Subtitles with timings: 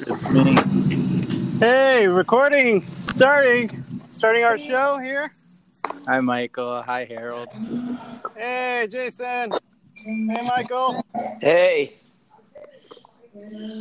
[0.00, 0.54] It's me.
[1.58, 5.32] Hey, recording, starting, starting our show here.
[6.06, 6.82] Hi, Michael.
[6.82, 7.48] Hi, Harold.
[8.36, 9.50] Hey, Jason.
[9.96, 11.04] Hey, Michael.
[11.40, 11.94] Hey.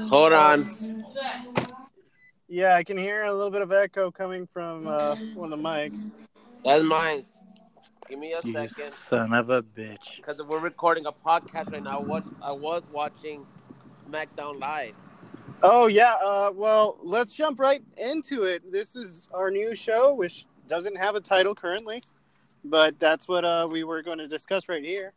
[0.10, 0.62] Hold on.
[2.48, 5.64] Yeah, I can hear a little bit of echo coming from uh, one of the
[5.64, 6.10] mics.
[6.66, 7.26] That's mine.
[8.10, 8.92] Give me a You second.
[8.94, 10.18] son of a bitch.
[10.18, 12.00] Because we're recording a podcast right now.
[12.00, 13.46] What I was watching
[14.10, 14.94] SmackDown Live.
[15.64, 16.16] Oh yeah.
[16.24, 18.72] Uh, well, let's jump right into it.
[18.72, 22.04] This is our new show, which doesn't have a title currently,
[22.64, 25.14] but that's what uh, we were going to discuss right here.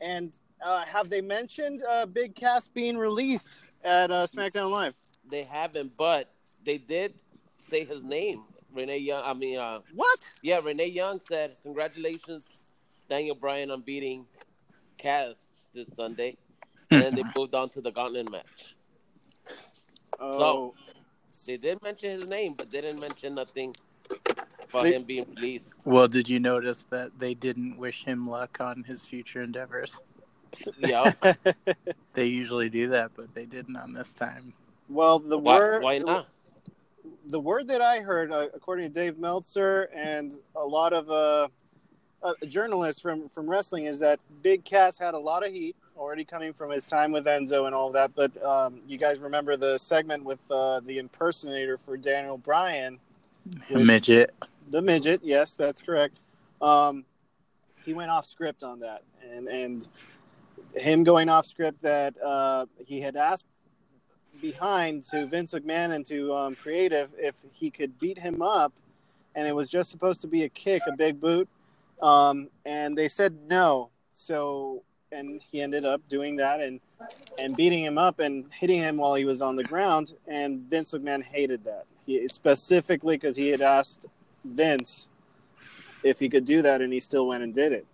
[0.00, 0.32] And
[0.64, 4.94] uh, have they mentioned uh, Big Cass being released at uh, SmackDown Live?
[5.30, 6.30] They haven't, but
[6.64, 7.14] they did
[7.70, 8.42] say his name.
[8.74, 9.22] Renee Young.
[9.24, 10.32] I mean, uh, What?
[10.42, 12.44] yeah, Renee Young said, "Congratulations,
[13.08, 14.26] Daniel Bryan, on beating
[14.98, 15.36] Cass
[15.72, 16.36] this Sunday."
[16.90, 18.74] And then they moved on to the Gauntlet match.
[20.20, 20.74] Oh,
[21.46, 23.74] They did mention his name, but they didn't mention nothing
[24.68, 25.74] about They- him being released.
[25.84, 30.00] Well, did you notice that they didn't wish him luck on his future endeavors?
[30.78, 31.12] yeah.
[32.14, 34.52] They usually do that, but they didn't on this time.
[34.88, 36.28] well, the Why, word why not?
[37.26, 41.48] the word that I heard, uh, according to Dave Meltzer and a lot of uh,
[42.22, 46.24] uh, journalists from from wrestling, is that Big Cass had a lot of heat already
[46.24, 48.12] coming from his time with Enzo and all that.
[48.14, 52.98] But um, you guys remember the segment with uh, the impersonator for Daniel Bryan,
[53.70, 54.34] Wish- Midget.
[54.70, 55.20] the midget.
[55.22, 56.18] Yes, that's correct.
[56.60, 57.04] Um,
[57.84, 59.88] he went off script on that, and and
[60.74, 63.44] him going off script that uh, he had asked
[64.40, 68.72] behind to Vince McMahon and to um, Creative if he could beat him up,
[69.34, 71.48] and it was just supposed to be a kick, a big boot,
[72.02, 73.90] um, and they said no.
[74.12, 74.82] So
[75.14, 76.80] and he ended up doing that and
[77.38, 80.92] and beating him up and hitting him while he was on the ground, and Vince
[80.92, 81.86] McMahon hated that.
[82.06, 84.06] He specifically because he had asked
[84.44, 85.08] Vince
[86.02, 87.86] if he could do that, and he still went and did it.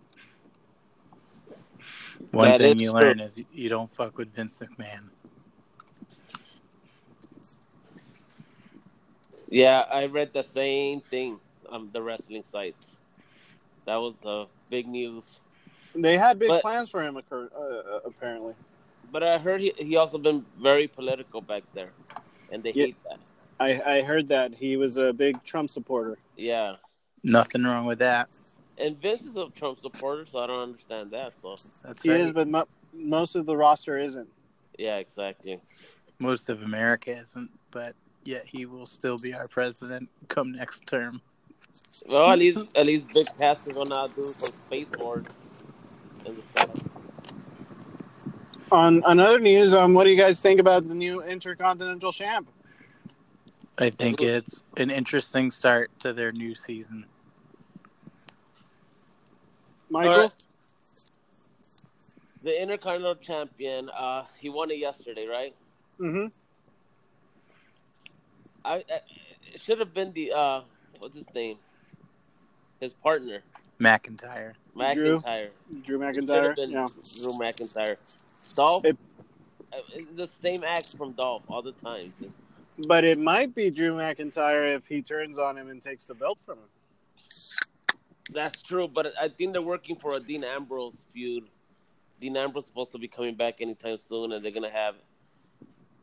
[2.32, 3.00] One That thing you true.
[3.00, 5.09] learn is you don't fuck with Vince McMahon.
[9.48, 12.98] Yeah, I read the same thing on the wrestling sites.
[13.86, 15.41] That was uh, big news.
[15.95, 17.61] They had big But- plans for him, occur- uh,
[17.97, 18.55] uh, apparently.
[19.12, 21.91] But I heard he he also been very political back there,
[22.53, 22.87] and they Yeah.
[22.87, 23.19] hate that.
[23.59, 26.17] I, I heard that he was a big Trump supporter.
[26.37, 26.77] Yeah,
[27.25, 28.39] Nothing wrong with that.
[28.78, 31.34] and Vince is a Trump supporter, so I don't understand that.
[31.34, 31.51] So
[31.87, 32.21] That's He right.
[32.21, 34.28] is, but mo- most of the roster isn't.
[34.78, 35.61] yeah, exactly.
[36.21, 41.21] Most of America isn't, but yet he will still be our president come next term.
[42.09, 45.31] Well, at least at least Big Cass is gonna do some space wars in the
[45.31, 45.40] sky.
[48.72, 52.48] On another news, um, what do you guys think about the new Intercontinental Champ?
[53.78, 57.06] I think it's an interesting start to their new season.
[59.88, 60.12] Michael?
[60.12, 60.44] All right.
[62.42, 65.54] The Intercontinental Champion, uh, he won it yesterday, right?
[65.98, 66.26] Mm-hmm.
[68.64, 69.00] I, I
[69.53, 70.60] it should have been the uh,
[70.98, 71.59] what's his name?
[72.80, 73.42] His partner,
[73.80, 74.52] McIntyre.
[74.92, 75.20] Drew?
[75.20, 75.48] McIntyre.
[75.82, 76.54] Drew It McIntyre?
[76.56, 76.86] Yeah.
[77.22, 77.96] Drew McIntyre.
[78.54, 78.96] Dolph, It-
[79.72, 79.78] uh,
[80.16, 82.12] the same act from Dolph all the time.
[82.86, 86.38] But it might be Drew McIntyre if he turns on him and takes the belt
[86.41, 86.68] from him.
[88.32, 91.44] That's true, but I think they're working for a Dean Ambrose feud.
[92.20, 94.94] Dean Ambrose is supposed to be coming back anytime soon, and they're gonna have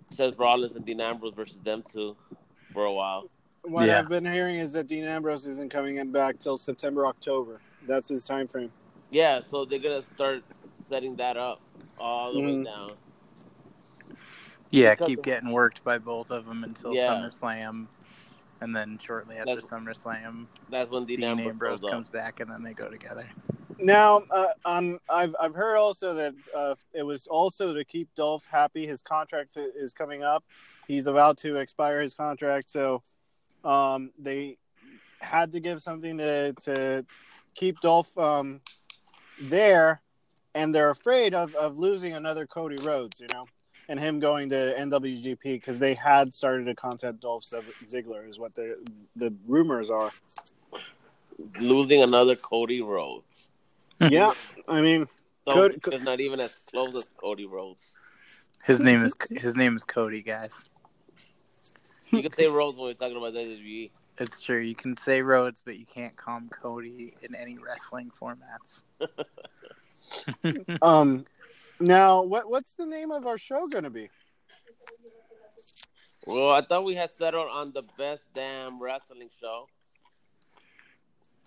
[0.10, 2.16] Seth Rollins and Dean Ambrose versus them two
[2.74, 3.30] for a while.
[3.64, 4.00] What Yeah.
[4.00, 7.60] I've been hearing is that Dean Ambrose isn't coming back till September, October.
[7.88, 8.72] That's his time frame.
[9.10, 10.44] Yeah, so they're gonna start
[10.86, 11.62] setting that up
[11.98, 12.58] all the Mhm.
[12.60, 12.92] way down.
[14.70, 17.08] Yeah, Because keep of- getting worked by both of them until Yeah.
[17.14, 17.88] SummerSlam,
[18.60, 21.92] and then shortly after That's- SummerSlam, That's when Dean, Dean Ambrose, Ambrose goes up.
[21.92, 23.30] comes back, and then they go together.
[23.80, 28.46] Now, uh, um, I've I've heard also that uh, it was also to keep Dolph
[28.48, 28.88] happy.
[28.88, 30.44] His contract is coming up.
[30.88, 33.02] He's about to expire his contract, so
[33.64, 34.58] um, they
[35.20, 37.06] had to give something to to
[37.58, 38.62] keep Dolph um,
[39.42, 40.02] there,
[40.56, 43.46] and they're afraid of, of losing another Cody Rhodes, you know,
[43.90, 48.56] and him going to NWGP because they had started to contact Dolph Ziggler, is what
[48.56, 48.78] the
[49.18, 50.12] the rumors are.
[51.60, 53.52] Losing another Cody Rhodes.
[54.00, 54.34] yeah,
[54.68, 55.08] I mean,
[55.46, 57.98] So Cody- it's not even as close as Cody Rhodes.
[58.64, 60.52] His name is his name is Cody, guys.
[62.12, 63.92] You can say Rhodes when we're talking about WWE.
[64.20, 64.60] It's true.
[64.60, 68.84] You can say Rhodes, but you can't call him Cody in any wrestling formats.
[70.82, 71.26] Um,
[71.82, 74.10] now what what's the name of our show going to be?
[76.26, 79.68] Well, I thought we had settled on the best damn wrestling show.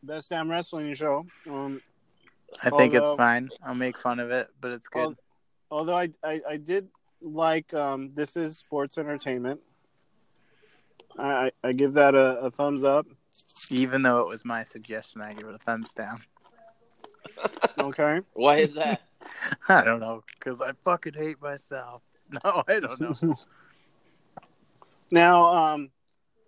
[0.03, 1.27] Best damn wrestling show.
[1.49, 1.81] Um,
[2.63, 3.51] I think it's fine.
[3.63, 5.01] I'll make fun of it, but it's good.
[5.01, 5.17] Al-
[5.71, 6.89] although I, I, I did
[7.21, 9.61] like um, this is sports entertainment.
[11.19, 13.07] I, I- I give that a, a thumbs up.
[13.71, 16.23] Even though it was my suggestion, I give it a thumbs down.
[17.79, 18.21] Okay.
[18.35, 19.03] Why is that?
[19.69, 22.03] I don't know because I fucking hate myself.
[22.45, 23.35] No, I don't know.
[25.11, 25.91] now, um,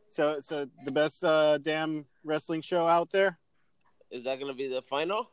[0.08, 3.38] so so the best uh, damn wrestling show out there.
[4.10, 5.28] Is that gonna be the final?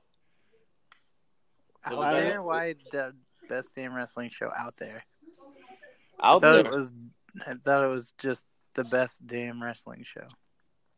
[1.86, 2.44] out I don't there, know.
[2.44, 3.14] why the
[3.48, 5.04] best damn wrestling show out there?
[6.22, 6.92] Out I thought there, it was.
[7.46, 10.28] I thought it was just the best damn wrestling show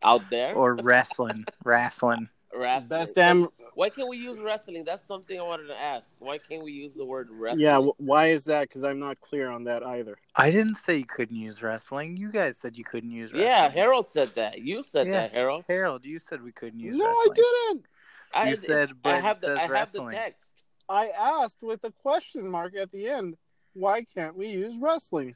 [0.04, 2.28] out there, or wrestling, wrestling.
[2.54, 2.90] wrestling.
[2.90, 3.48] Best damn.
[3.74, 4.84] Why can't we use wrestling?
[4.84, 6.08] That's something I wanted to ask.
[6.20, 7.62] Why can't we use the word wrestling?
[7.64, 7.80] Yeah.
[7.80, 8.68] wh- Why is that?
[8.68, 10.18] Because I'm not clear on that either.
[10.36, 12.18] I didn't say you couldn't use wrestling.
[12.18, 13.44] You guys said you couldn't use wrestling.
[13.48, 14.60] Yeah, Harold said that.
[14.60, 15.14] You said Yeah.
[15.14, 15.66] that, Harold.
[15.70, 17.28] Harold, you said we couldn't use no, wrestling.
[17.32, 17.86] I didn't.
[18.34, 20.48] I, You said, I have it the says I have the text.
[20.90, 23.38] I asked with a question mark at the end.
[23.74, 25.36] Why can't we use wrestling?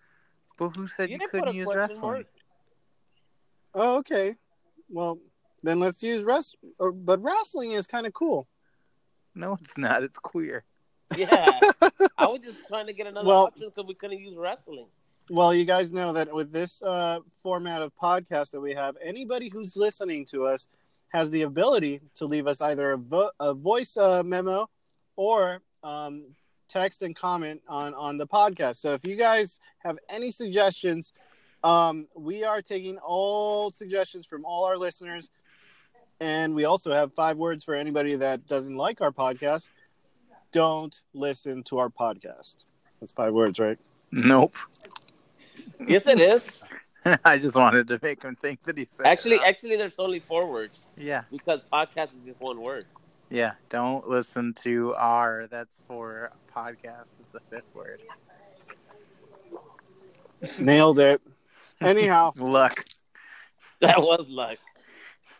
[0.57, 2.01] But who said you, didn't couldn't use question wrestling?
[2.01, 2.25] mark.
[3.73, 4.35] Oh, okay.
[4.89, 5.19] Well,
[5.63, 6.55] then let's use rest.
[6.79, 8.47] Or, but wrestling is kind of cool.
[9.33, 10.03] No, it's not.
[10.03, 10.63] It's queer.
[11.17, 11.59] Yeah,
[12.17, 14.87] I was just trying to get another Well- option because we couldn't use wrestling.
[15.29, 19.49] Well, you guys know that with this uh, format of podcast that we have, anybody
[19.49, 20.67] who's listening to us
[21.09, 24.69] has the ability to leave us either a, vo- a voice uh, memo
[25.15, 26.21] or um,
[26.75, 28.75] text and comment on on the podcast.
[28.77, 31.13] So if you guys have any suggestions,
[31.63, 35.31] um, we are taking all suggestions from all our listeners,
[36.19, 39.69] and we also have five words for anybody that doesn't like our podcast.
[40.51, 42.57] Don't listen to our podcast.
[42.99, 43.79] That's five words, right?
[44.11, 44.55] Nope.
[45.87, 46.61] Yes, it is.
[47.25, 49.05] I just wanted to make him think that he said.
[49.05, 49.45] Actually, wrong.
[49.47, 52.85] actually, there's only four words yeah, because podcast is just one word.
[53.29, 53.53] Yeah.
[53.69, 55.45] Don't listen to R.
[55.49, 57.07] That's for podcast.
[57.21, 58.01] Is the fifth word.
[60.59, 61.21] Nailed it.
[61.81, 62.83] Anyhow, Luck.
[63.81, 64.57] That was luck.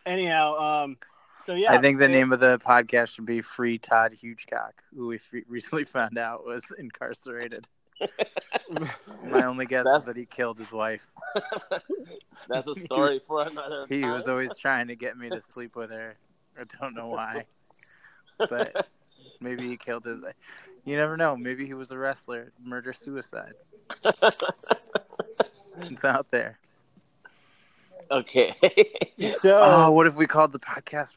[0.04, 0.54] anyhow,
[0.84, 0.98] um,
[1.42, 4.72] so yeah, I think the it- name of the podcast should be Free Todd Hugecock,
[4.94, 5.18] who we
[5.48, 7.66] recently found out was incarcerated.
[9.24, 11.06] My only guess is that he killed his wife.
[12.48, 13.86] That's a story for another.
[13.88, 16.14] He was always trying to get me to sleep with her.
[16.60, 17.46] I don't know why.
[18.38, 18.88] But
[19.40, 20.18] maybe he killed his.
[20.84, 21.36] You never know.
[21.36, 22.52] Maybe he was a wrestler.
[22.62, 23.54] Murder suicide.
[25.78, 26.58] It's out there.
[28.10, 28.54] okay.
[29.38, 31.16] So Oh, what if we called the podcast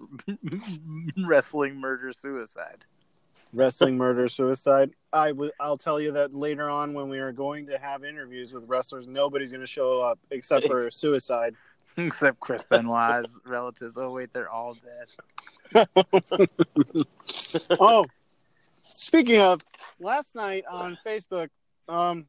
[1.27, 2.85] Wrestling Murder Suicide?
[3.51, 4.91] wrestling, murder, suicide.
[5.11, 8.53] I w- I'll tell you that later on when we are going to have interviews
[8.53, 11.55] with wrestlers, nobody's going to show up except for suicide.
[11.97, 13.97] Except Chris Benoit's relatives.
[13.97, 15.87] Oh, wait, they're all dead.
[17.79, 18.05] oh,
[18.87, 19.61] speaking of,
[19.99, 21.49] last night on Facebook,
[21.87, 22.25] um,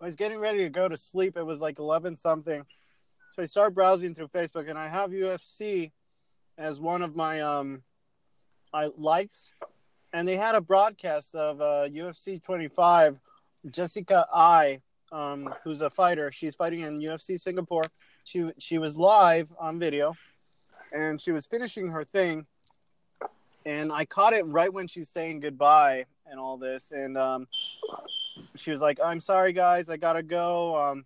[0.00, 1.36] I was getting ready to go to sleep.
[1.36, 2.64] It was like eleven something,
[3.34, 5.92] so I started browsing through Facebook, and I have UFC
[6.58, 7.82] as one of my um,
[8.72, 9.52] I likes,
[10.12, 13.18] and they had a broadcast of uh, UFC 25.
[13.70, 14.80] Jessica Eye,
[15.12, 17.82] um, who's a fighter, she's fighting in UFC Singapore.
[18.26, 20.14] She she was live on video,
[20.92, 22.46] and she was finishing her thing
[23.66, 26.92] and I caught it right when she's saying goodbye and all this.
[26.92, 27.48] And um,
[28.54, 30.76] she was like, "I'm sorry, guys, I gotta go.
[30.80, 31.04] Um,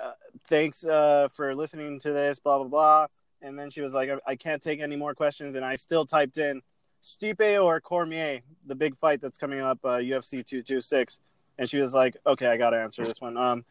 [0.00, 0.12] uh,
[0.46, 3.06] thanks uh, for listening to this, blah blah blah."
[3.42, 6.06] And then she was like, I, "I can't take any more questions." And I still
[6.06, 6.62] typed in
[7.02, 11.18] Stipe or Cormier, the big fight that's coming up, uh, UFC 226.
[11.58, 13.64] And she was like, "Okay, I gotta answer this one." Um,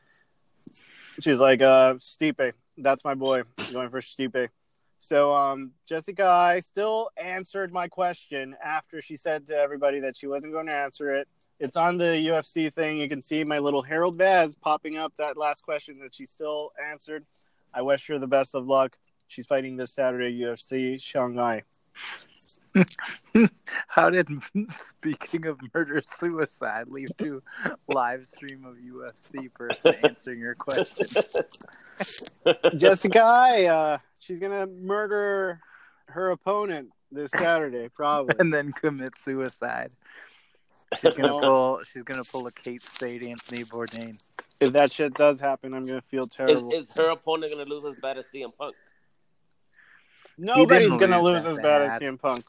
[1.21, 4.49] she was like, uh, "Stipe, that's my boy, going for Stipe."
[4.99, 10.27] So um, Jessica Eye still answered my question after she said to everybody that she
[10.27, 11.27] wasn't going to answer it.
[11.59, 12.97] It's on the UFC thing.
[12.97, 16.71] You can see my little Harold Vaz popping up that last question that she still
[16.83, 17.23] answered.
[17.73, 18.97] I wish her the best of luck.
[19.27, 21.63] She's fighting this Saturday UFC Shanghai.
[23.87, 24.27] How did
[24.77, 27.41] speaking of murder suicide lead to
[27.87, 31.07] live stream of UFC person answering your question?
[32.77, 35.59] Jessica Eye, uh, she's gonna murder
[36.07, 38.35] her opponent this Saturday, probably.
[38.39, 39.89] and then commit suicide.
[41.01, 41.81] She's gonna pull.
[41.91, 44.21] She's gonna pull a Kate Spade, Anthony Bourdain.
[44.59, 46.71] if that shit does happen, I'm gonna feel Is, terrible.
[46.71, 48.75] is her opponent going to lose as bad as CM Punk?
[50.37, 52.01] Nobody's gonna lose lose as bad as bad.
[52.01, 52.43] CM Punk.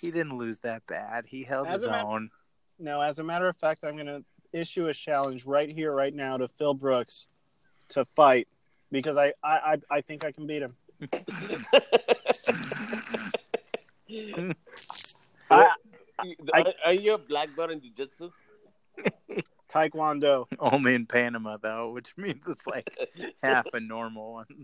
[0.00, 1.24] He didn't lose that bad.
[1.26, 2.30] He held As his a matter- own.
[2.78, 6.12] No, as a matter of fact, I'm going to issue a challenge right here, right
[6.14, 7.26] now to Phil Brooks.
[7.90, 8.48] to fight
[8.92, 10.76] because I I I, I think I can beat him.
[15.50, 15.72] I,
[16.52, 18.30] are, are you a black belt in jiu-jitsu?
[19.76, 20.46] Taekwondo.
[20.58, 22.88] Only in Panama though, which means it's like
[23.42, 24.46] half a normal one.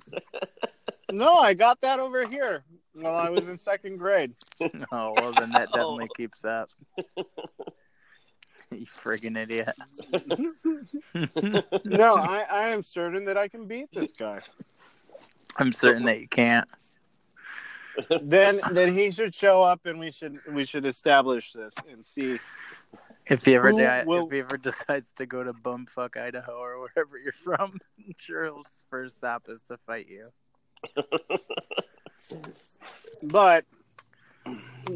[1.11, 2.64] No, I got that over here
[2.95, 4.33] while I was in second grade.
[4.90, 5.76] Oh well, then that Oh.
[5.99, 6.71] definitely keeps up.
[8.71, 9.69] you friggin' idiot.
[11.85, 14.40] No, I, I am certain that I can beat this guy.
[15.57, 16.66] I'm certain that you can't.
[18.23, 22.38] Then then he should show up and we should we should establish this and see.
[23.26, 26.52] If he ever Who di- will- if he ever decides to go to bumfuck Idaho
[26.59, 28.55] or wherever you're from, I'm sure his
[28.91, 30.26] first stop is to fight you.
[33.25, 33.64] But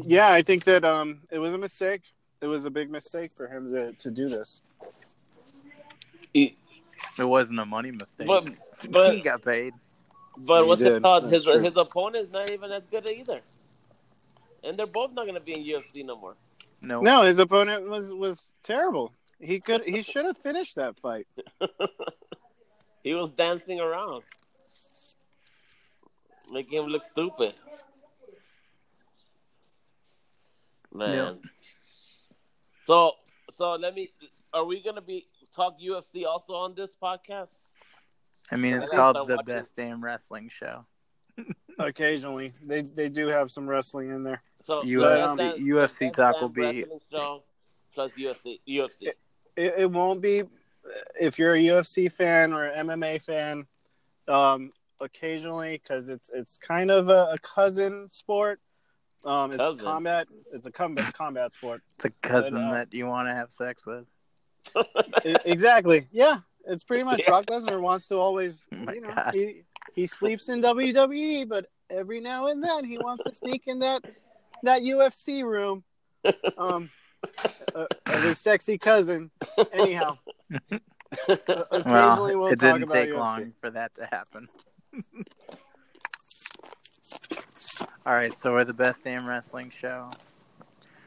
[0.05, 2.01] yeah, I think that um it was a mistake.
[2.41, 4.61] It was a big mistake for him to, to do this.
[6.33, 6.55] He-
[7.17, 8.27] It wasn't a money mistake.
[8.27, 8.49] but
[9.13, 9.73] he got paid.
[10.45, 11.01] but He what's it did.
[11.03, 11.23] called?
[11.23, 11.59] That's His true.
[11.59, 13.39] his opponent's not even as good either,
[14.63, 16.35] and they're both not gonna be in UFC no more.
[16.81, 19.13] No, No, his opponent was was terrible.
[19.39, 21.27] He could he should have finished that fight.
[23.03, 24.23] He was dancing around,
[26.51, 27.53] making him look stupid.
[30.93, 31.13] Man.
[31.13, 31.37] Yep.
[32.85, 33.11] So
[33.55, 34.09] so let me.
[34.53, 37.49] Are we gonna be talk UFC also on this podcast?
[38.51, 40.85] I mean I called the watching- best damn wrestling show.
[41.79, 44.41] Occasionally, they they do have some wrestling in there.
[44.63, 47.39] So UFC Best Damn- UFC Best talk will be Wrestling
[47.93, 48.59] plus UFC.
[48.67, 49.07] UFC.
[49.55, 50.43] It, it won't be
[51.19, 53.65] if you're a UFC fan or an MMA fan.
[54.27, 58.59] Um, occasionally, because it's it's kind of a, a cousin sport.
[59.25, 59.79] Um, it's Cousin?
[59.79, 60.27] combat.
[60.53, 61.81] It's a combat combat sport.
[61.95, 64.05] it's a cousin But, uh, that you want to have sex with.
[64.75, 66.05] I- exactly.
[66.11, 67.29] Yeah, it's pretty much Yeah.
[67.29, 68.65] Brock Lesnar wants to always.
[68.87, 69.33] Oh you know, God.
[69.33, 69.63] he
[69.95, 74.03] he sleeps in WWE, but every now and then he wants to sneak in that
[74.63, 75.83] that UFC room.
[76.57, 76.89] Um,
[77.73, 79.31] uh, of his sexy cousin.
[79.71, 80.17] Anyhow,
[80.71, 80.77] uh,
[81.71, 83.15] occasionally Well, we'll it talk didn't about take UFC.
[83.17, 84.47] long for that to happen.
[88.05, 90.11] All right, so we're the best damn wrestling show.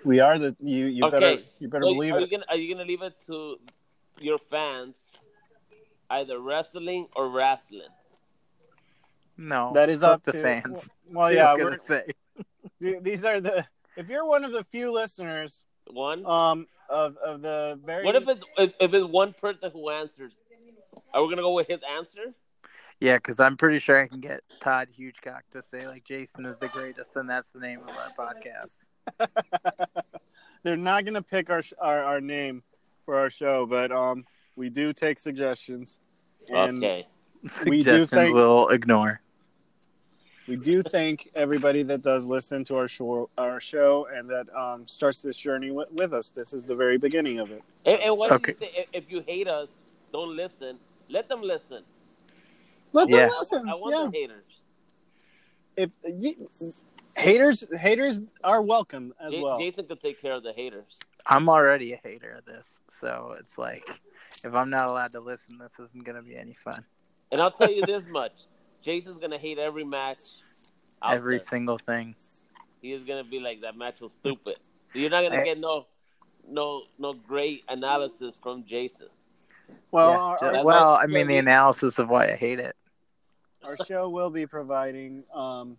[0.04, 0.87] We are the you.
[0.87, 2.23] You Okay, better you better So believe are it.
[2.23, 3.57] you gonna are you gonna leave it to
[4.21, 4.97] your fans,
[6.11, 7.88] either wrestling or wrestling?
[9.37, 10.88] No, That is fuck up the to fans.
[11.09, 12.12] Well, That's what yeah, I was we're, gonna say.
[12.83, 13.67] Th- these are the.
[13.97, 16.25] If you're one of the few listeners, One.
[16.25, 18.05] um, of of the very.
[18.05, 20.41] what if it's if, if it's one person who answers?
[21.13, 22.33] Are we gonna go with his answer?
[23.01, 26.59] Yeah, because I'm pretty sure I can get Todd Hugecock to say like Jason is
[26.59, 28.75] the greatest, and that's the name of our podcast.
[30.63, 32.63] They're not gonna pick our, our our name
[33.05, 34.25] for our show, but um,
[34.57, 35.99] we do take suggestions,
[36.49, 37.07] and okay.
[37.65, 39.21] We do Suggestions think- will ignore.
[40.50, 44.87] We do thank everybody that does listen to our show, our show, and that um
[44.88, 46.30] starts this journey w- with us.
[46.30, 47.62] This is the very beginning of it.
[47.87, 48.52] And, and what Okay.
[48.52, 48.87] do you say?
[48.92, 49.69] If, if you hate us,
[50.12, 50.78] don't listen.
[51.09, 51.85] Let them listen.
[52.92, 53.28] Let Yeah.
[53.28, 53.69] them listen.
[53.69, 54.11] I want yeah.
[54.11, 54.45] the haters.
[55.76, 56.35] If you,
[57.16, 59.59] haters haters are welcome as Ja- well.
[59.61, 60.99] Jason could take care of the haters.
[61.26, 63.88] I'm already a hater of this, so it's like
[64.45, 66.85] if I'm not allowed to listen, this isn't gonna be any fun.
[67.30, 68.33] And I'll tell you this much:
[68.83, 70.19] Jason's gonna hate every match.
[71.03, 71.47] out Every there.
[71.47, 72.15] single thing.
[72.83, 74.57] he is gonna be like that match was stupid.
[74.95, 75.87] You're not gonna I- get no,
[76.49, 79.09] no, no great analysis from Jason.
[79.91, 80.19] well, Yeah,
[80.49, 82.75] our, our, well, I mean the analysis of why I hate it.
[83.65, 85.77] our show will be providing um,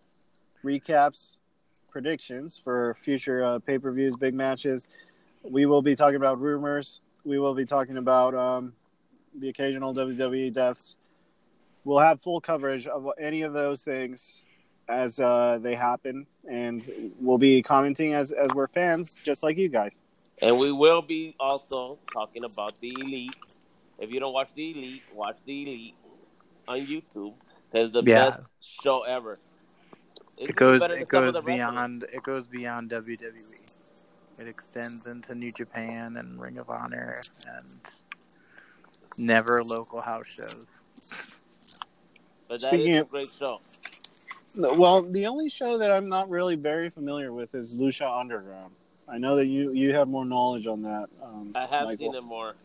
[0.63, 1.37] recaps,
[1.89, 4.87] predictions for future uh, pay per views, big matches.
[5.43, 7.01] We will be talking about rumors.
[7.25, 8.73] We will be talking about um,
[9.39, 10.97] the occasional WWE deaths.
[11.83, 14.45] We'll have full coverage of any of those things
[14.87, 16.87] as uh, they happen, and
[17.19, 19.91] we'll be commenting as as we're fans, just like you guys.
[20.41, 23.35] And we will be also talking about the Elite.
[23.99, 25.95] If you don't watch the Elite, watch the Elite
[26.67, 27.33] on YouTube.
[27.73, 28.29] It's the Yeah.
[28.31, 28.43] best
[28.83, 29.39] show ever.
[30.37, 33.63] It's It goes it goes beyond it goes beyond WWE.
[34.39, 37.67] It extends into New Japan and Ring of Honor and
[39.17, 40.65] never local house shows.
[42.51, 43.61] But that Speaking is a of- great show.
[44.57, 48.73] Well, the only show that I'm not really very familiar with is Lucha Underground.
[49.07, 51.07] I know that you you have more knowledge on that.
[51.23, 51.95] Um, I have Michael.
[52.11, 52.55] seen it more.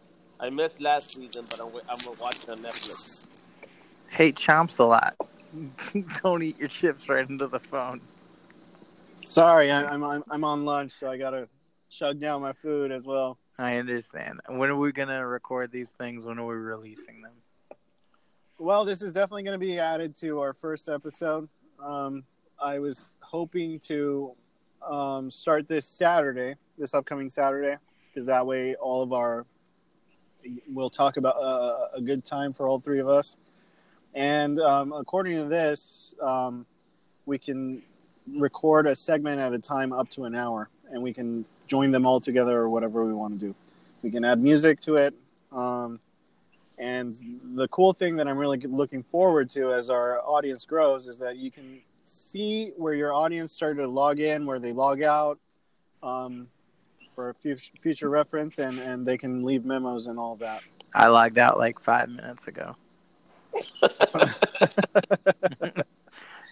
[0.41, 3.29] I missed last season, but I'm, I'm gonna watch on Netflix.
[4.09, 5.15] Hate chomps a lot.
[6.25, 8.01] Don't eat your chips right into the phone.
[9.21, 11.49] Sorry, I, I'm, I'm I'm on lunch, so I gotta
[11.91, 13.39] chug down my food as well.
[13.57, 14.41] I understand.
[14.49, 16.27] When are we gonna record these things?
[16.27, 17.35] When are we releasing them?
[18.59, 21.49] Well, this is definitely going to be added to our first episode.
[21.83, 22.25] Um,
[22.61, 24.33] I was hoping to
[24.87, 27.77] um, start this Saturday, this upcoming Saturday,
[28.09, 29.45] because that way all of our
[30.69, 33.37] we'll talk about uh, a good time for all three of us.
[34.15, 36.65] And um, according to this, um,
[37.27, 37.83] we can
[38.33, 42.07] record a segment at a time up to an hour, and we can join them
[42.07, 43.55] all together or whatever we want to do.
[44.03, 45.15] We can add music to it.
[46.79, 47.15] And
[47.57, 51.37] the cool thing that I'm really looking forward to as our audience grows is that
[51.37, 55.39] you can see where your audience started to log in, where they log out,
[56.03, 56.49] um,
[57.15, 57.35] for
[57.81, 60.61] future reference, and, and they can leave memos and all that.
[60.95, 62.77] I logged out like five minutes ago.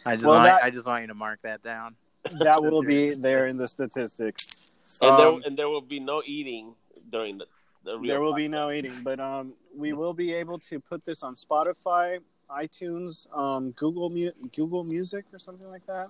[0.07, 1.97] I just Well, want that- I just want you to mark that down.
[2.41, 4.99] That will be there in the statistics.
[5.03, 6.75] And Um, there and there will be no eating
[7.11, 7.47] during the.
[7.85, 11.05] The real there will be no eating, but um, we will be able to put
[11.05, 12.19] this on Spotify,
[12.51, 16.09] iTunes, um, Google Mu- Google Music or something like that.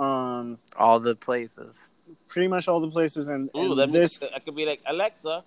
[0.00, 1.76] Um, All the places.
[2.28, 4.80] pretty much all the places, and, Ooh, and that this means I could be like
[4.86, 5.42] Alexa,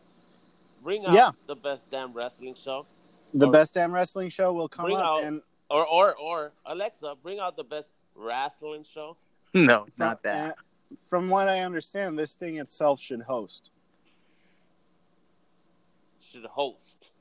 [0.84, 1.32] bring out Yeah.
[1.48, 2.86] the best damn wrestling show,
[3.34, 6.52] the or- best damn wrestling show will come Bring up, out- and or or or
[6.66, 9.16] Alexa, bring out the best wrestling show.
[9.56, 10.52] No, from, not that.
[10.52, 13.70] uh, from what I understand, this thing itself should host.
[16.34, 17.12] Should host.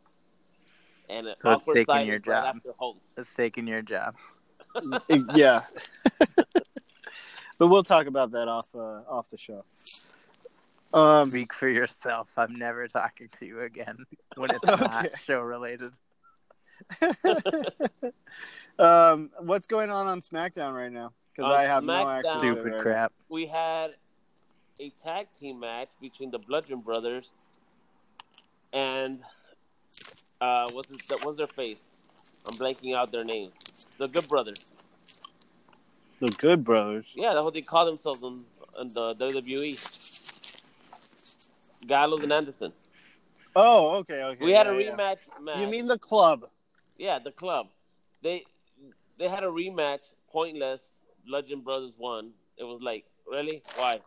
[1.10, 2.56] And an So it's taking your job.
[2.56, 3.00] after host.
[3.18, 4.14] It's taking your job.
[5.34, 5.64] Yeah.
[7.58, 9.64] but we'll talk about that off uh, off the show.
[10.94, 12.30] Um, Speak for yourself.
[12.38, 13.98] I'm never talking to you again
[14.36, 15.92] when it's not show related.
[18.78, 21.12] um, what's going on on SmackDown right now?
[21.36, 22.38] Because I have no SmackDown- access.
[22.38, 23.12] Stupid crap.
[23.28, 23.90] we had
[24.80, 27.26] a tag team match between the Bludgeon Brothers
[28.72, 29.20] and
[30.40, 31.78] uh, what's his, what's their face?
[32.48, 33.50] I'm blanking out their name.
[33.98, 34.72] The Good Brothers.
[36.20, 36.26] now.
[36.28, 37.06] The Good Brothers.
[37.14, 38.44] Yeah, that's what they call themselves in,
[38.80, 39.76] in the WWE.
[41.86, 42.72] Gallows and Anderson.
[43.54, 44.44] Oh, okay, okay.
[44.44, 44.90] We had a yeah, yeah.
[44.92, 45.58] rematch match.
[45.58, 46.48] You mean the club?
[46.96, 47.66] Yeah, the club.
[48.22, 48.44] They
[49.18, 50.00] they had a rematch.
[50.30, 50.82] Pointless.
[51.26, 52.30] Bludgeon Brothers won.
[52.56, 53.62] It was like, really?
[53.76, 54.00] Why?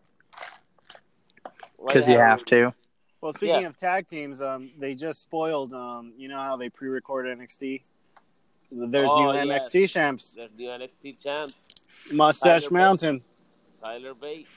[1.77, 2.73] Why Because you a- have to.
[3.25, 3.69] Well, speaking Yeah.
[3.69, 5.73] of tag teams, um, they just spoiled.
[5.73, 7.81] Um, you know how they pre-record NXT.
[8.71, 9.69] There's Oh, new yes.
[9.73, 10.33] NXT champs.
[10.33, 11.51] There's the NXT champ,
[12.11, 12.71] Mustache Tyler Bate.
[12.71, 13.23] Mountain.
[13.81, 14.47] Tyler Bate.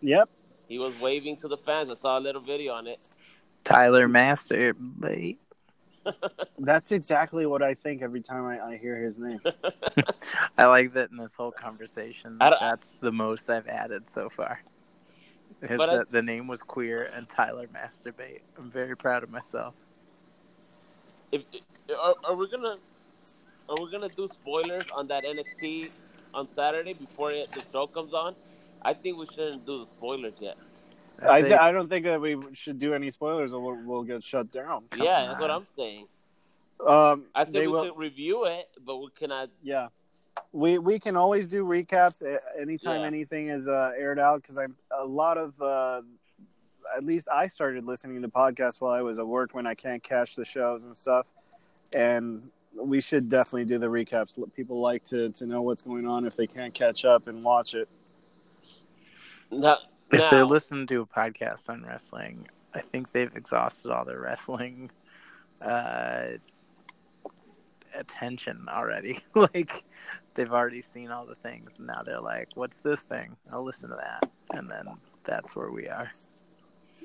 [0.00, 0.28] Yep.
[0.66, 1.88] He was waving to the fans.
[1.88, 2.98] I saw a little video on it.
[3.62, 5.40] Tyler Master Bate.
[6.58, 9.40] That's exactly what I think every time I, I hear his name.
[10.58, 12.38] I like that in this whole conversation.
[12.40, 14.64] That's the most I've added so far.
[15.62, 18.40] Is But I- that the name was queer and Tyler Masturbate.
[18.58, 19.74] I'm very proud of myself.
[21.32, 21.42] If,
[21.90, 22.76] are, are we gonna
[23.68, 26.00] are we gonna do spoilers on that NXT
[26.32, 28.34] on Saturday before it, the show comes on?
[28.82, 30.56] I think we shouldn't do the spoilers yet.
[31.22, 34.22] I, th- I don't think that we should do any spoilers or we'll, we'll get
[34.22, 34.84] shut down.
[34.90, 35.50] Come yeah, that's what.
[35.50, 36.06] I'm saying.
[36.86, 39.48] Um, I said they we will, should review it, but we cannot.
[39.62, 39.88] yeah.
[40.52, 42.22] We we can always do recaps
[42.60, 43.06] anytime Yeah.
[43.06, 46.02] anything is uh, aired out because I'm a lot of uh,
[46.96, 50.02] at least I started listening to podcasts while I was at work when I can't
[50.02, 51.26] catch the shows and stuff,
[51.94, 54.34] and we should definitely do the recaps.
[54.54, 57.74] People like to to know what's going on if they can't catch up and watch
[57.74, 57.88] it.
[59.50, 59.78] Now,
[60.12, 64.20] If now, they're listening to a podcast on wrestling, I think they've exhausted all their
[64.20, 64.90] wrestling
[65.64, 66.30] uh,
[67.94, 69.20] attention already.
[69.34, 69.84] like
[70.34, 71.74] they've already seen all the things.
[71.78, 73.36] And now they're like, "What's this thing?
[73.52, 74.86] I'll listen to that." And then
[75.24, 76.10] that's where we are.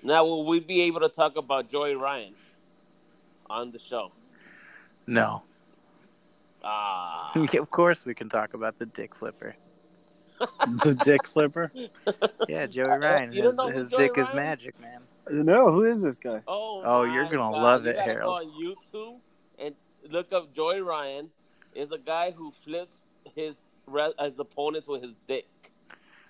[0.03, 2.33] now will we be able to talk about Joey Ryan
[3.49, 4.11] on the show?
[5.07, 5.43] No,
[6.63, 9.55] Ah, of course we can talk about the dick flipper.
[10.83, 11.71] the dick flipper.
[12.47, 13.31] Yeah, Joey Ryan.
[13.31, 15.01] His, his Joey dick is magic, man.
[15.29, 16.41] No, who is this guy?
[16.47, 17.61] oh, Oh, you're gonna God.
[17.61, 18.21] love You it, Harold.
[18.23, 19.19] Go on YouTube
[19.59, 19.75] and
[20.09, 21.29] look up Joey Ryan.
[21.75, 22.97] Is a guy who flips
[23.35, 23.55] his
[24.19, 25.47] his opponents with his dick.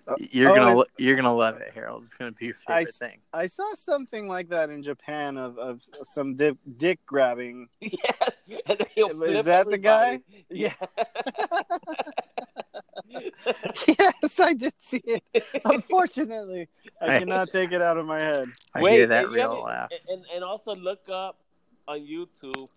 [0.08, 2.04] Uh, you're oh, gonna is- lo- you're gonna love it, Harold.
[2.04, 3.20] It's gonna be your I favorite s- thing.
[3.34, 7.68] I saw something like that in Japan of, of some dick, dick grabbing.
[7.82, 7.98] yeah,
[8.66, 10.22] and then he'll Is flip that the guy?
[10.50, 10.74] Yeah.
[14.00, 15.24] yes, I did see it.
[15.66, 16.68] Unfortunately,
[17.02, 18.48] I I- cannot take it out of my head.
[18.74, 19.90] I Wait, hear that and real haven't- laugh.
[20.08, 21.40] And and also look up
[21.88, 22.70] on YouTube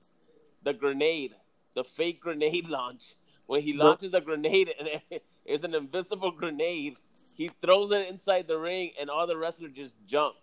[0.64, 1.34] the grenade,
[1.74, 3.14] the fake grenade launch.
[3.52, 4.88] When he The- launches a grenade and
[5.44, 6.96] it's an invisible grenade,
[7.36, 10.36] he throws it inside the ring and all the wrestlers just jump.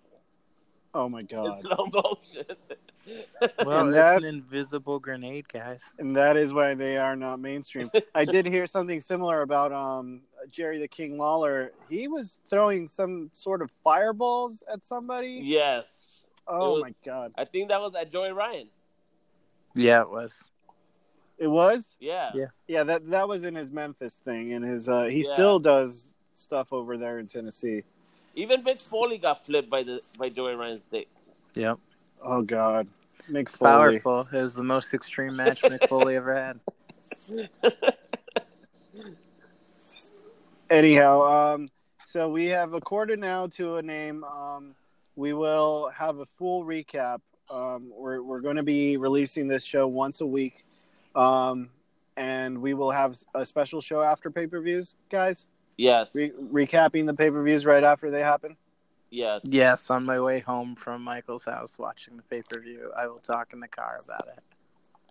[0.93, 1.59] Oh my in god!
[1.61, 2.45] slow motion.
[3.65, 5.81] Well, And it's that- an invisible grenade, guys.
[5.97, 7.89] And that is why they are not mainstream.
[8.13, 11.71] I did hear something similar about um Jerry the King Lawler.
[11.89, 15.41] He was throwing some sort of fireballs at somebody.
[15.43, 15.87] yes,
[16.47, 17.31] Oh was- my god!
[17.35, 18.69] I think that was at Joey Ryan.
[19.73, 20.47] Yeah, it was.
[21.39, 21.95] It was.
[21.99, 22.31] Yeah.
[22.35, 22.45] Yeah.
[22.67, 25.33] Yeah, that that was in his Memphis thing, and his uh, he Yeah.
[25.33, 27.83] still does stuff over there in Tennessee.
[28.35, 31.07] Even Mick Foley got flipped by the by Joey Ryan's dick.
[31.55, 31.79] Yep.
[32.21, 32.87] Oh God,
[33.31, 33.99] Mick It's Foley.
[33.99, 34.19] powerful.
[34.31, 36.59] It was the most extreme match Mick Foley ever had.
[40.69, 41.21] Anyhow,
[41.55, 41.69] um,
[42.05, 44.23] so we have accorded now to a name.
[44.23, 44.75] Um,
[45.15, 47.19] we will have a full recap.
[47.49, 50.63] Um, we're we're going to be releasing this show once a week,
[51.15, 51.69] um,
[52.17, 55.47] and we will have a special show after pay per views, guys.
[55.77, 56.13] Yes.
[56.13, 58.57] Re- recapping the pay per views right after they happen.
[59.11, 59.41] Yes.
[59.45, 63.19] Yes, on my way home from Michael's house watching the pay per view, I will
[63.19, 64.39] talk in the car about it.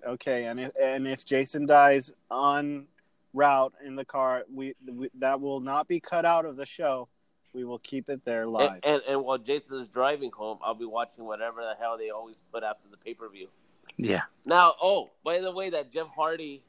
[0.06, 2.86] Okay, and if and if Jason dies on
[3.34, 7.08] route in the car, we, we that will not be cut out of the show.
[7.52, 8.80] We will keep it there live.
[8.84, 12.10] And, and and while Jason is driving home, I'll be watching whatever the hell they
[12.10, 13.48] always put after the pay per view.
[13.96, 14.22] Yeah.
[14.44, 16.62] Now, oh, by the way, that Jeff Hardy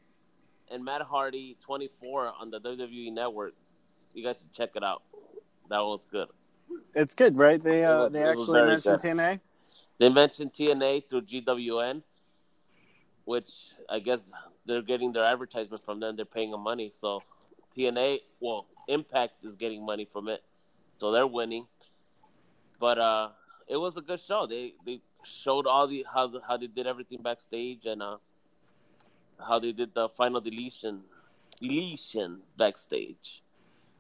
[0.71, 3.53] and Matt Hardy 24 on the WWE Network,
[4.13, 5.03] you guys should check it out.
[5.69, 6.27] That was good.
[6.95, 7.62] it's good, right?
[7.62, 9.17] They uh, was- they actually mentioned good.
[9.17, 9.39] TNA.
[9.99, 12.01] They mentioned TNA through GWN,
[13.25, 13.51] which
[13.89, 14.19] I guess
[14.65, 16.15] they're getting their advertisement from them.
[16.15, 16.93] They're paying them money.
[17.01, 17.21] So
[17.77, 20.41] TNA, well, Impact is getting money from it,
[20.97, 21.67] so they're winning.
[22.79, 23.29] But uh,
[23.67, 24.47] it was a good show.
[24.47, 28.17] They they showed all the how the, how they did everything backstage and uh,
[29.45, 31.01] how they did the final deletion
[31.62, 33.41] deletion backstage.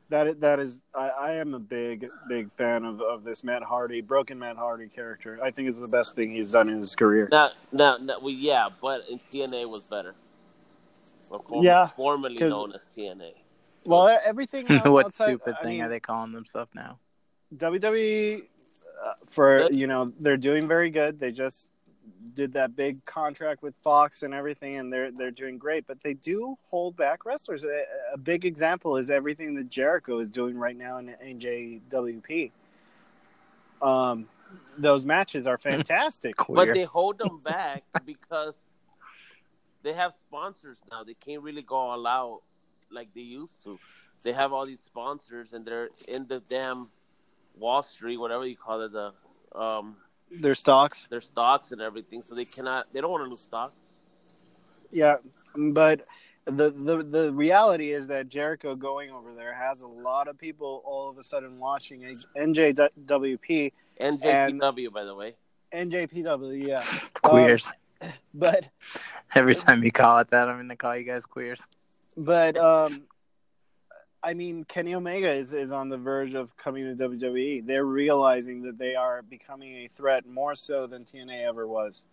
[0.09, 3.61] That is, that is, I, I am a big big fan of, of this Matt
[3.61, 5.39] Hardy, broken Matt Hardy character.
[5.43, 7.29] I think it's the best thing he's done in his career.
[7.31, 10.15] Now, now, now well, yeah, but in TNA was better.
[11.29, 13.33] Or form- Yeah, formerly 'cause- known as TNA.
[13.85, 14.65] Well, everything.
[14.85, 16.97] what outside- stupid I thing mean, are they calling themselves now?
[17.55, 18.43] WWE
[19.03, 21.19] uh, for you know they're doing very good.
[21.19, 21.69] They just
[22.33, 25.85] did that big contract with Fox and everything, and they're they're doing great.
[25.87, 27.63] But they do hold back wrestlers.
[27.63, 27.83] A,
[28.13, 32.51] a big example is everything that Jericho is doing right now in NJWP.
[33.81, 34.27] Um,
[34.77, 36.35] those matches are fantastic.
[36.47, 38.55] But they hold them back because
[39.83, 41.03] they have sponsors now.
[41.03, 42.41] They can't really go all out
[42.91, 43.79] like they used to.
[44.23, 46.89] They have all these sponsors, and they're in the damn
[47.59, 49.13] Wall Street, whatever you call it, the
[49.59, 49.97] um,
[50.31, 52.21] Their stocks, their stocks and everything.
[52.21, 52.91] So they cannot.
[52.93, 54.03] They don't want to lose stocks.
[54.91, 55.17] yeah,
[55.55, 56.01] but.
[56.45, 60.81] The, the the reality is that Jericho going over there has a lot of people
[60.83, 62.01] all of a sudden watching
[62.35, 65.35] NJWP NJPW, by the way.
[65.73, 66.83] NJPW, yeah.
[67.21, 67.71] Queers.
[68.33, 68.69] But
[69.35, 71.61] Every time you call it that, I'm going to call you guys queers.
[72.17, 73.03] but um
[74.21, 77.65] I mean Kenny Omega is, is on the verge of coming to WWE.
[77.65, 82.05] They're realizing that they are becoming a threat more so than TNA ever was.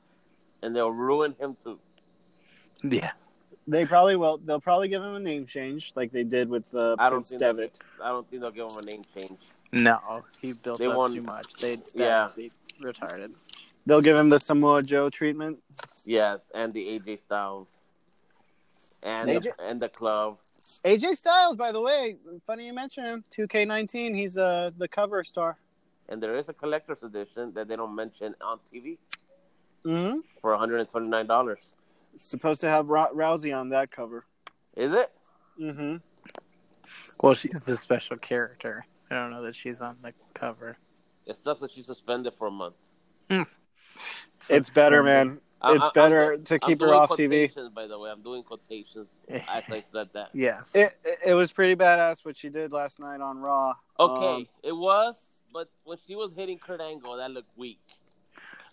[0.62, 1.78] And they'll ruin him too.
[2.82, 3.12] Yeah.
[3.68, 6.94] They probably will they'll probably give him a name change like they did with uh,
[6.98, 7.78] I don't Prince think they'll Devitt.
[8.02, 9.40] I don't think they'll give him a name change.
[9.72, 11.52] No, he built They up won- too much.
[11.54, 12.26] They that Yeah.
[12.26, 13.32] would be retarded.
[13.84, 15.58] They'll give him the Samoa Joe treatment.
[16.04, 17.68] Yes, and the AJ Styles,
[19.02, 20.38] and the, and the club.
[20.86, 23.24] AJ Styles, by the way, funny you mention him.
[23.36, 25.58] 2K19, he's uh, the cover star.
[26.08, 28.98] And there is a collector's edition that they don't mention on TV
[29.84, 30.18] Mm-hmm.
[30.40, 31.74] for one hundred and twenty nine dollars.
[32.16, 34.24] Supposed to have Rou- Rousey on that cover.
[34.76, 35.12] Is it?
[35.60, 35.96] Mm-hmm.
[37.20, 38.84] Well, she's the special character.
[39.12, 40.76] I don't know that she's on the cover.
[41.24, 42.74] It sucks that she's suspended for a month.
[44.48, 45.38] It's better, man.
[45.62, 47.74] I- It's I- I'm better do- to I'm keep her doing off TV.
[47.74, 50.28] By the way, I'm doing quotations as I said that.
[50.34, 50.74] Yes.
[50.74, 53.72] It, it it was pretty badass what she did last night on Raw.
[53.98, 55.16] Okay, Um, it was,
[55.52, 57.80] but when she was hitting Kurt Angle, that looked weak.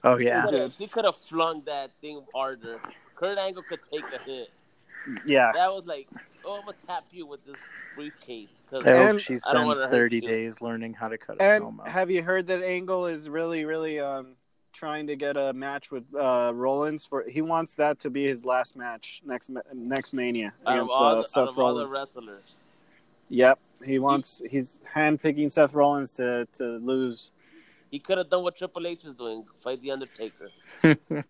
[0.03, 0.45] oh yeah.
[0.49, 0.73] Dude.
[0.77, 2.79] She could have flung that thing harder.
[3.15, 4.49] Kurt Angle could take a hit.
[5.25, 6.07] yeah, That was like,
[6.45, 7.57] oh, I'm gonna tap you with this
[7.95, 8.61] briefcase.
[8.69, 10.21] Cause I hope And- she spends wanna 30 you.
[10.21, 11.87] days learning how to cut a and promo.
[11.87, 14.35] have you heard that Angle is really really um
[14.73, 18.43] trying to get a match with uh Rollins for he wants that to be his
[18.43, 21.91] last match next next Mania against uh, the, Seth of all the Rollins.
[21.91, 22.43] wrestlers,
[23.29, 27.31] Yep, he wants he's handpicking Seth Rollins to to lose.
[27.91, 30.49] he could have done what Triple H is doing: fight the Undertaker.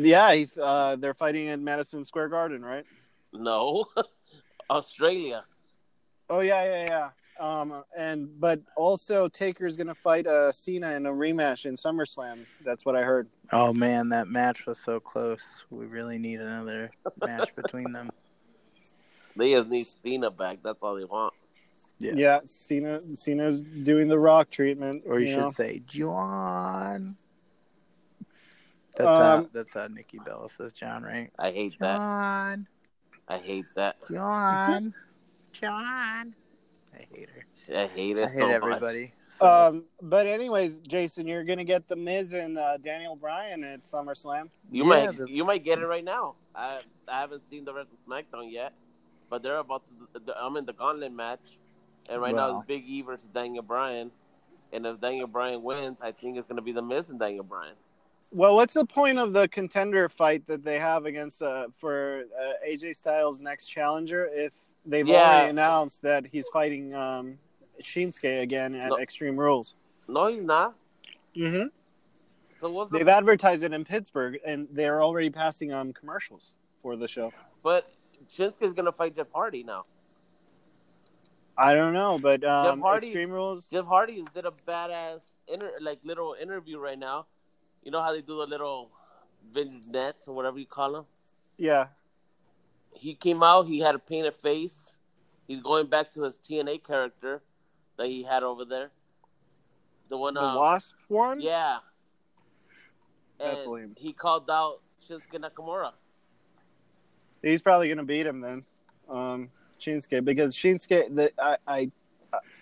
[0.00, 2.86] Yeah, he's uh they're fighting in Madison Square Garden, right?
[3.32, 3.86] No,
[4.70, 5.44] Australia.
[6.30, 7.10] Oh yeah, yeah, yeah.
[7.40, 12.44] Um, and but also Taker's gonna fight uh Cena in a rematch in SummerSlam.
[12.64, 13.28] That's what I heard.
[13.52, 15.62] Oh man, that match was so close.
[15.70, 16.90] We really need another
[17.24, 18.10] match between them.
[19.36, 20.56] They just need Cena back.
[20.64, 21.32] That's all they want.
[22.00, 22.14] Yeah.
[22.16, 25.04] Yeah, Cena Cena's doing the Rock treatment.
[25.06, 25.48] Or you, should know?
[25.50, 27.14] say John.
[28.96, 31.30] That's Um, how that's how Nikki Bella says John, right?
[31.38, 31.98] I hate that.
[31.98, 32.66] John,
[33.28, 33.96] I hate that.
[34.10, 34.92] John,
[35.52, 36.34] John.
[36.94, 37.44] I hate her.
[37.76, 38.24] I hate her.
[38.24, 39.12] I hate so everybody.
[39.38, 43.84] So, Um, but anyways, Jason, you're gonna get the Miz and uh, Daniel Bryan at
[43.84, 44.50] SummerSlam.
[44.70, 46.34] You Yeah, might that's- you might get it right now.
[46.54, 48.72] I I haven't seen the rest of SmackDown yet,
[49.30, 50.20] but they're about to.
[50.24, 51.58] the- I'm in the Gauntlet match,
[52.08, 54.10] and right now it's Big E versus Daniel Bryan.
[54.72, 57.74] And if Daniel Bryan wins, I think it's gonna be the Miz and Daniel Bryan.
[58.30, 62.52] Well, what's the point of the contender fight that they have against uh, for uh,
[62.68, 64.52] AJ Styles' next challenger if
[64.84, 65.16] they've Yeah.
[65.16, 67.38] already announced that he's fighting um,
[67.82, 68.98] Shinsuke again at No.
[68.98, 69.76] Extreme Rules?
[70.08, 70.74] No, he's not.
[71.34, 71.68] Mm-hmm.
[72.60, 76.96] So what's the They've advertised it in Pittsburgh, and they're already passing um, commercials for
[76.96, 77.32] the show.
[77.62, 77.90] But
[78.28, 79.84] Shinsuke's gonna fight Jeff Hardy now.
[81.56, 83.68] I don't know, but um, Hardy- Extreme Rules.
[83.70, 87.26] Jeff Hardy did a badass inter like little interview right now.
[87.82, 88.90] You know how they do the little
[89.52, 91.04] vignettes or whatever you call them.
[91.56, 91.86] Yeah,
[92.92, 93.66] He came out.
[93.66, 94.96] He had a painted face.
[95.46, 97.42] He's going back to his TNA character
[97.96, 98.90] that he had over there.
[100.08, 101.40] The one, the uh, Wasp one.
[101.40, 101.78] yeah.
[103.38, 103.94] That's And lame.
[103.96, 105.92] He called out Shinsuke Nakamura.
[107.42, 108.64] He's probably gonna beat him then,
[109.08, 111.14] um, Shinsuke, because Shinsuke.
[111.14, 111.90] The, I, I,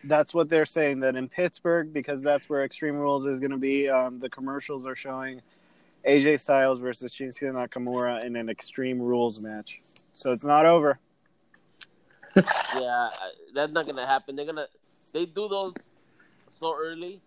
[0.05, 3.89] that's what they're saying that in Pittsburgh, because that's where Extreme Rules is gonna be.
[3.89, 5.41] Um, the commercials are showing
[6.07, 9.81] AJ Styles versus Shinsuke Nakamura in an Extreme Rules match.
[10.15, 10.99] So it's not over.
[12.37, 13.11] yeah,
[13.55, 14.37] that's not gonna happen.
[14.37, 14.67] They're gonna
[15.13, 15.75] they do those
[16.59, 17.21] so early,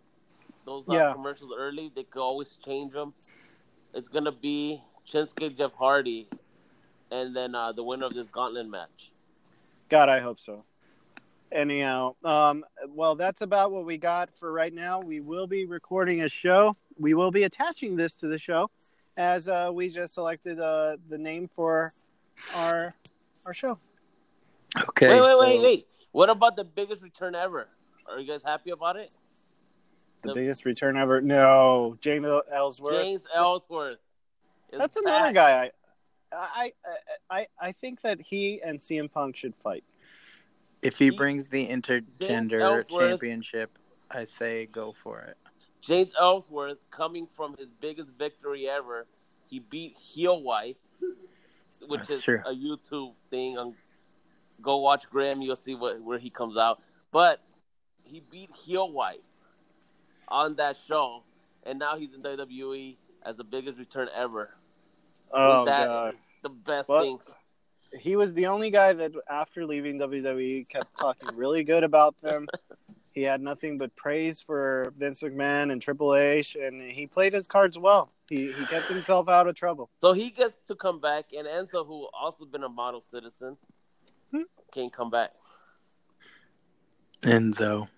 [0.65, 1.13] those uh, Yeah.
[1.13, 1.91] commercials early.
[1.95, 3.13] They could always change them.
[3.93, 6.27] It's gonna be Shinsuke Jeff Hardy,
[7.11, 9.11] and then uh, the winner of this gauntlet match.
[9.89, 10.63] God, I hope so.
[11.51, 14.99] Anyhow, um, well, that's about what we got for right now.
[15.01, 16.73] We will be recording a show.
[16.99, 18.69] We will be attaching this to the show,
[19.17, 21.91] as uh, we just selected uh, the name for
[22.53, 22.93] our
[23.45, 23.79] our show.
[24.89, 25.09] okay.
[25.09, 25.87] wait, wait, so- wait, wait.
[26.11, 27.67] What about the biggest return ever?
[28.07, 29.13] Are you guys happy about it?
[30.21, 31.21] The The- biggest return ever.
[31.21, 33.01] No, James Ellsworth.
[33.03, 33.99] James Ellsworth.
[34.71, 35.71] is That's another guy.
[36.31, 36.73] I, I,
[37.29, 39.83] I, I think that he and CM Punk should fight.
[40.81, 43.77] If he He- brings the intergender Ellsworth- championship,
[44.09, 45.37] I say go for it.
[45.81, 49.07] James Ellsworth coming from his biggest victory ever.
[49.47, 50.77] He beat Heel Wife,
[51.87, 52.41] which That's is true.
[52.45, 53.57] a YouTube thing.
[53.57, 53.75] On,
[54.61, 56.81] go watch Graham, you'll see what where he comes out.
[57.11, 57.41] But
[58.03, 59.17] he beat Heel Wife
[60.27, 61.23] on that show,
[61.63, 64.53] and now he's in WWE as the biggest return ever.
[65.31, 66.15] Oh that god.
[66.43, 67.01] the best What?
[67.03, 67.19] thing.
[67.97, 72.47] He was the only guy that after leaving WWE kept talking really good about them.
[73.11, 77.47] He had nothing but praise for Vince McMahon and Triple H, and he played his
[77.47, 78.13] cards well.
[78.29, 79.89] He he kept himself out of trouble.
[79.99, 83.57] So he gets to come back, and Enzo, who also been a model citizen,
[84.31, 84.43] Hmm.
[84.71, 85.31] can come back.
[87.23, 87.89] Enzo.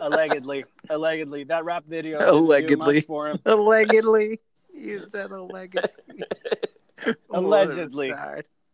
[0.00, 2.66] Allegedly, allegedly, that rap video Allegedly.
[2.76, 3.38] didn't do much for him.
[3.44, 4.40] Allegedly.
[4.72, 6.22] You said allegedly.
[7.30, 8.12] Allegedly.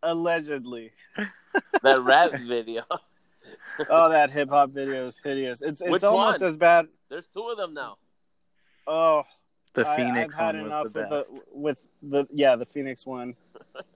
[0.03, 0.63] What a start.
[0.63, 0.91] Allegedly.
[1.83, 2.83] That rap video.
[3.89, 5.61] Oh, that hip hop video is hideous.
[5.61, 6.49] It's it's Which almost one?
[6.49, 6.87] as bad.
[7.09, 7.97] There's two of them now.
[8.87, 9.23] Oh,
[9.73, 11.31] The Phoenix I've had one enough was the with best.
[11.33, 13.35] the with the yeah the Phoenix one.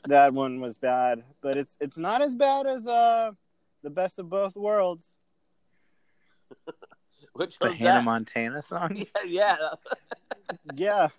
[0.08, 3.32] that one was bad, but it's it's not as bad as uh
[3.84, 5.18] the best of both worlds.
[7.34, 8.04] Which The Hannah that?
[8.04, 8.98] Montana song.
[9.26, 9.58] Yeah, yeah.
[10.74, 11.10] Yeah,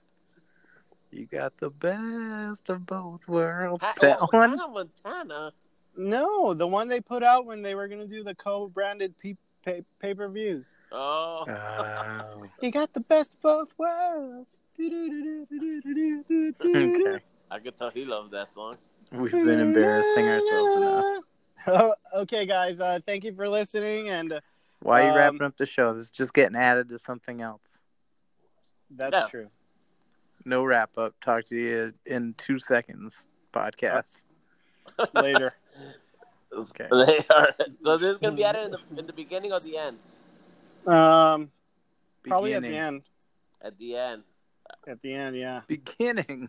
[1.11, 3.83] You got the best of both worlds.
[3.83, 4.51] Ha- that oh, one.
[4.51, 5.53] Hannah Montana.
[5.97, 9.83] no, the one they put out when they were gonna do the co-branded pe- pay
[10.01, 10.73] pay per views.
[10.93, 12.45] Oh, Oh.
[12.61, 14.59] You got the best of both worlds.
[16.65, 17.23] Okay.
[17.51, 18.77] I could tell he loves that song.
[19.11, 21.25] We've been embarrassing ourselves enough.
[21.67, 22.81] Oh, okay, guys.
[22.81, 24.41] Uh, thank you for listening, and uh,
[24.81, 25.93] Why are you Um, wrapping up the show?
[25.95, 27.83] This is just getting added to something else.
[28.91, 29.27] that's Yeah.
[29.29, 29.51] true.
[30.49, 31.13] No wrap up.
[31.21, 33.27] Talk to you in two seconds.
[33.53, 34.09] Podcast.
[35.15, 35.53] Later.
[36.51, 36.89] Okay.
[36.91, 37.55] They are.
[37.85, 39.99] So this is gonna be added in the in the beginning or the end?
[40.87, 41.51] Um,
[42.27, 43.03] probably at the end.
[43.61, 44.23] At the end.
[44.87, 45.61] At the end, yeah.
[45.67, 46.49] Beginning.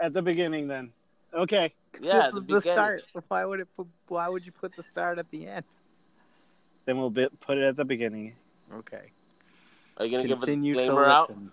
[0.00, 0.90] At the beginning, then.
[1.32, 1.72] Okay.
[2.00, 2.72] Yeah, this the is the beginning.
[2.72, 3.02] start.
[3.28, 3.68] Why would it?
[3.76, 5.64] Put, why would you put the start at the end?
[6.86, 8.34] Then we'll bit, put it at the beginning.
[8.74, 9.12] Okay.
[9.98, 11.30] Are you gonna Continue give a to disclaimer out?
[11.30, 11.52] listen,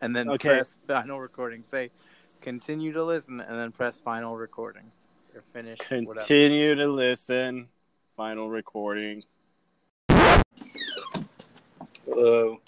[0.00, 0.48] and then Okay.
[0.48, 1.62] press final recording.
[1.62, 1.90] Say,
[2.40, 4.90] continue to listen, and then press final recording
[5.34, 5.78] or finish.
[5.78, 6.14] Whatever.
[6.14, 7.68] Continue to listen.
[8.16, 9.22] Final recording.
[12.04, 12.60] Hello.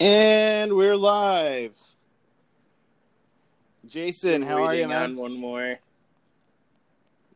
[0.00, 1.76] And we're live.
[3.86, 5.04] Jason, how are you, Waiting man?
[5.04, 5.78] On one more.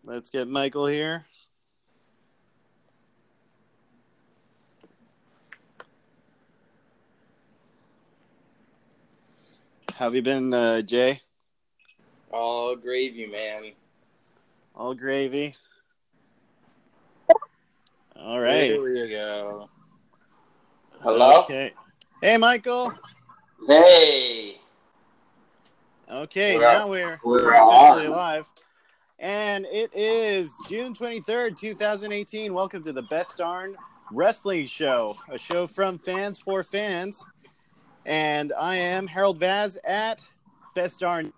[0.04, 1.24] Let's get Michael here.
[10.02, 11.20] Have you been, uh, Jay?
[12.32, 13.70] All gravy, man.
[14.74, 15.54] All gravy.
[18.16, 18.64] All right.
[18.64, 19.68] Here we go.
[21.02, 21.42] Hello.
[21.42, 21.72] Okay.
[22.20, 22.92] Hey, Michael.
[23.68, 24.56] Hey.
[26.10, 28.50] Okay, We're now we're, We're we're officially live.
[29.20, 32.52] And it is June 23rd, 2018.
[32.52, 33.76] Welcome to the Best Darn
[34.10, 37.24] Wrestling Show, a show from fans for fans.
[38.04, 40.28] And I am Harold Vaz at
[40.74, 41.32] Best Darn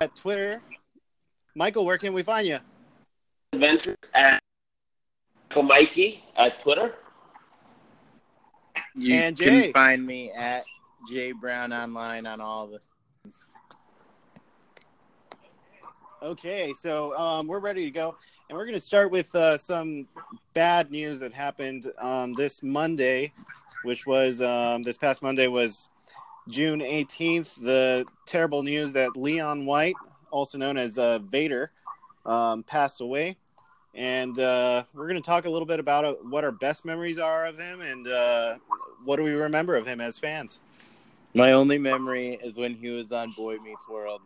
[0.00, 0.60] at Twitter.
[1.54, 2.58] Michael, where can we find you?
[3.52, 4.42] Adventures at
[5.50, 6.94] Michael Mikey at Twitter.
[8.94, 10.64] You And can find me at
[11.10, 12.80] Jay Brown online on all the.
[16.22, 18.14] Okay, so um, we're ready to go,
[18.48, 20.06] and we're going to start with uh, some
[20.54, 23.32] bad news that happened um, this Monday,
[23.82, 25.90] which was um, this past Monday was
[26.48, 27.54] June eighteenth.
[27.56, 29.96] The terrible news that Leon White,
[30.30, 31.70] also known as uh, Vader,
[32.26, 33.36] um, passed away,
[33.94, 37.18] and uh, we're going to talk a little bit about uh, what our best memories
[37.18, 38.56] are of him, and uh,
[39.04, 40.62] what do we remember of him as fans.
[41.34, 44.20] My only memory is when he was on Boy Meets World.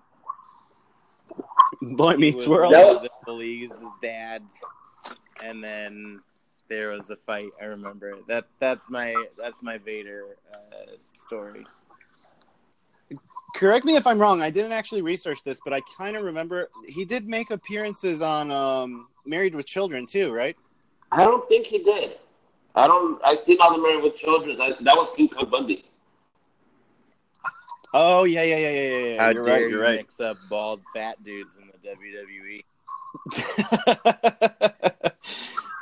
[1.83, 2.73] Boy meets world.
[2.73, 4.55] one of The bullies, his dads,
[5.42, 6.21] and then
[6.68, 7.50] there was a fight.
[7.61, 8.26] I remember it.
[8.29, 8.46] that.
[8.59, 11.64] That's my that's my Vader uh, story.
[13.55, 14.42] correct me if I'm wrong.
[14.42, 18.50] I didn't actually research this, but I kind of remember he did make appearances on
[18.50, 20.57] um, Married with Children too, right?
[21.12, 22.16] I don't think he did.
[22.74, 23.22] I don't.
[23.24, 24.61] I seen all the Married with Children.
[24.61, 25.85] I, that was King Kong Bundy.
[27.94, 28.98] Oh yeah, yeah, yeah, yeah, yeah.
[29.14, 29.22] yeah.
[29.22, 29.62] How You're dare right.
[29.62, 29.96] you You're right.
[29.96, 31.72] mix up bald fat dudes in the?
[31.87, 32.64] WWE?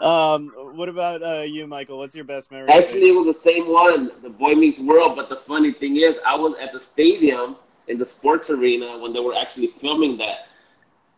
[0.05, 1.99] um, what about uh, you, Michael?
[1.99, 2.69] What's your best memory?
[2.71, 5.17] Actually, it was the same one, the Boy Meets World.
[5.17, 7.57] But the funny thing is, I was at the stadium
[7.89, 10.47] in the sports arena when they were actually filming that.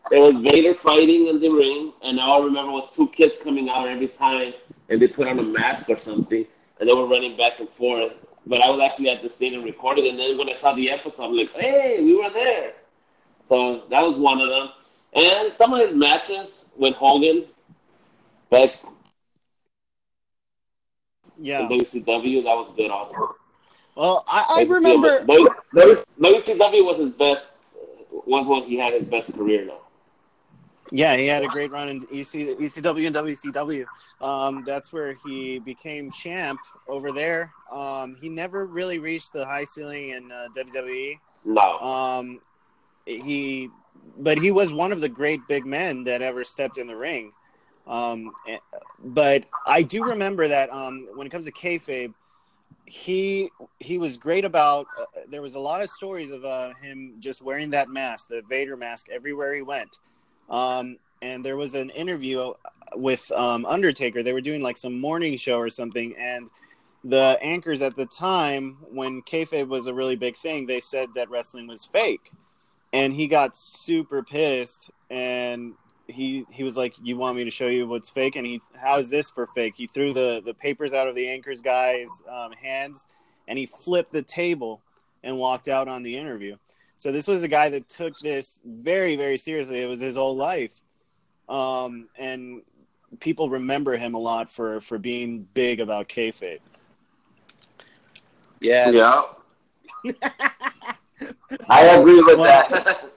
[0.09, 3.67] There was Vader fighting in the ring, and all I remember was two kids coming
[3.67, 4.53] out every time,
[4.87, 6.45] and they put on a mask or something,
[6.79, 8.13] and they were running back and forth.
[8.45, 11.25] But I was actually at the stadium recording, and then when I saw the episode,
[11.25, 12.71] I'm like, "Hey, we were there."
[13.43, 14.69] So that was one of them.
[15.13, 17.47] And some of his matches with Hogan
[18.49, 18.71] back
[21.37, 21.61] Yeah.
[21.67, 23.35] WCW, that was good also.
[23.95, 25.23] Well, I, I remember.
[25.25, 25.39] but
[25.73, 27.45] WCW was his best.
[28.25, 29.79] Was when he had his best career now.
[30.91, 33.85] Yeah, he had a great run in EC, ECW and WCW.
[34.25, 37.51] Um, that's where he became champ over there.
[37.71, 41.19] Um, he never really reached the high ceiling in uh, WWE.
[41.43, 42.39] No, Um,
[43.05, 43.69] he,
[44.19, 47.31] but he was one of the great big men that ever stepped in the ring.
[47.87, 48.57] Um, eh,
[49.03, 52.13] but I do remember that um, when it comes to kayfabe,
[52.85, 54.87] he he was great about.
[54.99, 58.41] Uh, there was a lot of stories of uh, him just wearing that mask, the
[58.49, 59.99] Vader mask, everywhere he went.
[60.49, 62.53] Um, and there was an interview
[62.95, 64.23] with um, Undertaker.
[64.23, 66.49] They were doing like some morning show or something, and
[67.03, 71.29] the anchors at the time, when kayfabe was a really big thing, they said that
[71.29, 72.31] wrestling was fake,
[72.93, 74.91] and he got super pissed.
[75.09, 75.73] And
[76.07, 79.09] he he was like, "You want me to show you what's fake?" And he, "How's
[79.09, 83.05] this for fake?" He threw the the papers out of the anchor's guy's um, hands,
[83.47, 84.81] and he flipped the table
[85.23, 86.55] and walked out on the interview.
[86.95, 89.81] So this was a guy that took this very very seriously.
[89.81, 90.81] It was his whole life,
[91.49, 92.61] um, and
[93.19, 96.59] people remember him a lot for for being big about kayfabe.
[98.59, 99.23] Yeah, yeah,
[101.69, 103.11] I agree with Well- that.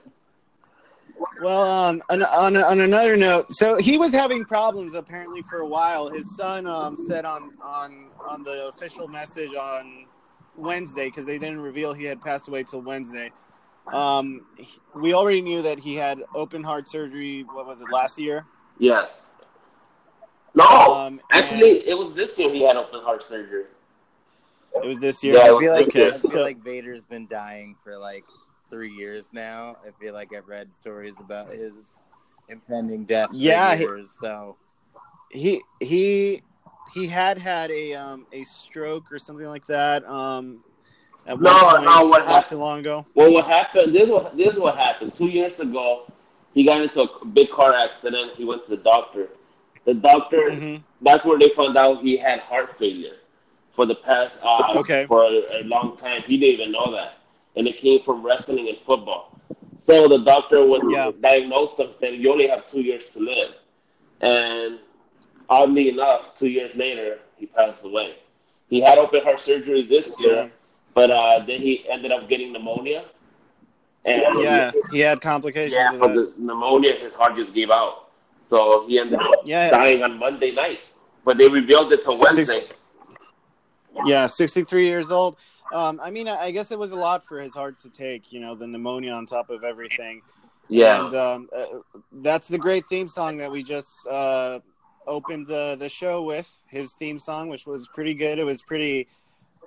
[1.41, 5.65] Well, um, on, on, on another note, so he was having problems apparently for a
[5.67, 6.09] while.
[6.09, 10.05] His son um, said on on on the official message on
[10.55, 13.31] Wednesday because they didn't reveal he had passed away till Wednesday.
[13.91, 17.43] Um, he- we already knew that he had open heart surgery.
[17.43, 18.45] What was it last year?
[18.79, 19.35] yes.
[20.53, 23.65] No, Um, actually, it was this year he had open heart surgery.
[24.75, 25.35] it was this year.
[25.35, 28.25] Yeah, I feel like okay, I feel so- like Vader's been dying for like
[28.71, 29.75] three years now.
[29.87, 31.91] I feel like I've read stories about his
[32.49, 33.29] impending death.
[33.29, 34.57] for Yeah, he- years, so
[35.29, 36.41] he he
[36.91, 40.61] he had had a um a stroke or something like that um
[41.25, 43.93] at No, point no, what not hap- too long ago Well, what happened?
[43.95, 45.13] This is what this is what happened.
[45.15, 46.11] Two years ago,
[46.53, 48.33] he got into a big car accident.
[48.35, 49.29] He went to the doctor.
[49.85, 50.51] The doctor.
[50.51, 53.15] hmm That's where they found out he had heart failure
[53.75, 55.05] for the past uh, Okay.
[55.07, 56.21] for a, a long time.
[56.23, 57.19] He didn't even know that,
[57.55, 59.37] and it came from wrestling and football.
[59.77, 61.11] So the doctor was Yeah.
[61.21, 63.55] diagnosed him saying you only have two years to live,
[64.21, 64.79] and
[65.49, 68.15] oddly enough, two years later he passed away.
[68.69, 70.47] He had open heart surgery this year, Yeah.
[70.93, 73.05] but uh, then he ended up getting pneumonia.
[74.05, 76.13] And yeah he had complications yeah, with that.
[76.15, 78.09] the pneumonia, his heart just gave out.
[78.47, 79.69] So he ended up Yeah.
[79.71, 80.79] dying on Monday night.
[81.25, 82.67] But they revealed it Six- Wednesday.
[84.05, 85.37] yeah 63 years old
[85.71, 88.31] um i mean i I guess it was a lot for his heart to take
[88.33, 90.21] you know the pneumonia on top of everything
[90.71, 91.05] Yeah.
[91.05, 91.65] And um, uh,
[92.21, 94.59] that's the great theme song that we just uh,
[95.05, 96.49] opened the the show with.
[96.67, 98.39] His theme song, which was pretty good.
[98.39, 99.07] It was pretty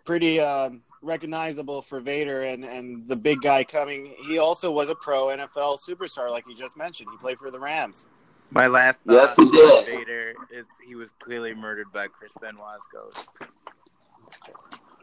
[0.06, 4.14] pretty um, recognizable for Vader and and the big guy coming.
[4.26, 7.10] He also was a pro NFL superstar, like you just mentioned.
[7.12, 8.06] He played for the Rams.
[8.50, 9.86] My last Yes, he did.
[9.86, 13.28] Vader is he was clearly murdered by Chris Benoit's ghost.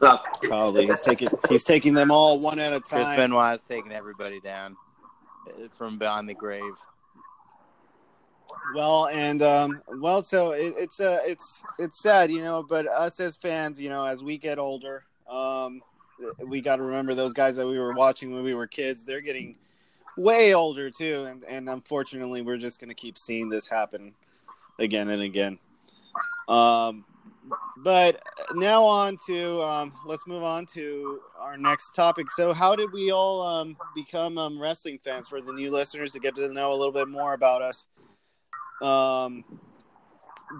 [0.02, 2.82] No, Probably he's taking he's taking them all one at a time.
[2.82, 3.16] Chris time.
[3.16, 4.76] Benoit's taking everybody down
[5.46, 6.74] uh, from beyond the grave.
[8.74, 12.64] Well, and um, well, so it, it's uh, it's it's sad, you know.
[12.68, 15.80] But us as fans, you know, as we get older, um,
[16.46, 19.04] we got to remember those guys that we were watching when we were kids.
[19.04, 19.56] They're getting
[20.16, 24.14] way older too, and and unfortunately, we're just going to keep seeing this happen
[24.80, 25.58] again and again.
[26.48, 27.04] Um,
[27.78, 28.22] but
[28.54, 32.30] now on to um, let's move on to our next topic.
[32.30, 35.28] So, how did we all um, become um, wrestling fans?
[35.28, 37.86] For the new listeners to get to know a little bit more about us.
[38.80, 39.44] Um,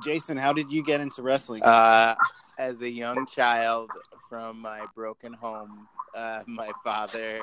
[0.02, 1.62] Jason, how did you get into wrestling?
[1.62, 2.14] Uh,
[2.58, 3.90] as a young child
[4.28, 7.40] from my broken home, uh, my father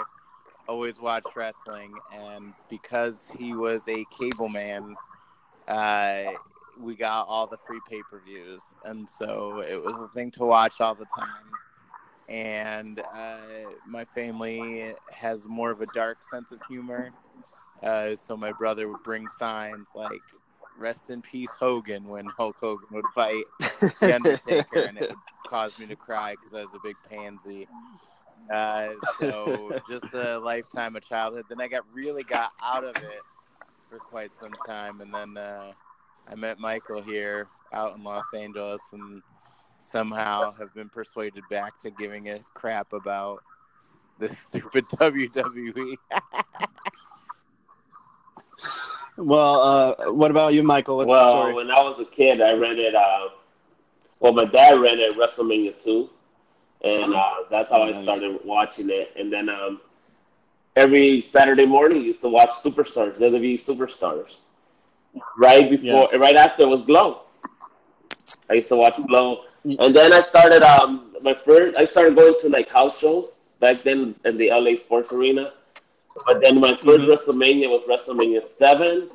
[0.68, 4.96] always watched wrestling, and because he was a cable man,
[5.68, 6.34] uh,
[6.80, 10.44] we got all the free pay per views, and so it was a thing to
[10.44, 11.28] watch all the time.
[12.28, 13.40] And uh,
[13.88, 17.12] my family has more of a dark sense of humor,
[17.84, 20.22] uh, so my brother would bring signs like
[20.78, 25.78] "Rest in peace, Hogan" when Hulk Hogan would fight the Undertaker, and it would cause
[25.80, 27.68] me to cry because I was a big pansy.
[28.52, 31.46] Uh, so just a lifetime of childhood.
[31.50, 33.24] Then I got really got out of it
[33.90, 35.74] for quite some time, and then uh,
[36.32, 39.22] I met Michael here out in Los Angeles, and
[39.80, 43.44] somehow have been persuaded back to giving a crap about
[44.20, 44.86] this stupid.
[44.90, 45.96] WWE.
[49.18, 50.98] well, uh, what about you, Michael?
[50.98, 51.54] What's the well, story?
[51.54, 52.96] when I was a kid, I rented.
[52.96, 53.30] Uh,
[54.20, 56.10] well, my dad rented WrestleMania two,
[56.84, 58.04] and uh, that's how I Nice.
[58.04, 59.14] started watching it.
[59.18, 59.82] And then um,
[60.76, 64.49] every Saturday morning, I used to watch Superstars, WWE Superstars.
[65.38, 67.22] Right before, right after it was Glow.
[68.50, 70.62] I used to watch Glow, and then I started.
[70.64, 74.76] Um, my first, I started going to like house shows back then in the LA
[74.78, 75.54] Sports Arena.
[76.26, 77.08] But then my 1st Mhm.
[77.16, 79.10] WrestleMania was WrestleMania seven.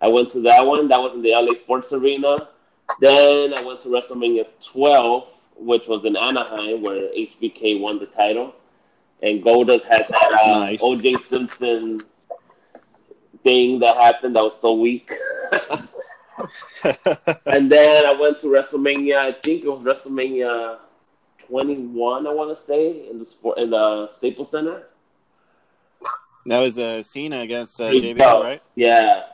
[0.00, 0.88] I went to that one.
[0.88, 2.48] That was in the LA Sports Arena.
[3.00, 5.28] Then I went to WrestleMania 12,
[5.58, 8.54] which was in Anaheim, where HBK won the title.
[9.22, 10.82] And Goldust had that uh, Nice.
[10.82, 12.02] OJ Simpson
[13.42, 15.10] thing that happened that was so weak.
[17.46, 19.16] and then I went to WrestleMania.
[19.18, 20.78] I think it was WrestleMania
[21.46, 22.26] 21.
[22.26, 24.84] I want to say in the sport in the Staples Center.
[26.46, 28.62] that was uh, Cena against uh, JBL, right?
[28.74, 29.24] Yeah,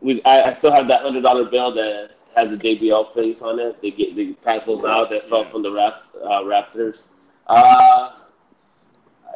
[0.00, 0.22] we.
[0.24, 3.80] I, I still have that hundred dollar bill that has a JBL face on it.
[3.82, 5.50] They get they pass those out that fell Yeah.
[5.50, 7.02] from the raft, uh, Raptors.
[7.46, 8.12] Uh,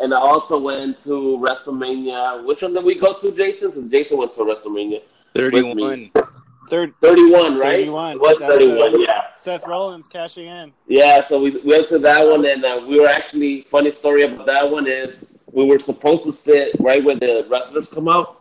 [0.00, 2.44] and I also went to WrestleMania.
[2.44, 3.72] Which one did we go to, Jason?
[3.72, 5.02] Since Jason went to WrestleMania.
[5.34, 6.10] Thirty-one.
[6.68, 7.86] Third, Thirty-one, right?
[7.86, 8.12] 31.
[8.12, 8.94] It was That's, thirty-one.
[8.94, 9.22] uh, yeah.
[9.36, 10.72] Seth Rollins cashing in.
[10.86, 14.46] Yeah, so we went to that one, and uh, we were actually funny story about
[14.46, 18.40] that one is we were supposed to sit right where the wrestlers come out,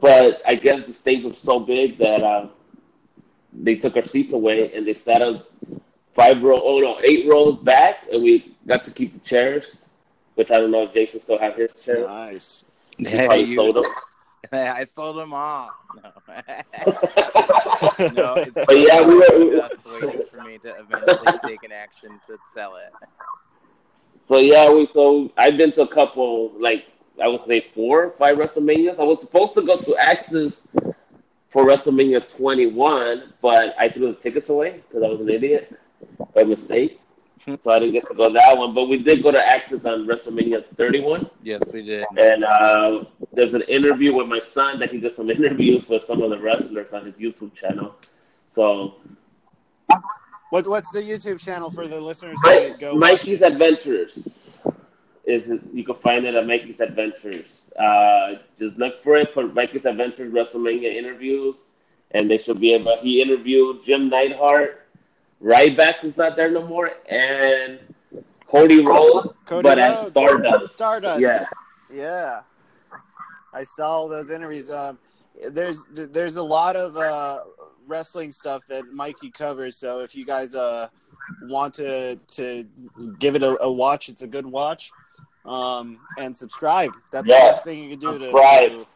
[0.00, 2.48] but I guess the stage was so big that uh,
[3.52, 5.54] they took our seats away and they sat us
[6.14, 9.90] five row, oh no, eight rows back, and we got to keep the chairs,
[10.36, 12.06] which I don't know if Jason still have his chair.
[12.06, 12.64] Nice.
[12.96, 13.84] He Hey, probably you- sold them.
[14.52, 15.70] I sold them all.
[16.02, 16.12] No.
[18.14, 22.36] no, But yeah, we were- just waiting for me to eventually take an action to
[22.54, 22.92] sell it.
[24.28, 26.84] So yeah, we so I've been to a couple like
[27.22, 28.98] I would say four, five WrestleManias.
[29.00, 30.66] I was supposed to go to Axxess
[31.50, 35.74] for WrestleMania 21, but I threw the tickets away because I was an idiot
[36.34, 37.00] by mistake.
[37.62, 40.06] So I didn't get to go that one, but we did go to Axxess on
[40.06, 41.30] WrestleMania 31.
[41.44, 42.04] Yes, we did.
[42.16, 46.22] And uh, there's an interview with my son that he did some interviews with some
[46.22, 47.94] of the wrestlers on his YouTube channel.
[48.52, 48.96] So
[50.50, 52.94] What what's the YouTube channel for the listeners Mi- to go?
[52.96, 54.60] Mikey's Adventures
[55.24, 57.72] is you can find it at Mikey's Adventures.
[57.78, 59.32] Uh, just look for it.
[59.34, 61.56] Put Mikey's Adventures WrestleMania interviews,
[62.12, 62.96] and they should be able.
[63.02, 64.85] He interviewed Jim Neidhart,
[65.42, 67.78] Ryback, who's not there no more, and
[68.48, 70.74] Cody Rhodes, Cody but as Stardust.
[70.74, 71.20] Stardust.
[71.20, 71.44] Yeah.
[71.94, 72.40] Yeah,
[73.52, 74.70] I saw all those interviews.
[74.70, 74.98] Um,
[75.50, 77.40] there's there's a lot of uh,
[77.86, 79.76] wrestling stuff that Mikey covers.
[79.76, 80.88] So if you guys uh,
[81.44, 82.66] want to to
[83.20, 84.90] give it a, a watch, it's a good watch.
[85.44, 86.90] Um, and subscribe.
[87.12, 87.38] That's Yeah.
[87.38, 88.70] the best thing you can do to Subscribe.
[88.70, 88.86] to-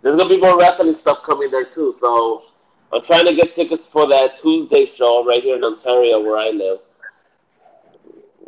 [0.00, 1.94] There's gonna be more wrestling stuff coming there too.
[2.00, 2.44] So
[2.92, 6.50] I'm trying to get tickets for that Tuesday show right here in Ontario where I
[6.50, 6.78] live.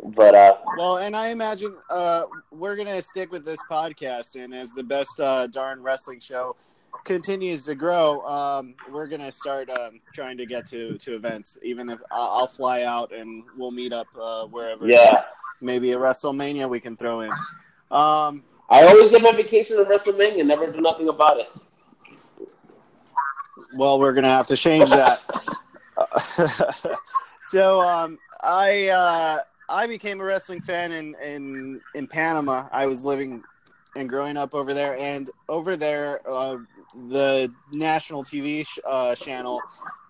[0.03, 4.71] But uh, Well, and I imagine uh, we're gonna stick with this podcast, and as
[4.71, 6.55] the best uh, darn wrestling show
[7.05, 11.57] continues to grow, um, we're gonna start um, trying to get to to events.
[11.63, 14.87] Even if I- I'll fly out and we'll meet up uh, wherever.
[14.87, 15.23] Yeah.
[15.61, 17.31] maybe a WrestleMania we can throw in.
[17.89, 21.47] Um, I always get my vacation to WrestleMania and never do nothing about it.
[23.75, 25.21] Well, we're gonna have to change that.
[27.41, 29.39] so um, I uh,
[29.69, 32.67] I became a wrestling fan in, in in Panama.
[32.71, 33.43] I was living
[33.95, 36.57] and growing up over there, and over there, uh,
[37.09, 39.61] the national TV sh- uh, channel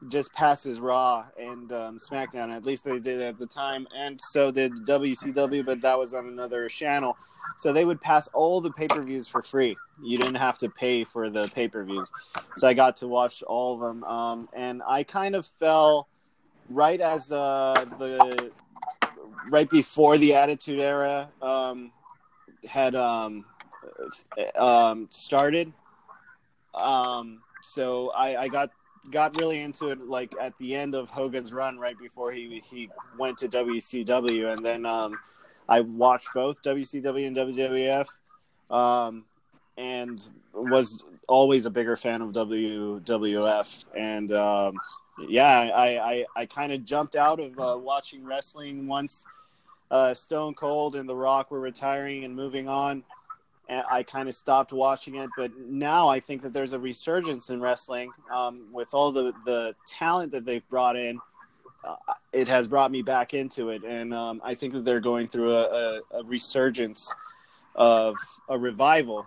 [0.08, 2.54] just passes Raw and um, SmackDown.
[2.54, 6.28] At least they did at the time, and so did WCW, but that was on
[6.28, 7.18] another channel.
[7.58, 9.78] So they would pass all the pay per views for free.
[10.04, 12.12] You didn't have to pay for the pay per views.
[12.58, 16.08] So I got to watch all of them, um, and I kind of fell
[16.70, 18.52] right as uh, the
[19.50, 21.92] right before the Attitude Era um,
[22.68, 23.46] had um,
[24.58, 25.72] um, started.
[26.74, 28.72] Um, so I, I got
[29.12, 32.90] got really into it like at the end of Hogan's run, right before he he
[33.18, 35.18] went to WCW, and then um,
[35.68, 38.08] I watched both WCW and WWF,
[38.70, 39.26] um,
[39.78, 40.22] and
[40.54, 44.80] was always a bigger fan of WWF, and um,
[45.28, 49.26] yeah, I I, I kind of jumped out of uh, watching wrestling once
[49.92, 53.04] uh, Stone Cold and The Rock were retiring and moving on.
[53.68, 57.60] I kind of stopped watching it, but now I think that there's a resurgence in
[57.60, 61.20] wrestling um, with all the the talent that they've brought in.
[61.86, 61.96] Uh,
[62.34, 65.56] it has brought me back into it, and um, I think that they're going through
[65.56, 67.14] a, a, a resurgence
[67.76, 68.16] of
[68.50, 69.26] a revival,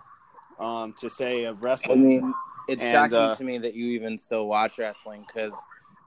[0.59, 2.03] um, to say, of I wrestling.
[2.03, 2.33] mean,
[2.67, 5.53] it's And, shocking uh, to me that you even still watch wrestling because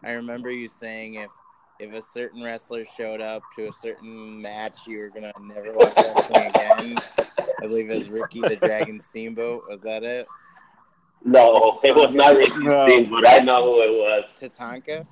[0.05, 1.31] I remember you saying if
[1.81, 5.97] if a certain wrestler showed up to a certain match, you were gonna never watch
[5.97, 6.99] wrestling again.
[7.19, 9.65] I believe it was Ricky the Dragon Steamboat.
[9.69, 10.27] Was that it?
[11.25, 12.87] No, it was not Ricky No.
[12.89, 13.25] Steamboat.
[13.27, 14.25] I know who it was.
[14.41, 15.07] Tatanka.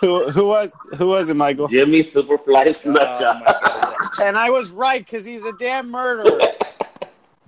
[0.00, 1.68] who, who was who was it, Michael?
[1.68, 3.40] Jimmy Superfly Oh Snuka.
[3.40, 3.96] my god.
[4.22, 6.38] And I was right because he's a damn murderer.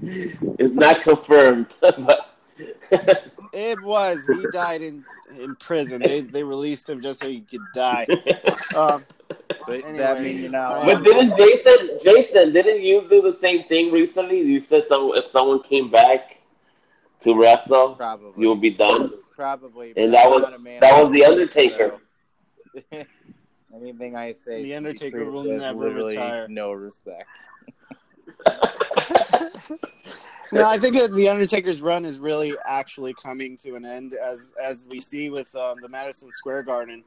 [0.02, 1.66] it's not confirmed.
[1.80, 2.30] but
[3.52, 4.26] It was.
[4.26, 5.04] He died in
[5.38, 6.02] in prison.
[6.02, 8.06] They they released him just so he could die.
[8.74, 9.04] Um,
[9.66, 10.80] But that means you're not.
[10.80, 14.40] um, But didn't Jason, Jason, didn't you do the same thing recently?
[14.40, 16.33] You said some, if someone came back
[17.24, 18.40] to wrestle, Probably.
[18.40, 19.12] you will be done.
[19.34, 19.92] Probably.
[19.96, 21.98] And that I'm was- man that was The Undertaker.
[22.92, 23.04] so-
[23.74, 25.32] Anything I say, The Undertaker true.
[25.32, 26.46] will never literally retire.
[26.48, 27.26] No respect.
[30.52, 34.52] no, I think that the Undertaker's run is really actually coming to an end, as
[34.62, 37.02] as we see with um, the Madison Square Garden.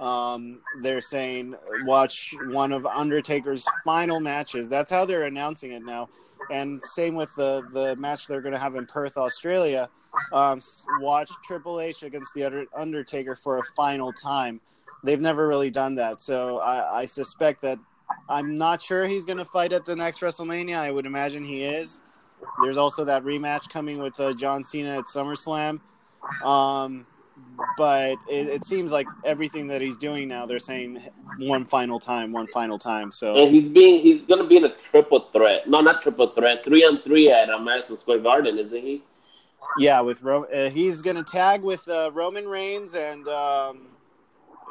[0.00, 1.54] Um, they're saying
[1.84, 4.68] watch one of Undertaker's final matches.
[4.68, 6.08] That's how they're announcing it now.
[6.50, 9.88] And same with the the match they're going to have in Perth, Australia.
[10.32, 10.60] Um,
[11.00, 14.60] watch Triple H against the Undertaker for a final time.
[15.04, 17.78] They've never really done that, so I, I suspect that
[18.28, 20.76] I'm not sure he's going to fight at the next WrestleMania.
[20.76, 22.02] I would imagine he is.
[22.62, 25.80] There's also that rematch coming with uh, John Cena at SummerSlam.
[26.44, 27.06] Um,
[27.76, 31.02] but it, it seems like everything that he's doing now, they're saying
[31.38, 33.10] one final time, one final time.
[33.10, 35.68] So And he's being, he's going to be in a triple threat.
[35.68, 36.64] No, not triple threat.
[36.64, 39.02] Three on three at uh, Madison Square Garden, isn't he?
[39.78, 43.88] yeah, with Ro- uh, he's going to tag with uh, Roman Reigns and um,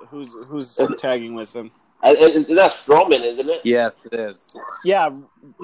[0.10, 1.72] who's who's tagging with him.
[2.04, 3.62] I, it, that's Strowman, isn't it?
[3.64, 4.56] Yes, it is.
[4.84, 5.10] Yeah,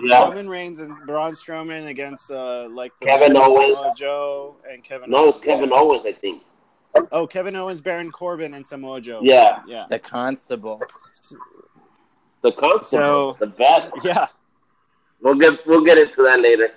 [0.03, 0.23] Yeah.
[0.23, 3.77] Roman Reigns and Braun Strowman against uh, like Kevin Owens.
[3.95, 5.11] Joe and Kevin.
[5.11, 5.41] No, Owens.
[5.41, 6.41] Kevin Owens, I think.
[7.11, 9.19] Oh, Kevin Owens, Baron Corbin, and Samoa Joe.
[9.23, 10.81] Yeah, yeah, The constable.
[12.41, 13.93] the constable, So- the best.
[14.03, 14.27] yeah.
[15.21, 16.71] We'll get we'll get into that later.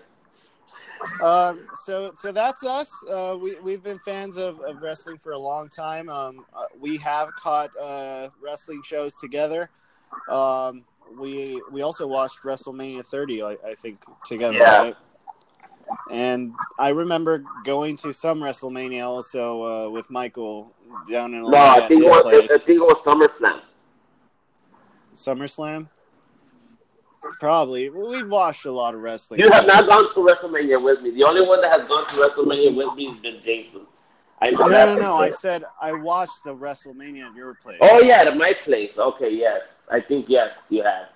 [1.21, 3.05] Um, so so that's us.
[3.11, 6.09] Uh, we we've been fans of, of wrestling for a long time.
[6.09, 9.69] Um, uh, we have caught uh, wrestling shows together.
[10.29, 10.85] Um,
[11.19, 14.55] we we also watched WrestleMania 30, I, I think, together.
[14.59, 14.79] Yeah.
[14.79, 14.97] Right?
[16.11, 20.73] And I remember going to some WrestleMania also uh, with Michael
[21.09, 22.51] down in No, Atlanta I think it was place.
[22.51, 23.61] I think it was SummerSlam.
[25.15, 25.89] SummerSlam.
[27.41, 27.91] Probably.
[27.91, 29.41] We've watched a lot of wrestling.
[29.41, 31.11] You have not gone to WrestleMania with me.
[31.11, 33.81] The only one that has gone to WrestleMania with me has been Jason.
[34.41, 35.15] I know No, that no, for no.
[35.17, 37.79] I said I watched the WrestleMania at your place.
[37.81, 38.99] Oh yeah, at my place.
[38.99, 39.89] Okay, yes.
[39.91, 41.09] I think yes, you have.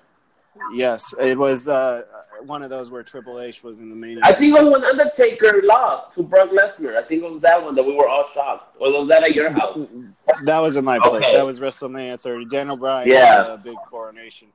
[0.75, 2.03] Yes, it was uh,
[2.45, 4.21] one of those where Triple H was in the main.
[4.23, 6.97] I think it was when Undertaker lost to Brock Lesnar.
[6.97, 8.77] I think it was that one that we were all shocked.
[8.81, 9.89] Or was that at your house?
[10.45, 11.25] that was in my place.
[11.25, 11.37] Okay.
[11.37, 12.47] That was WrestleMania 30.
[12.47, 13.09] Daniel Bryan.
[13.09, 13.37] Yeah.
[13.37, 14.49] had a big coronation.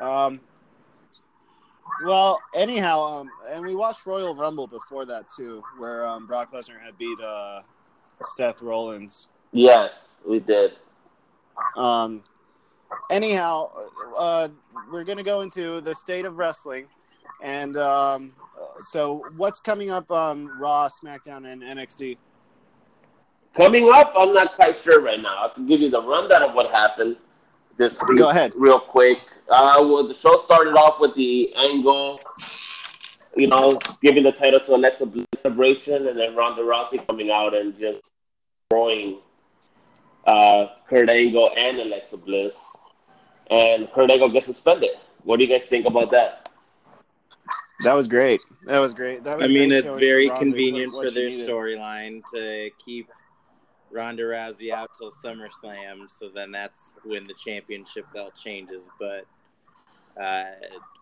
[0.00, 0.40] Um.
[2.04, 6.80] Well, anyhow, um, and we watched Royal Rumble before that too, where um, Brock Lesnar
[6.80, 7.62] had beat uh,
[8.36, 9.26] Seth Rollins.
[9.52, 10.76] Yes, we did.
[11.76, 12.22] Um,
[13.10, 13.70] anyhow,
[14.16, 14.48] uh,
[14.90, 16.86] we're going to go into the state of wrestling.
[17.42, 18.32] And um,
[18.80, 22.16] so, what's coming up on Raw, SmackDown, and NXT?
[23.56, 25.46] Coming up, I'm not quite sure right now.
[25.46, 27.16] I can give you the rundown of what happened
[27.76, 28.18] this week.
[28.18, 28.52] Go ahead.
[28.56, 29.18] real quick.
[29.48, 32.20] Uh, well, the show started off with the angle,
[33.36, 37.54] you know, giving the title to Alexa Bliss celebration, and then Ronda Rousey coming out
[37.54, 38.00] and just
[38.70, 39.18] throwing
[40.28, 42.56] uh, Kurt Angle and Alexa Bliss,
[43.50, 44.90] and Kurt Angle gets suspended.
[45.24, 46.50] What do you guys think about that?
[47.82, 48.42] That was great.
[48.66, 49.24] That was great.
[49.24, 53.08] That was I mean, great it's very convenient what- what for their storyline to keep
[53.90, 56.10] Ronda Rousey out till SummerSlam.
[56.10, 58.84] So then that's when the championship belt changes.
[58.98, 59.24] But
[60.20, 60.50] uh,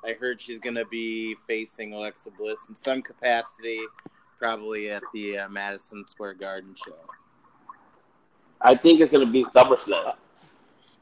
[0.05, 3.81] I heard she's going to be facing Alexa Bliss in some capacity,
[4.39, 6.95] probably at the uh, Madison Square Garden show.
[8.67, 10.17] I think it's going to be SummerSlam.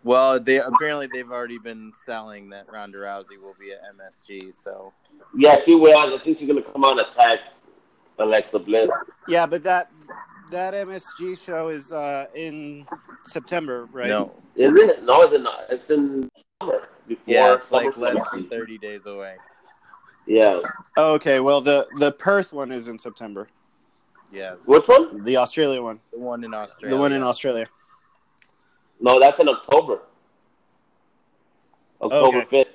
[0.02, 4.52] Well, they apparently they've already been selling that Ronda Rousey will be at MSG.
[4.62, 4.92] So
[5.34, 5.98] Yeah, she will.
[5.98, 7.40] I think she's going to come out and attack
[8.18, 8.90] Alexa Bliss.
[9.28, 9.90] Yeah, but that
[10.50, 12.84] that MSG show is uh, in
[13.24, 14.08] September, right?
[14.08, 15.02] no, Is it?
[15.02, 15.64] No, it's not.
[15.70, 16.28] It's in
[16.60, 18.14] summer before yeah, it's like SummerSlam.
[18.14, 19.36] less than thirty days away.
[20.26, 20.60] Yeah.
[20.98, 21.40] Oh, okay.
[21.40, 23.48] Well, the the Perth one is in September.
[24.34, 25.22] Yes, Which one?
[25.22, 26.00] The Australia one.
[26.12, 26.96] the one in Australia.
[26.96, 27.66] The one in Australia.
[29.00, 30.00] No, that's in October.
[32.02, 32.64] October Okay.
[32.64, 32.66] 5th.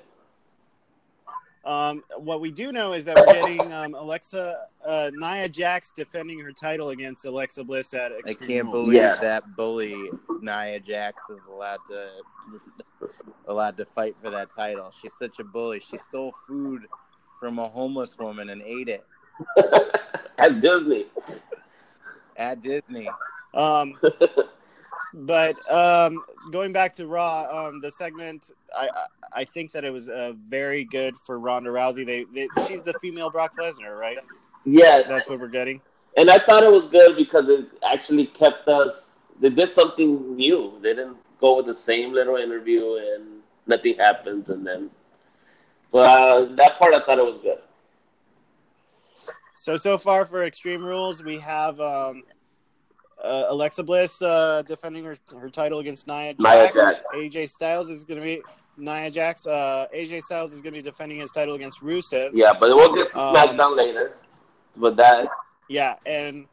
[1.70, 6.39] Um, what we do know is that we're getting um, Alexa uh, Nia Jax defending
[6.39, 9.16] her title against Alexa Bliss at Extreme I can't believe Yeah.
[9.18, 10.10] that bully
[10.41, 12.07] Nia Jax is allowed to
[13.47, 14.91] allowed to fight for that title.
[14.99, 15.82] She's such a bully.
[15.82, 16.84] She stole food
[17.39, 19.05] from a homeless woman and ate it
[20.38, 21.05] At Disney.
[22.40, 23.08] At Disney.
[23.54, 24.00] Um,
[25.14, 29.06] but um, going back to Raw, um, the segment I, I
[29.42, 32.06] I think that it was uh, very good for Ronda Rousey.
[32.06, 34.18] They, they she's the female Brock Lesnar, right?
[34.66, 35.08] Yes.
[35.08, 35.82] That's what we're getting.
[36.18, 39.28] And I thought it was good because it actually kept us.
[39.40, 40.74] They did something new.
[40.82, 44.90] They didn't go with the same little interview and nothing happens, and then.
[45.92, 47.60] So uh, that part I thought it was good.
[49.60, 52.24] So so far for Extreme Rules, we have um,
[53.22, 56.39] uh, Alexa Bliss uh, defending her, her title against Nia Jax.
[56.39, 57.01] Nia Jax.
[57.14, 58.41] AJ Styles is going to be
[58.78, 59.45] Nia Jax.
[59.45, 62.30] Uh, AJ Styles is going to be defending his title against Rusev.
[62.32, 64.16] Yeah, but we'll get to Um, SmackDown later.
[64.78, 65.28] But that,
[65.68, 66.45] Yeah, and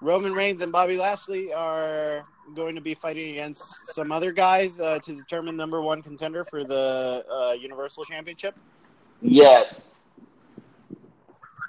[0.00, 2.24] Roman Reigns and Bobby Lashley are
[2.56, 6.64] going to be fighting against some other guys uh, to determine number one contender for
[6.64, 8.56] the uh, Universal Championship.
[9.22, 9.94] yes.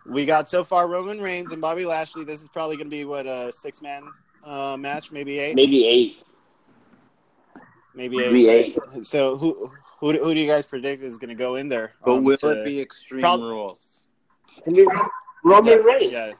[0.05, 2.23] We got so far Roman Reigns and Bobby Lashley.
[2.23, 4.03] This is probably going to be what a six man
[4.43, 6.23] uh, match, maybe eight, Maybe eight.
[7.93, 8.77] maybe Maybe eight.
[8.95, 9.05] eight.
[9.05, 11.93] So who who do- who do you guys predict is going to go in there?
[12.05, 14.07] But um, will to- it be Extreme prob- Rules?
[14.63, 14.89] Can you,
[15.43, 16.11] Roman Reigns.
[16.11, 16.31] Yeah.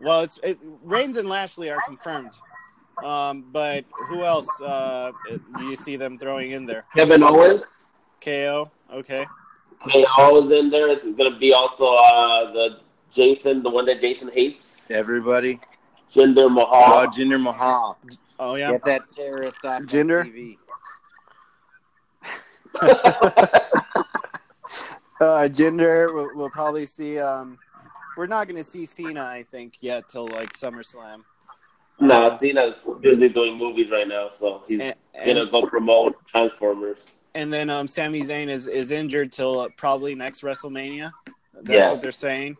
[0.00, 2.32] Well, it's it, Reigns and Lashley are confirmed.
[3.02, 5.10] Um, but who else uh,
[5.58, 6.84] do you see them throwing in there?
[6.96, 7.62] Kevin Owens.
[8.20, 8.70] KO.
[8.92, 9.26] Okay.
[9.90, 10.88] KO is in there.
[10.88, 12.80] It's going to be also uh, the
[13.14, 14.90] Jason, the one that Jason hates.
[14.90, 15.60] Everybody.
[16.12, 17.06] Jinder Oh, Mahal.
[17.08, 17.98] Jinder Mahal.
[18.38, 18.72] Oh yeah.
[18.72, 20.24] Get that terrorist off Jinder?
[20.24, 20.58] TV.
[25.20, 27.18] uh, Jinder, we'll, we'll probably see.
[27.18, 27.56] Um,
[28.16, 31.22] we're not going to see Cena, I think, yet till like SummerSlam.
[32.00, 34.94] Nah, Cena's busy doing movies right now, so he's And,
[35.26, 37.16] gonna and, go promote Transformers.
[37.36, 41.12] and then um, Sami Zayn is, is injured till uh, probably next WrestleMania.
[41.54, 41.90] That's Yes.
[41.92, 42.56] what they're saying.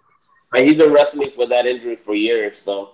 [0.53, 2.91] And he's been wrestling for that injury for years, so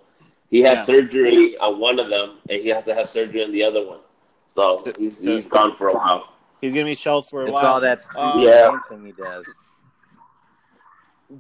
[0.51, 0.85] he had Yeah.
[0.85, 4.01] surgery on one of them, and he has to have surgery on the other one.
[4.47, 6.29] So So- he's, so- he's gone for a while.
[6.61, 7.67] He's going to be shelved for a It's while.
[7.75, 8.71] all that Um, stupid Yeah.
[8.71, 9.47] dancing he does.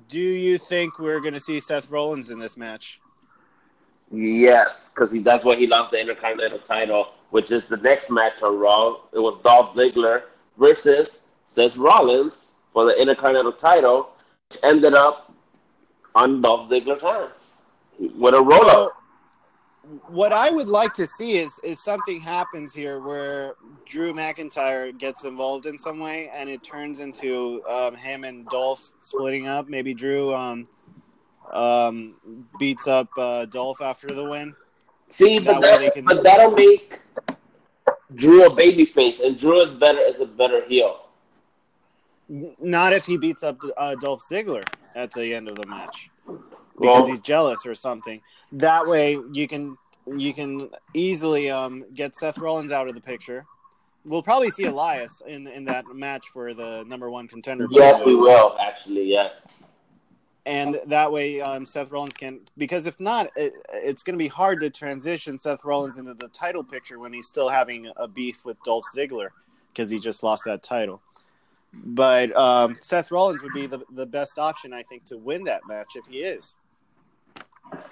[0.09, 3.01] Do you think we're going to see Seth Rollins in this match?
[4.13, 8.59] Yes, because that's why he lost the Intercontinental title, which is the next match on
[8.59, 8.97] Raw.
[9.13, 10.23] It was Dolph Ziggler
[10.59, 14.11] versus Seth Rollins for the Intercontinental title,
[14.49, 15.30] which ended up
[16.15, 17.63] on Dolph Ziggler's hands
[17.99, 19.03] with a roll So, up.
[20.09, 23.55] what I would like to see is is something happens here where
[23.87, 28.91] Drew McIntyre gets involved in some way, and it turns into um, him and Dolph
[29.01, 29.69] splitting up.
[29.69, 30.65] Maybe Drew um,
[31.53, 32.17] um,
[32.59, 34.55] beats up uh, Dolph after the win.
[35.11, 36.05] See, that but, that, can...
[36.05, 37.01] but that'll make
[38.15, 41.07] Drew a babyface, and Drew is better as a better heel.
[42.29, 44.63] Not if he beats up uh, Dolph Ziggler
[44.95, 46.45] at the end of the match because
[46.77, 48.21] Well- he's jealous or something.
[48.53, 49.77] That way you can
[50.17, 53.47] you can easily um, get Seth Rollins out of the picture.
[54.05, 57.67] We'll probably see Elias in in that match for the number one contender.
[57.71, 58.57] Yes, we will.
[58.59, 59.47] Actually, yes.
[60.47, 64.27] and that way um, Seth Rollins can because if not, it, it's going to be
[64.29, 68.45] hard to transition Seth Rollins into the title picture when he's still having a beef
[68.45, 69.29] with Dolph Ziggler
[69.73, 71.03] because he just lost that title.
[71.73, 75.67] But um, Seth Rollins would be the the best option, I think, to win that
[75.67, 76.55] match if he is.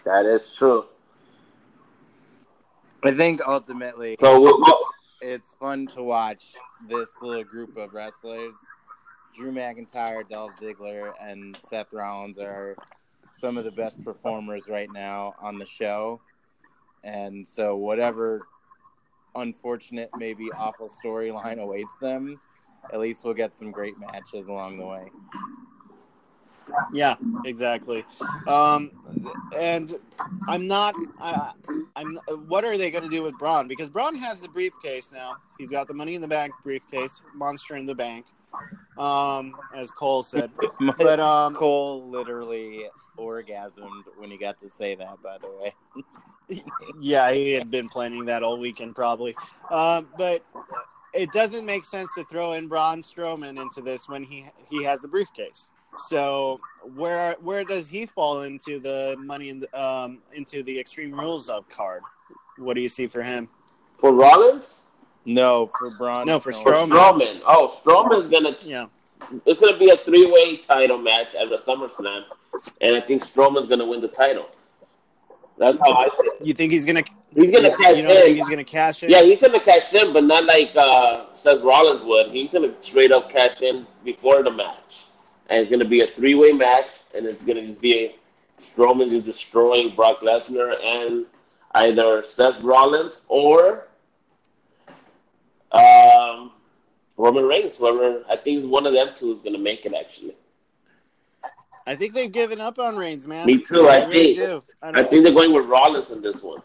[0.04, 0.86] That is true.
[3.04, 4.76] I think ultimately So we'll go.
[5.20, 6.44] it's fun to watch
[6.88, 8.54] this little group of wrestlers.
[9.36, 12.74] Drew McIntyre, Dolph Ziggler, and Seth Rollins are
[13.30, 16.20] some of the best performers right now on the show.
[17.04, 18.46] And so, whatever
[19.36, 22.40] unfortunate, maybe awful storyline awaits them,
[22.92, 25.10] at least we'll get some great matches along the way.
[26.92, 28.04] Yeah, exactly.
[28.46, 28.90] Um,
[29.56, 29.94] and
[30.46, 30.94] I'm not.
[31.20, 31.52] I,
[31.96, 32.18] I'm.
[32.46, 33.68] What are they going to do with Braun?
[33.68, 35.36] Because Braun has the briefcase now.
[35.58, 38.26] He's got the Money in the Bank briefcase, Monster in the Bank,
[38.96, 40.50] um, as Cole said.
[40.98, 42.86] But um, Cole literally
[43.18, 45.22] orgasmed when he got to say that.
[45.22, 45.50] By the
[46.50, 46.62] way,
[47.00, 49.36] yeah, he had been planning that all weekend probably.
[49.70, 50.44] Um, but
[51.14, 55.00] it doesn't make sense to throw in Braun Strowman into this when he he has
[55.00, 55.70] the briefcase.
[55.96, 56.60] So
[56.94, 61.48] where where does he fall into the money in the, um into the Extreme Rules
[61.48, 62.02] of card?
[62.58, 63.48] What do you see for him?
[64.00, 64.86] For Rollins?
[65.24, 66.26] no for Braun.
[66.26, 66.88] No, for For Strowman.
[66.88, 67.40] Strowman.
[67.46, 68.86] Oh, Strowman's gonna Yeah,
[69.46, 72.24] it's gonna be a three way title match at the SummerSlam.
[72.80, 74.48] And I think Strowman's gonna win the title.
[75.58, 76.46] That's how I see it.
[76.46, 77.04] you think he's gonna?
[77.34, 78.36] He's gonna you, cash you in.
[78.36, 79.10] he's gonna cash in?
[79.10, 82.30] Yeah, he's gonna cash in, but not like uh, Seth Rollins would.
[82.30, 85.04] He's gonna straight up cash in before the match,
[85.50, 88.14] and it's gonna be a three way match, and it's gonna just be a
[88.74, 91.26] Strowman is destroying Brock Lesnar and
[91.74, 93.86] either Seth Rollins or
[95.72, 96.52] um,
[97.16, 97.76] Roman Reigns.
[97.76, 99.92] Whoever I think one of them two is gonna make it.
[99.94, 100.34] Actually,
[101.86, 103.46] I think they've given up on Reigns, man.
[103.46, 104.38] Me too, I I really think.
[104.38, 104.62] do.
[104.82, 106.62] I, I think they're going with Rollins in this one.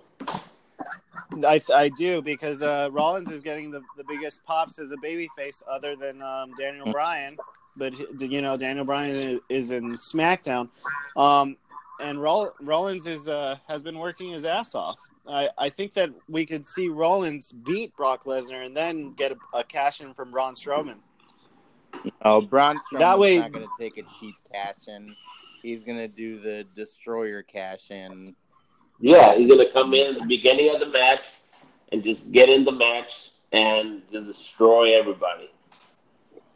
[1.46, 5.62] I, I do because uh, Rollins is getting the, the biggest pops as a babyface,
[5.70, 7.38] other than um, Daniel Bryan.
[7.76, 10.70] But you know, Daniel Bryan is in SmackDown,
[11.18, 11.58] um,
[12.00, 15.00] and Roll, Rollins is uh, has been working his ass off.
[15.28, 19.38] I, I think that we could see Rollins beat Brock Lesnar and then get a,
[19.58, 20.98] a cash in from Braun Strowman.
[22.24, 25.16] Oh, Braun Strowman's That way- not going to take a cheap cash in.
[25.62, 28.26] He's going to do the destroyer cash in.
[29.00, 31.28] Yeah, he's gonna come in at the beginning of the match
[31.92, 35.50] and just get in the match and just destroy everybody.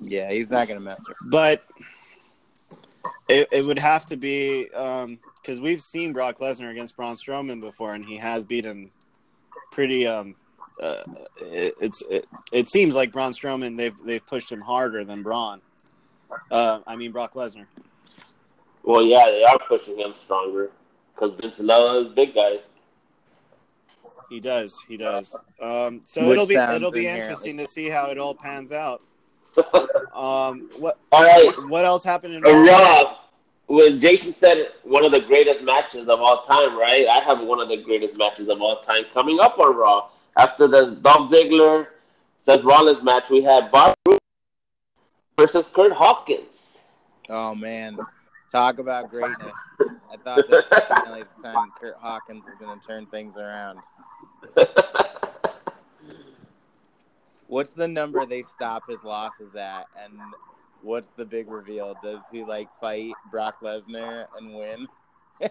[0.02, 1.32] Yeah, he's not going to mess around.
[1.32, 1.64] But
[3.30, 7.94] it, it would have to be because we've seen Brock Lesnar against Braun Strowman before,
[7.94, 8.92] and he has beaten
[9.72, 10.06] pretty.
[10.06, 10.36] Um,
[10.82, 11.04] uh,
[11.42, 15.62] it, it's it, it seems like Braun Strowman they've they've pushed him harder than Braun.
[16.52, 17.66] Uh, I mean Brock Lesnar.
[18.84, 20.72] Well, yeah, they are pushing him stronger
[21.18, 22.60] because Vince loves big guys.
[24.30, 24.80] He does.
[24.88, 25.36] He does.
[25.62, 28.72] Um, so Which it'll be it'll be inherently- interesting to see how it all pans
[28.72, 29.02] out.
[30.14, 33.18] Um, what All right, what else happened in a Raw.
[33.68, 37.06] When Jason said one of the greatest matches of all time, right?
[37.08, 40.10] I have one of the greatest matches of all time coming up on Raw.
[40.36, 41.86] After the Dolph Ziggler
[42.44, 43.94] Seth Rollins match, we had Bob
[45.38, 46.88] versus Kurt Hawkins.
[47.30, 48.00] Oh man,
[48.52, 49.54] talk about greatness!
[50.12, 53.84] I thought this was finally the time Kurt Hawkins is going to turn things around.
[57.48, 60.34] What's the number they stop his losses at, and
[60.82, 61.96] what's the big reveal?
[62.04, 64.88] Does he like fight Brock Lesnar and win?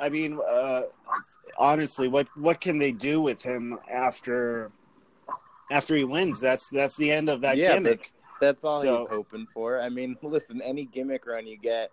[0.00, 0.82] I mean, uh,
[1.56, 4.72] honestly, what what can they do with him after
[5.70, 6.40] after he wins?
[6.40, 8.12] That's that's the end of that Yeah, gimmick.
[8.42, 9.80] That's all So- he's hoping for.
[9.80, 11.92] I mean, listen, any gimmick run you get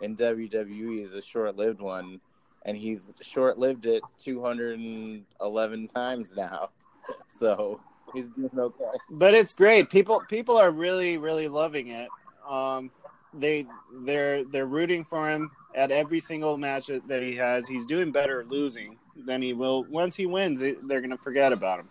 [0.00, 2.20] in WWE is a short-lived one,
[2.64, 6.70] and he's short-lived it 211 times now.
[7.26, 7.80] So
[8.14, 8.84] he's doing okay.
[9.10, 9.90] But it's great.
[9.90, 12.08] People people are really really loving it.
[12.48, 12.90] Um,
[13.34, 13.66] they
[14.04, 17.66] they're they're rooting for him at every single match that that he has.
[17.66, 20.60] He's doing better losing than he will once he wins.
[20.60, 21.88] They're gonna forget about him.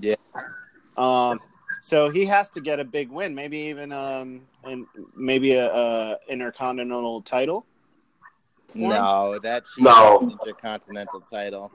[0.00, 0.14] Yeah.
[0.96, 1.38] Um.
[1.80, 6.18] So he has to get a big win, maybe even um, and maybe a, a
[6.28, 7.66] intercontinental title.
[8.74, 8.88] him?
[8.88, 10.28] No, that cheap No.
[10.30, 11.72] intercontinental title.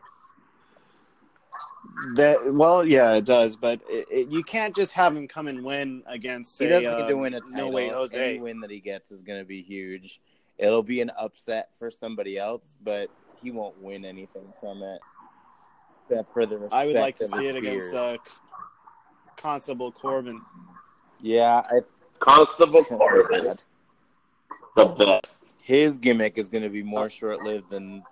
[2.16, 5.64] That well, yeah, it does, but it, it, you can't just have him come and
[5.64, 6.62] win against.
[6.62, 7.56] He doesn't get uh, to win a title.
[7.56, 8.32] No way, Jose.
[8.32, 10.20] Any win that he gets is going to be huge.
[10.58, 13.10] It'll be an upset for somebody else, but
[13.42, 15.02] he won't win anything from it.
[16.10, 18.18] Except for the I would like to see his it against uh,
[19.38, 20.42] Constable Corbin.
[21.22, 21.80] Yeah, I,
[22.20, 23.56] Constable Corbin,
[24.76, 25.44] the best.
[25.62, 28.04] his gimmick is going to be more short-lived than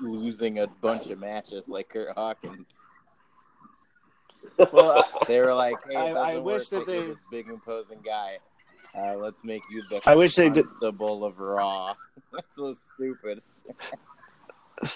[0.00, 2.66] losing a bunch of matches like Kurt Hawkins.
[4.72, 8.38] Well, They were like, "Hey, I- I wish that they- this big imposing guy.
[8.96, 11.94] Uh, let's make you the I wish they did- constable of Raw."
[12.32, 13.42] That's so stupid.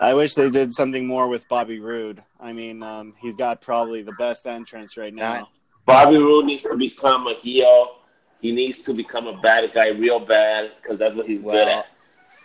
[0.00, 2.22] I wish they did something more with Bobby Roode.
[2.40, 5.48] I mean, um, he's got probably the best entrance right now.
[5.86, 7.96] Bobby Roode needs to become a heel.
[8.40, 11.86] He needs to become a bad guy real bad because that's what he's good at.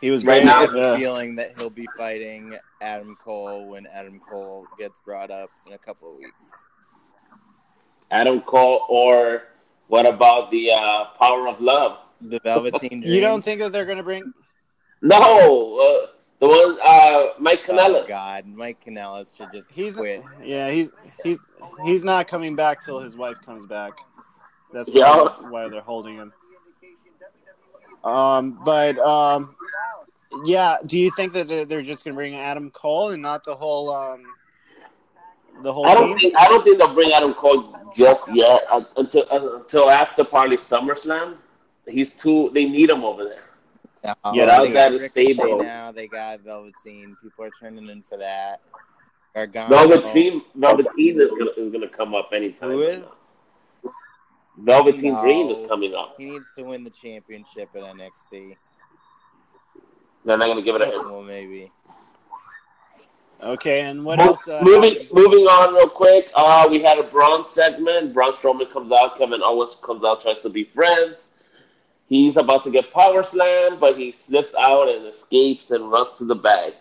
[0.02, 3.16] He was Right now- I at have a the- feeling that he'll be fighting Adam
[3.24, 6.46] Cole when Adam Cole gets brought up in a couple of weeks.
[8.12, 9.44] Adam Cole or
[9.88, 12.00] what about the uh, Power of Love?
[12.22, 13.04] The Velveteen Dream.
[13.14, 14.34] you don't think that they're going to bring?
[15.02, 16.08] No, uh,
[16.44, 18.04] the one uh, Mike Kanellis.
[18.04, 20.24] Oh God, Mike Kanellis should just He's quit.
[20.44, 20.92] yeah, he's
[21.24, 21.40] he's
[21.86, 23.94] he's not coming back till his wife comes back.
[24.74, 25.50] That's why, Yeah.
[25.50, 26.34] why they're holding him.
[28.04, 29.56] Um, but um,
[30.44, 30.78] yeah.
[30.86, 33.56] Do you think that they're- they're just going to bring Adam Cole and not the
[33.56, 34.24] whole um,
[35.62, 36.18] the whole I don't team?
[36.20, 40.24] think I don't think they'll bring Adam Cole just yet uh, until uh, until after
[40.26, 41.38] probably SummerSlam.
[41.88, 42.50] He's too.
[42.54, 43.44] They need him over there.
[44.04, 45.64] Now, Yeah, that- was that got is Ricochet stable.
[45.64, 47.16] Now they got Velveteen.
[47.22, 48.62] People are turning in for that.
[49.34, 49.70] Gargano.
[49.70, 52.72] Velveteen, Velveteen is gonna is gonna come up anytime.
[52.72, 53.08] Who is?
[54.58, 55.22] Velveteen No.
[55.22, 56.16] Dream is coming up.
[56.18, 58.56] He needs to win the championship at NXT.
[60.26, 61.12] They're not gonna give it a him.
[61.12, 61.72] Well, maybe.
[63.42, 64.48] Okay, and what Mo- else?
[64.48, 66.30] Uh, moving moving on real quick.
[66.36, 68.14] Uh, we had a Braun segment.
[68.14, 69.18] Braun Strowman comes out.
[69.18, 71.33] Kevin Owens comes out, tries to be friends.
[72.14, 76.26] He's about to get power slammed, but he slips out and escapes and runs to
[76.26, 76.74] the back.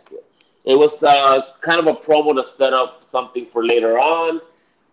[0.67, 4.43] It was uh, kind of a promo to set up something for later on.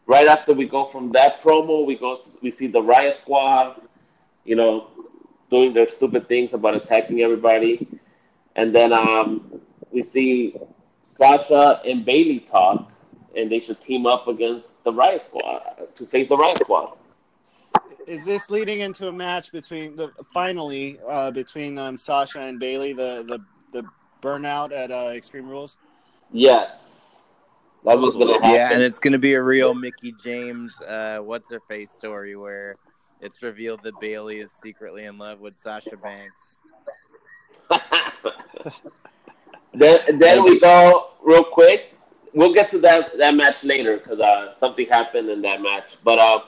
[0.06, 3.82] Right after we go from that promo, we go we see the Riot Squad,
[4.46, 4.88] you know,
[5.50, 7.86] doing their stupid things about attacking everybody,
[8.56, 9.60] and then um,
[9.92, 10.56] we see
[11.04, 12.90] Sasha and Bayley talk,
[13.36, 16.96] and they should team up against the Riot Squad to face the Riot Squad.
[18.08, 22.94] Is this leading into a match between the finally uh, between um, Sasha and Bayley,
[22.94, 23.40] the the
[23.72, 23.88] the
[24.22, 25.78] burnout at uh, Extreme Rules?
[26.32, 27.26] Yes,
[27.86, 28.52] that was gonna happen.
[28.52, 32.36] Yeah, and it's going to be a real Mickie James, uh, what's her face story
[32.36, 32.76] where
[33.22, 36.36] it's revealed that Bayley is secretly in love with Sasha Banks.
[39.74, 41.94] then then we go real quick.
[42.34, 45.98] We'll get to that that match later because uh, something happened in that match.
[46.04, 46.42] But uh,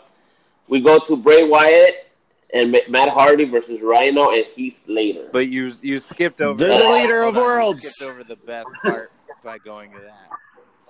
[0.71, 2.07] we go to Bray Wyatt
[2.53, 5.29] and Matt Hardy versus Rhino and Heath Slater.
[5.31, 7.83] But you you skipped over They're the leader of on, you worlds.
[7.87, 9.11] skipped over the best part
[9.43, 10.29] by going to that.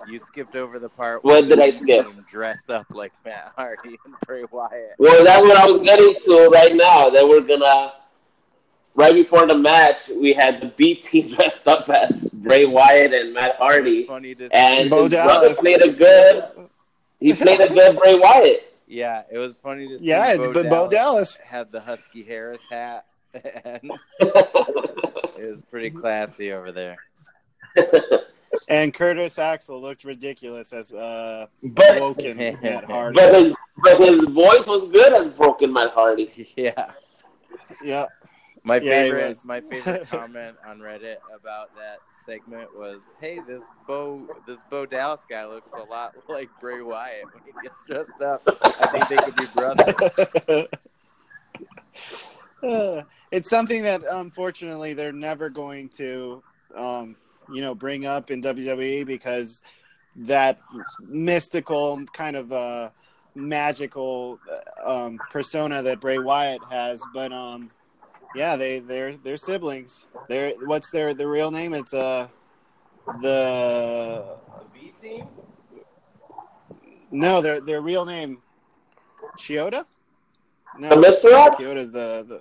[0.08, 2.06] You skipped over the part What did I they skip?
[2.06, 4.94] him Dress up like Matt Hardy and Bray Wyatt.
[4.98, 7.10] Well, that's what I was getting to right now.
[7.10, 7.92] That we're gonna
[8.94, 13.32] right before the match, we had the B team dressed up as Bray Wyatt and
[13.34, 15.60] Matt Hardy, Funny to and Bo his brother Dallas.
[15.60, 16.44] played a good.
[17.20, 18.71] He played a good Bray Wyatt.
[18.92, 20.04] Yeah, it was funny to see.
[20.04, 21.36] Yeah, it's Bo but Bo Dallas.
[21.38, 23.90] had the Husky Harris hat, and
[24.20, 26.96] it was pretty classy over there.
[28.68, 33.16] And Curtis Axel looked ridiculous as uh, But Woken Matt Hardy.
[33.18, 36.52] but his but his voice was good as broken Matt Hardy.
[36.54, 36.92] Yeah.
[37.82, 38.06] Yeah,
[38.64, 44.28] My Yeah, favorite, my favorite comment on Reddit about that segment was, "Hey, this Bo,
[44.46, 48.42] this Bo Dallas guy looks a lot like Bray Wyatt when he gets dressed up.
[48.78, 49.94] I think they could be brothers."
[52.62, 56.42] Uh, it's something that unfortunately they're never going to,
[56.76, 59.62] um, you know, bring up in WWE because
[60.16, 60.62] that
[61.00, 62.90] mystical kind of uh,
[63.34, 64.40] magical
[64.84, 67.06] uh, um, persona that Bray Wyatt has.
[67.06, 67.70] But um,
[68.34, 70.06] yeah, they they're they're siblings.
[70.28, 71.74] They're what's their the real name?
[71.74, 72.28] It's uh
[73.20, 74.36] the
[74.72, 75.26] B team.
[77.10, 78.38] no their their real name
[79.36, 79.84] Chioda.
[80.74, 81.56] No, The Miztourage?
[81.56, 82.40] Chioda's the the.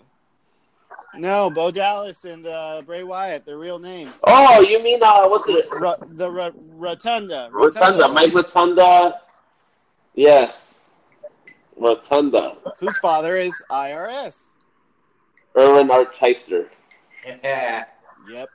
[1.13, 4.17] No, Bo Dallas and uh, Bray Wyatt, their real names.
[4.25, 5.67] Oh, you mean uh, what's it?
[5.73, 7.49] Ro- the Ro- Rotunda.
[7.51, 9.19] Rotunda, Mike Rotunda.
[10.15, 10.91] Yes,
[11.75, 12.55] Rotunda.
[12.79, 14.43] whose father is IRS.
[15.57, 16.05] Irwin R.
[16.05, 16.67] Schyster.
[17.25, 17.85] Yeah.
[18.29, 18.49] Yep.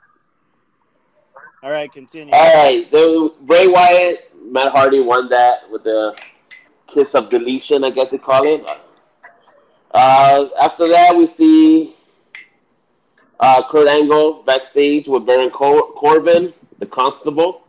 [1.61, 2.33] All right, continue.
[2.33, 6.17] All right, the Bray Wyatt, Matt Hardy won that with the
[6.87, 8.65] kiss of deletion, I guess they call it.
[9.91, 11.95] Uh, after that, we see
[13.41, 17.63] uh, Kurt Angle backstage with Baron Cor- Corbin, the constable,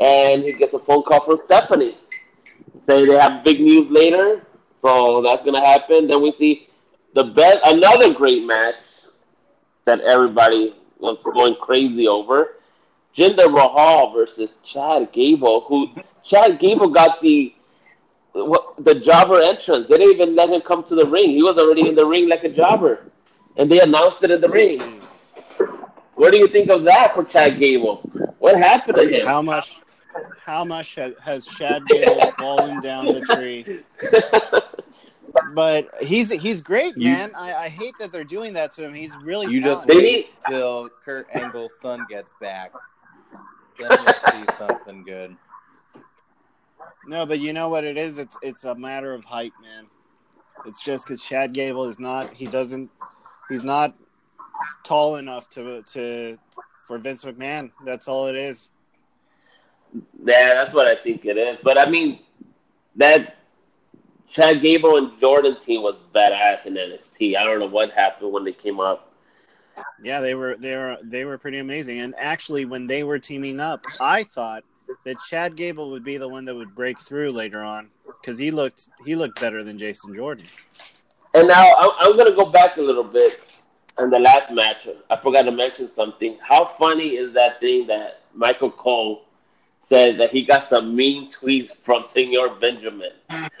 [0.00, 1.94] and he gets a phone call from Stephanie.
[2.86, 4.46] saying they have big news later,
[4.80, 6.06] so that's gonna happen.
[6.08, 6.68] Then we see
[7.14, 8.76] the best, another great match
[9.84, 12.54] that everybody was going crazy over.
[13.16, 15.88] Jinder Mahal versus Chad Gable, who
[16.24, 17.54] Chad Gable got the
[18.34, 19.88] the jobber entrance.
[19.88, 21.30] They didn't even let him come to the ring.
[21.30, 23.00] He was already in the ring like a jobber,
[23.56, 25.00] and they announced it in the ring.
[26.14, 27.96] What do you think of that for Chad Gable?
[28.38, 29.26] What happened to him?
[29.26, 29.80] How much?
[30.44, 33.82] How much ha- has Chad Gable fallen down the tree?
[35.54, 37.34] But he's he's great, You- man.
[37.34, 38.94] I, I hate that they're doing that to him.
[38.94, 39.96] He's really You just talented.
[39.96, 42.72] They wait till Kurt Angle's son gets back.
[43.78, 45.36] Then you'll see something good.
[47.06, 48.18] No, but you know what it is?
[48.18, 49.86] It's it's a matter of height, man.
[50.64, 52.32] It's just because Chad Gable is not.
[52.34, 52.90] He doesn't.
[53.48, 53.94] He's not
[54.84, 56.36] tall enough to to
[56.86, 57.70] for Vince McMahon.
[57.84, 58.70] That's all it is.
[60.24, 61.58] Yeah, that's what I think it is.
[61.62, 62.20] But I mean,
[62.96, 63.37] that
[64.30, 67.36] Chad Gable and Jordan team was badass in NXT.
[67.36, 69.12] I don't know what happened when they came up.
[70.02, 72.00] Yeah, they were they were they were pretty amazing.
[72.00, 74.64] And actually, when they were teaming up, I thought
[75.04, 78.50] that Chad Gable would be the one that would break through later on because he
[78.50, 80.46] looked he looked better than Jason Jordan.
[81.34, 83.40] And now I'm, I'm going to go back a little bit
[83.98, 84.88] in the last match.
[85.10, 86.38] I forgot to mention something.
[86.40, 89.24] How funny is that thing that Michael Cole
[89.88, 93.12] said that he got some mean tweets from Senor Benjamin?
[93.28, 93.54] that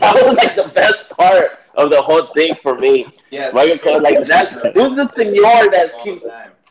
[0.00, 3.06] was like the best part of the whole thing for me.
[3.30, 3.52] Yes.
[3.52, 4.52] Michael Cole, like that.
[4.74, 6.24] Who's the senor that keeps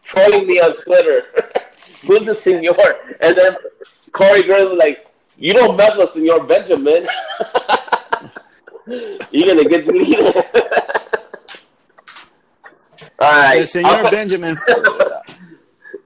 [0.04, 1.24] trolling me on Twitter?
[2.08, 2.96] Who's the senor?
[3.22, 3.56] And then
[4.14, 5.08] Corey Graves was like,
[5.38, 7.08] "You don't mess with Senor Benjamin.
[9.32, 10.46] You're gonna get deleted."
[13.18, 14.58] All right, The Senor Benjamin.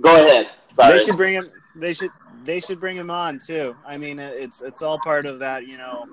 [0.02, 0.50] Go ahead.
[0.76, 0.98] Sorry.
[0.98, 1.46] They should bring him.
[1.80, 2.12] They should.
[2.44, 3.76] They should bring him on too.
[3.86, 6.08] I mean, it's it's all part of that, you know,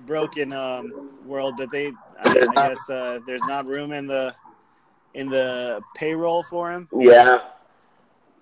[0.00, 0.92] broken um,
[1.26, 1.56] world.
[1.58, 1.88] That they,
[2.22, 4.34] I, I guess, uh, there's not room in the
[5.14, 6.88] in the payroll for him.
[6.98, 7.38] Yeah.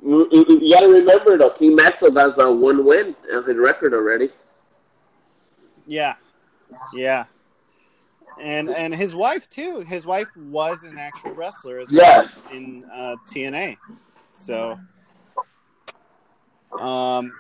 [0.04, 3.94] You, you- you gotta remember though, King Maxel has a one win on his record
[3.94, 4.30] already.
[5.86, 6.14] Yeah,
[6.92, 7.24] yeah.
[8.40, 9.80] And and his wife too.
[9.80, 12.48] His wife was an actual wrestler as well Yes.
[12.50, 13.76] in uh, TNA.
[14.32, 14.78] So,
[16.80, 17.32] um,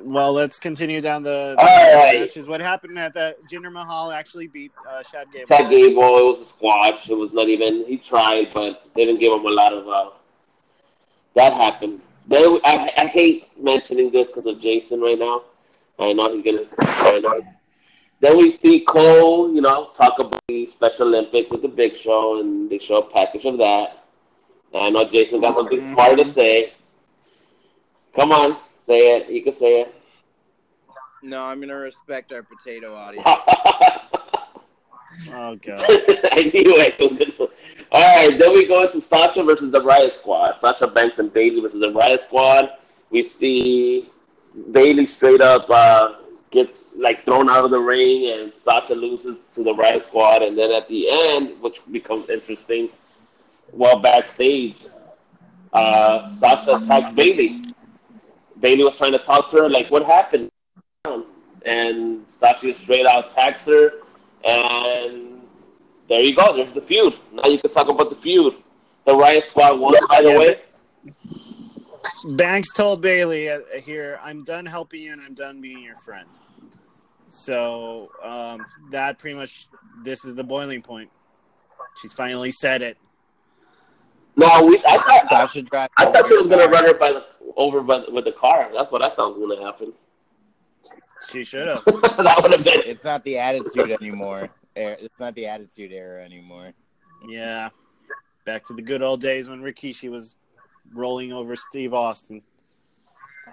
[0.00, 2.20] well, let's continue down the, the right.
[2.20, 2.46] matches.
[2.46, 3.42] What happened at that?
[3.48, 5.46] Jinder Mahal actually beat uh, Shad Gable.
[5.48, 7.10] Chad Gable, it was a squash.
[7.10, 7.84] It was not even.
[7.86, 9.88] He tried, but they didn't give him a lot of.
[9.88, 10.10] Uh,
[11.34, 12.00] that happened.
[12.28, 15.42] They, I, I hate mentioning this because of Jason right now.
[15.98, 16.66] I know he's gonna.
[16.78, 17.42] I know.
[18.20, 22.40] Then we see Cole, you know, talk about the Special Olympics with the Big Show,
[22.40, 24.04] and they show a package of that.
[24.72, 26.72] And I know Jason got something smart to say.
[28.14, 28.56] Come on,
[28.86, 29.28] say it.
[29.28, 29.94] You can say it.
[31.22, 33.26] No, I'm gonna respect our potato audience.
[35.32, 35.80] Oh god.
[35.80, 37.50] I knew it.
[37.90, 40.58] All right, then we go into Sasha versus the Riot Squad.
[40.60, 42.70] Sasha Banks and Bayley versus the Riot Squad.
[43.10, 44.08] We see
[44.72, 46.16] Bayley straight up uh,
[46.50, 50.42] gets like thrown out of the ring, and Sasha loses to the Riot Squad.
[50.42, 52.88] And then at the end, which becomes interesting,
[53.70, 54.76] while backstage,
[55.72, 57.62] uh, Sasha attacks Bayley.
[58.60, 60.50] Bayley was trying to talk to her, like, what happened?
[61.64, 63.92] And Sasha straight out attacks her,
[64.48, 65.40] and
[66.08, 66.54] there you go.
[66.54, 67.14] There's the feud.
[67.32, 68.54] Now you can talk about the feud.
[69.04, 70.60] The Riot Squad won, by the Yeah, way.
[72.36, 76.28] Banks told Bayley uh, here, "I'm done helping you, and I'm done being your friend."
[77.28, 79.66] So um, that pretty much
[80.04, 81.10] this is the boiling point.
[82.00, 82.96] She's finally said it.
[84.36, 84.78] No, we.
[84.86, 85.26] I thought.
[85.28, 85.92] Sasha drives.
[85.96, 87.24] I thought she was gonna run her by the,
[87.56, 88.68] over by the, with the car.
[88.74, 89.92] That's what I thought was gonna happen.
[91.30, 91.84] She should have.
[91.86, 92.82] that would have been.
[92.84, 94.50] It's not the attitude anymore.
[94.76, 96.72] Er- It's not the attitude era anymore.
[97.26, 97.70] yeah,
[98.44, 100.36] back to the good old days when Rikishi was
[100.92, 102.42] rolling over Steve Austin.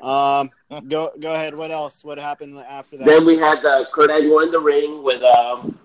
[0.01, 0.49] Um,
[0.89, 1.55] go go ahead.
[1.55, 2.03] What else?
[2.03, 3.05] What happened after that?
[3.05, 5.79] Then we had uh, Kurt Angle in the ring with um,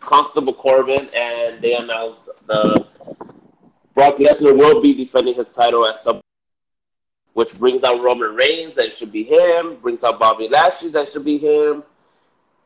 [0.00, 2.86] Constable Corbin, and they announced the
[4.02, 6.20] Brock Lesnar will be defending his title at some,
[7.34, 8.74] which brings out Roman Reigns.
[8.74, 9.76] That should be him.
[9.76, 10.90] Brings out Bobby Lashley.
[10.90, 11.84] That should be him.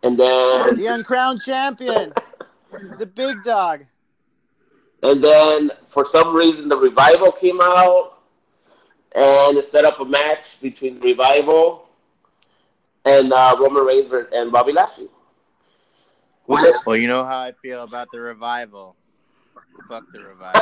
[0.03, 2.15] And then the uncrowned champion,
[2.99, 3.85] the big dog.
[5.03, 8.19] And then for some reason the revival came out
[9.15, 11.91] and it set up a match between revival
[13.05, 15.09] and uh, Roman Reigns and Bobby Lashley.
[16.47, 18.97] Which Well, you know how I feel about the revival.
[19.89, 20.61] Fuck the revival.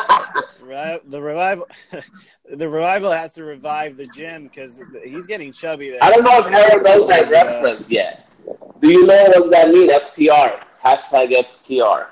[0.62, 1.66] Right, the revival,
[2.54, 5.98] the revival has to revive the gym because he's getting chubby there.
[6.02, 8.28] I don't know if Aaron knows that reference yet.
[8.80, 9.88] Do you know what does that mean?
[9.90, 10.62] FTR.
[10.84, 11.32] Hashtag
[11.66, 12.06] FTR.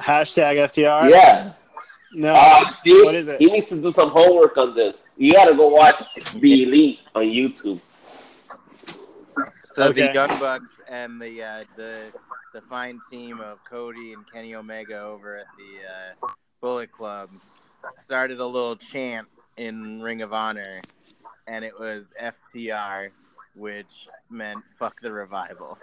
[0.00, 1.10] Hashtag FTR.
[1.10, 1.52] Yeah.
[2.12, 2.34] No.
[2.34, 3.40] Uh, see, what is it?
[3.40, 4.98] He needs to do some homework on this.
[5.16, 6.02] You got to go watch
[6.34, 7.80] The Elite on YouTube.
[9.74, 10.08] So Okay.
[10.08, 12.06] the Young Bucks and the uh, the
[12.52, 17.30] the fine team of Cody and Kenny Omega over at the uh, Bullet Club
[18.04, 20.80] started a little chant in Ring of Honor,
[21.46, 23.10] and it was FTR,
[23.54, 25.78] which meant "fuck the revival."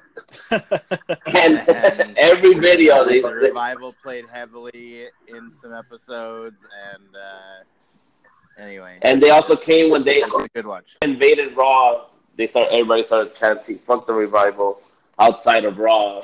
[0.51, 1.63] And
[2.17, 6.57] every video, they, the revival played heavily in some episodes,
[6.93, 10.97] and uh, anyway, and they also came when they it was a good watch.
[11.01, 12.05] invaded Raw.
[12.35, 14.81] They started, everybody started chanting "fuck the revival"
[15.19, 16.21] outside of Raw,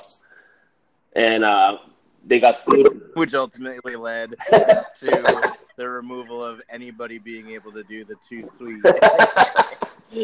[1.15, 1.77] and uh,
[2.25, 3.11] they got sued.
[3.13, 8.81] which ultimately led to the removal of anybody being able to do the two sweet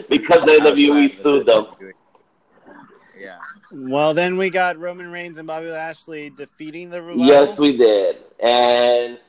[0.09, 1.67] because the WWE sued them.
[3.19, 3.37] Yeah,
[3.73, 7.25] well, then we got Roman Reigns and Bobby Lashley defeating the revival.
[7.25, 9.19] Yes, we did, and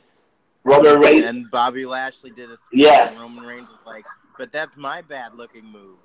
[0.63, 1.25] Roman Reigns.
[1.25, 3.13] and Bobby Lashley did a speech, Yes.
[3.21, 4.05] and Roman Reigns was like,
[4.39, 5.97] "But that's my bad looking move."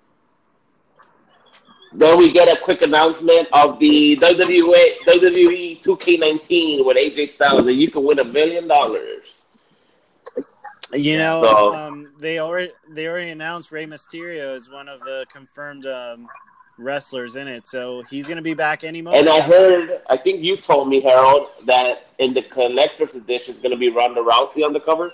[1.97, 7.79] Then we get a quick announcement of the WWE WWE 2K19 with AJ Styles, and
[7.79, 9.25] you can win a million dollars.
[10.93, 15.25] You know, So- um, they already they already announced Rey Mysterio is one of the
[15.31, 16.27] confirmed um,
[16.77, 19.21] wrestlers in it, so he's going to be back any moment.
[19.27, 23.61] And I heard, I think you told me, Harold, that in the collector's edition, is
[23.61, 25.11] going to be Ronda Rousey on the cover.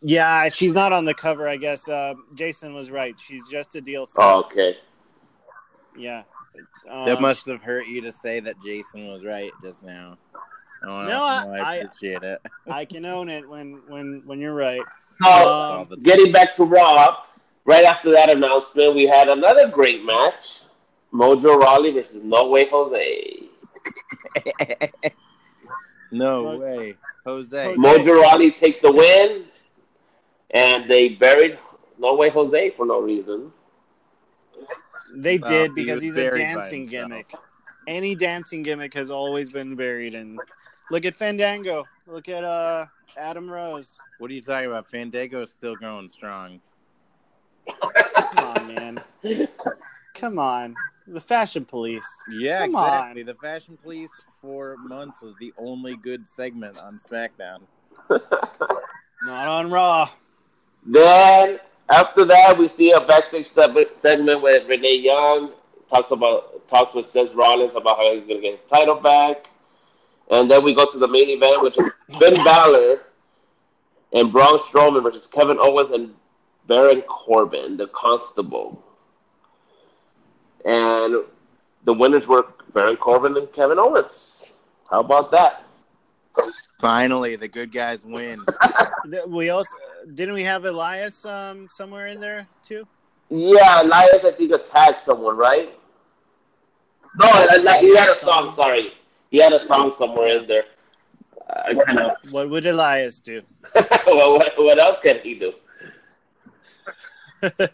[0.00, 1.48] yeah, she's not on the cover.
[1.48, 3.18] I guess uh, Jason was right.
[3.18, 4.12] She's just a DLC.
[4.18, 4.78] Oh, okay.
[6.00, 6.22] Yeah.
[6.90, 10.16] Um, that must have hurt you to say that Jason was right just now.
[10.82, 12.40] Oh, No, I- I, I- appreciate it.
[12.70, 14.80] I can own it when when when you're right.
[15.22, 16.02] So, All the time.
[16.02, 17.24] getting back to Raw,
[17.66, 20.62] right after that announcement, we had another great match
[21.12, 23.42] Mojo Rawley versus No Way Jose.
[26.10, 26.94] no Mo- way,
[27.26, 27.64] Jose.
[27.64, 27.76] Jose.
[27.76, 29.44] Mojo Rawley takes the win,
[30.52, 31.58] and they buried
[31.98, 33.52] No Way Jose for no reason.
[35.14, 37.32] They Well, did because was he's a dancing gimmick.
[37.86, 40.38] Any dancing gimmick has always been buried in.
[40.90, 41.86] Look at Fandango.
[42.06, 43.98] Look at uh Adam Rose.
[44.18, 44.86] What are you talking about?
[44.86, 46.60] Fandango is still going strong.
[47.68, 49.48] Come on, man.
[50.14, 50.74] Come on.
[51.06, 52.06] The fashion police.
[52.30, 53.22] Yeah, Come exactly.
[53.24, 54.10] The Fashion Police
[54.40, 57.62] for months was the only good segment on SmackDown.
[59.22, 60.08] Not on Raw.
[60.86, 61.58] Then
[61.90, 65.52] after that, we see a backstage seg- segment where Renee Young
[65.88, 69.46] talks about talks with Seth Rollins about how he's gonna get his title back,
[70.30, 73.00] and then we go to the main event, which is Finn Balor
[74.12, 76.14] and Braun Strowman versus Kevin Owens and
[76.66, 78.82] Baron Corbin, the Constable,
[80.64, 81.24] and
[81.84, 84.54] the winners were Baron Corbin and Kevin Owens.
[84.88, 85.64] How about that?
[86.78, 88.44] Finally, the good guys win.
[89.26, 89.74] We also
[90.14, 92.86] didn't we have Elias um somewhere in there too?
[93.28, 95.72] Yeah, Elias, I think attacked someone, right?
[97.16, 98.52] No, Eli- he had a song.
[98.52, 98.92] Sorry,
[99.30, 100.64] he had a song somewhere in there.
[101.48, 102.12] I kind of.
[102.30, 103.42] What would Elias do?
[104.06, 105.52] well, what, what else can he do?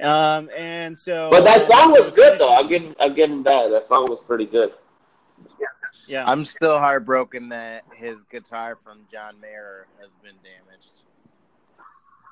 [0.00, 2.54] um, and so, But that song was good though.
[2.54, 3.68] I'll give I'll give him that.
[3.70, 4.72] That song was pretty good.
[5.58, 5.66] Yeah.
[6.06, 11.02] Yeah, I'm still heartbroken that his guitar from John Mayer has been damaged.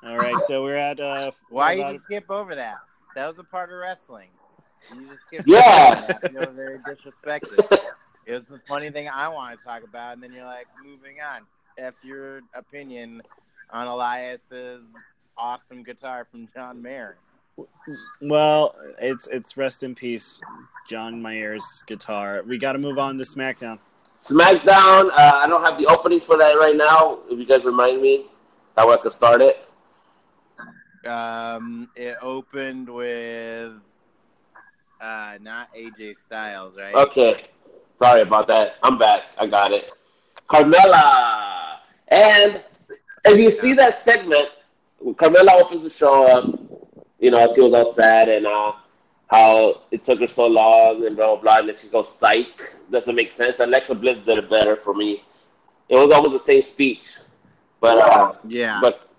[0.03, 0.41] All right.
[0.43, 2.77] So we're at uh, Why about- you just skip over that?
[3.15, 4.29] That was a part of wrestling.
[4.95, 5.93] You just skipped Yeah.
[5.97, 6.19] over that.
[6.23, 7.79] I feel very disrespected.
[8.25, 11.17] It was the funny thing I want to talk about, and then you're like, moving
[11.21, 11.41] on.
[11.77, 13.21] F your opinion
[13.71, 14.83] on Elias's
[15.37, 17.17] awesome guitar from John Mayer.
[18.21, 20.39] Well, it's it's rest in peace,
[20.89, 22.43] John Mayer's guitar.
[22.45, 23.79] We got to move on to SmackDown.
[24.23, 25.09] SmackDown.
[25.11, 27.19] Uh, I don't have the opening for that right now.
[27.29, 28.27] If you guys remind me,
[28.75, 29.67] that way I could start it.
[31.05, 33.73] Um, it opened with
[35.01, 36.93] uh, not AJ Styles, right?
[36.95, 37.45] Okay.
[37.99, 38.75] Sorry about that.
[38.83, 39.23] I'm back.
[39.37, 39.89] I got it.
[40.49, 41.77] Carmella.
[42.07, 42.63] And
[43.25, 44.49] if you see that segment,
[45.03, 46.59] Carmella opens the show up.
[47.19, 48.73] You know, she was all sad and uh,
[49.27, 51.57] how it took her so long and blah, blah, blah.
[51.59, 52.75] And then she goes, psych.
[52.91, 53.57] Doesn't make sense.
[53.59, 55.23] Alexa Bliss did it better for me.
[55.89, 57.03] It was almost the same speech.
[57.79, 58.79] But, uh, Yeah.
[58.81, 59.09] but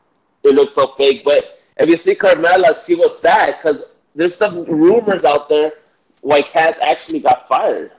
[0.42, 1.22] it looks so fake.
[1.24, 3.82] But if you see Carmella, she was sad because
[4.14, 5.72] there's some rumors out there
[6.20, 7.92] why Cat actually got fired.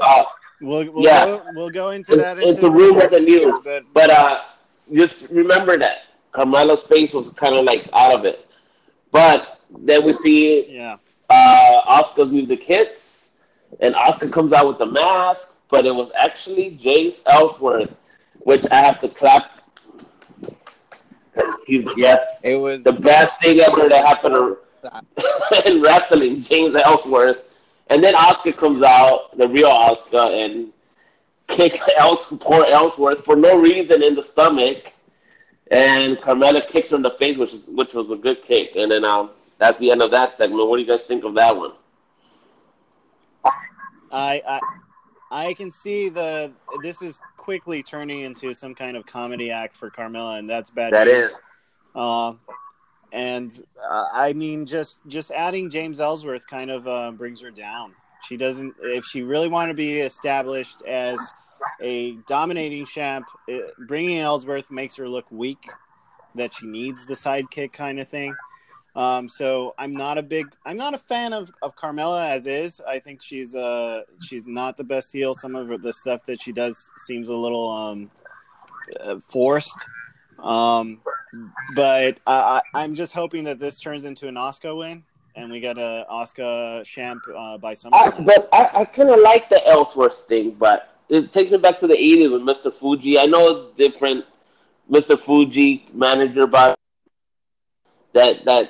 [0.00, 0.24] Uh,
[0.60, 1.24] We'll we'll, Yeah.
[1.24, 3.54] go, we'll go into that It's the rumors and news.
[3.62, 4.40] but but uh,
[4.92, 5.98] just remember that
[6.34, 8.44] Carmella's face was kind of like out of it.
[9.12, 10.96] But then we see yeah,
[11.30, 13.36] uh, Asuka's music hits,
[13.78, 17.94] and Asuka comes out with the mask, but it was actually James Ellsworth,
[18.40, 19.52] which I have to clap.
[21.66, 24.56] He's yes, it was the best thing ever that happened
[25.66, 27.38] in wrestling, James Ellsworth.
[27.90, 30.72] And then Asuka comes out, the real Asuka, and
[31.46, 34.92] kicks Els- poor Ellsworth for no reason in the stomach.
[35.70, 38.76] And Carmella kicks her in the face, which is, which was a good kick.
[38.76, 40.66] And then um, that's the end of that segment.
[40.68, 41.72] What do you guys think of that one?
[44.10, 44.60] I I
[45.30, 46.52] I can see the
[46.82, 50.92] this is quickly turning into some kind of comedy act for Carmella, and that's bad.
[50.92, 51.28] That news.
[51.28, 51.36] is.
[51.94, 52.40] Um,
[53.10, 53.50] and
[53.82, 57.94] uh, I mean, just just adding James Ellsworth kind of uh, brings her down.
[58.22, 58.74] She doesn't.
[58.82, 61.18] If she really wanted to be established as
[61.80, 65.70] a dominating champ, it, bringing Ellsworth makes her look weak.
[66.34, 68.36] That she needs the sidekick kind of thing.
[68.98, 72.80] Um, so I'm not a big, I'm not a fan of, of Carmella as is.
[72.80, 75.36] I think she's uh she's not the best heel.
[75.36, 78.10] Some of the stuff that she does seems a little um
[79.00, 79.86] uh, forced.
[80.42, 81.00] Um,
[81.76, 85.04] but I, I, I'm just hoping that this turns into an Asuka win,
[85.36, 88.26] and we get a Asuka champ uh, by SummerSlam.
[88.26, 91.86] but I, I kind of like the Ellsworth thing, but it takes me back to
[91.86, 92.76] the 80s with Mr.
[92.76, 93.16] Fuji.
[93.16, 94.24] I know it's different.
[94.90, 95.20] Mr.
[95.20, 96.78] Fuji manager, but
[98.18, 98.64] that that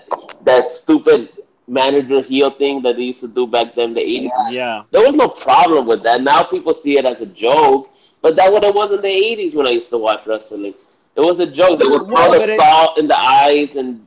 [0.45, 1.31] that stupid
[1.67, 4.51] manager heel thing that they used to do back then, the 80s.
[4.51, 6.23] Yeah, There was no problem with that.
[6.23, 7.91] Now people see it as a joke,
[8.23, 10.75] but that what it was in the 80s when I used to watch wrestling.
[11.17, 11.81] It was a joke.
[11.81, 14.07] They would Well, throw but the it- salt in the eyes, and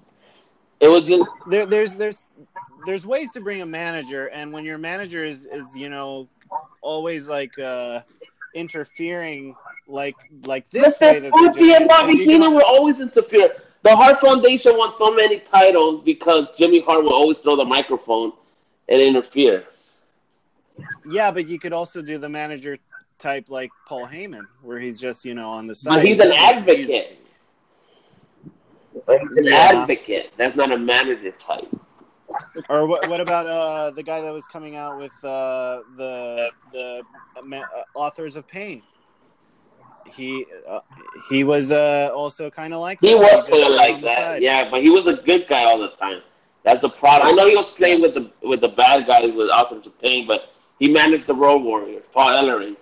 [0.79, 2.23] it was just there, there's there's
[2.85, 6.27] there's ways to bring a manager, and when your manager is is you know
[6.81, 8.01] always like uh
[8.55, 9.55] interfering
[9.87, 10.15] like
[10.45, 11.21] like this way Mr.
[11.23, 13.51] that they're doing, and Bobby if Heenan were always interfere.
[13.83, 18.33] The Hart Foundation won so many titles because Jimmy Hart would always throw the microphone
[18.89, 19.65] and interfere.
[21.09, 22.77] Yeah, but you could also do the manager
[23.17, 25.95] type like Paul Heyman, where he's just you know on the side.
[25.95, 27.17] But he's an advocate.
[29.05, 29.71] But he's an Yeah.
[29.71, 30.31] advocate.
[30.37, 31.67] That's not a manager type.
[32.69, 33.09] Or what?
[33.09, 37.03] What about uh, the guy that was coming out with uh, the the
[37.35, 37.63] uh,
[37.95, 38.83] authors of Pain?
[40.07, 40.79] He uh,
[41.29, 43.17] he was uh, also kind of like He that.
[43.19, 44.69] was kind of like that, yeah.
[44.69, 46.21] But he was a good guy all the time.
[46.63, 47.29] That's the problem.
[47.29, 50.53] I know he was playing with the with the bad guys with of Pain, but
[50.79, 52.75] he managed the Road Warriors, Paul Ellering.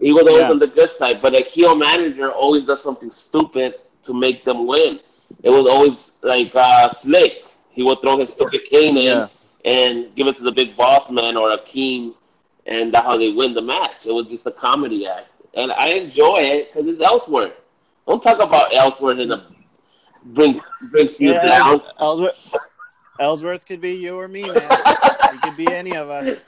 [0.00, 0.50] He was always Yeah.
[0.50, 3.74] on the good side, but a heel manager always does something stupid
[4.04, 5.00] to make them win.
[5.42, 7.44] It was always like uh, Slick.
[7.70, 9.26] He would throw his stupid cane in Yeah.
[9.64, 12.14] and give it to the big boss man or Akeem,
[12.66, 14.06] and that's how they win the match.
[14.06, 15.28] It was just a comedy act,
[15.58, 17.52] and I enjoy it because it's Ellsworth.
[18.06, 19.46] Don't talk about Ellsworth in a
[20.24, 20.60] bring
[20.90, 21.82] brings you Yeah, down.
[22.00, 22.36] Ellsworth,
[23.20, 24.78] Ellsworth could be you or me, man.
[25.32, 26.40] he could be any of us.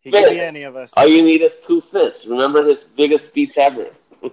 [0.00, 0.92] He could be any of us.
[0.96, 2.26] All you need is two fists.
[2.26, 3.88] Remember his biggest speech ever.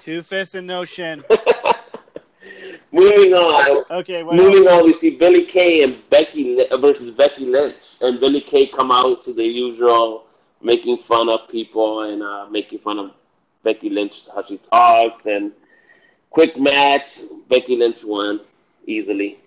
[0.00, 1.22] Two fists and no shin.
[2.92, 3.84] Moving on.
[3.90, 4.80] Okay, Moving else?
[4.80, 9.22] on, we see Billie Kay and Becky versus Becky Lynch, and Billie Kay come out
[9.24, 10.23] to the usual
[10.64, 13.12] making fun of people and uh, making fun of
[13.62, 15.52] Becky Lynch how she talks, and
[16.30, 17.20] quick match.
[17.48, 18.40] Becky Lynch won
[18.86, 19.38] easily.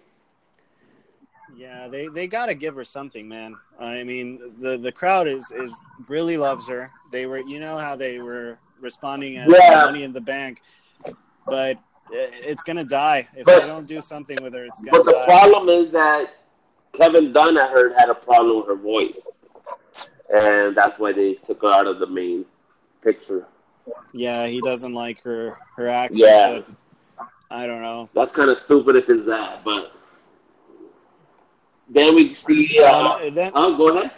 [1.58, 3.56] Yeah, they, they got to give her something, man.
[3.80, 5.74] I mean, the the crowd is is
[6.08, 6.92] really loves her.
[7.12, 9.86] They were, you know, how they were responding at Yeah.
[9.86, 10.62] Money in the Bank,
[11.46, 11.80] but
[12.12, 14.66] it's gonna die if But- they don't do something with her.
[14.66, 15.26] It's gonna But the die.
[15.26, 16.36] problem is that
[16.94, 19.18] Kevin Dunn, I heard, had a problem with her voice,
[20.36, 22.46] and that's why they took her out of the main
[23.02, 23.46] picture.
[24.14, 26.66] yeah, he doesn't like her her accent.
[26.70, 27.26] Yeah.
[27.50, 28.10] I don't know.
[28.14, 29.94] That's kind of stupid if it's that, but
[31.90, 32.80] then we see.
[32.84, 34.12] Uh, Um, then oh, go ahead.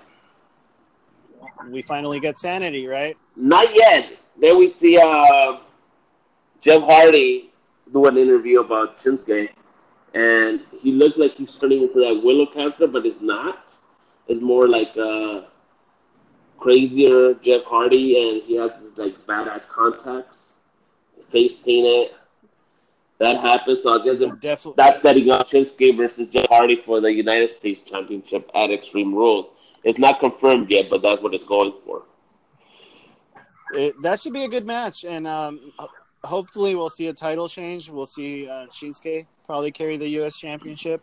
[1.69, 3.15] we finally get Sanity, right?
[3.35, 4.11] Not yet.
[4.41, 5.57] Then we see uh,
[6.61, 7.51] Jeff Hardy
[7.93, 9.49] do an interview about Shinsuke,
[10.15, 13.71] and he looks like he's turning into that Willow character, but it's not.
[14.27, 15.47] It's more like a
[16.59, 20.53] crazier Jeff Hardy, and he has this like badass contacts,
[21.31, 22.15] face painted.
[23.19, 24.75] That happened, so I guess it, Definitely.
[24.77, 29.51] that's setting up Shinsuke versus Jeff Hardy for the United States Championship at Extreme Rules.
[29.83, 32.03] It's not confirmed yet, but that's what it's going for.
[33.73, 35.73] It, that should be a good match, and um,
[36.23, 37.89] hopefully we'll see a title change.
[37.89, 40.37] We'll see uh, Shinsuke probably carry the U.S.
[40.37, 41.01] Championship.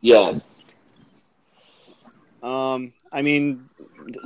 [0.00, 0.61] Yes.
[2.42, 3.68] Um, I mean,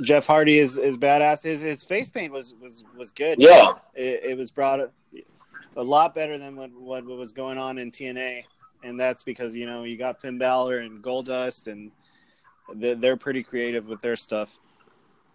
[0.03, 1.43] Jeff Hardy is, is badass.
[1.43, 3.39] His his face paint was was was good.
[3.39, 3.73] Yeah.
[3.93, 4.89] it, it was brought a,
[5.75, 8.43] a lot better than what, what was going on in TNA,
[8.83, 11.91] and that's because you know you got Finn Balor and Goldust, and
[12.75, 14.57] they're, they're pretty creative with their stuff.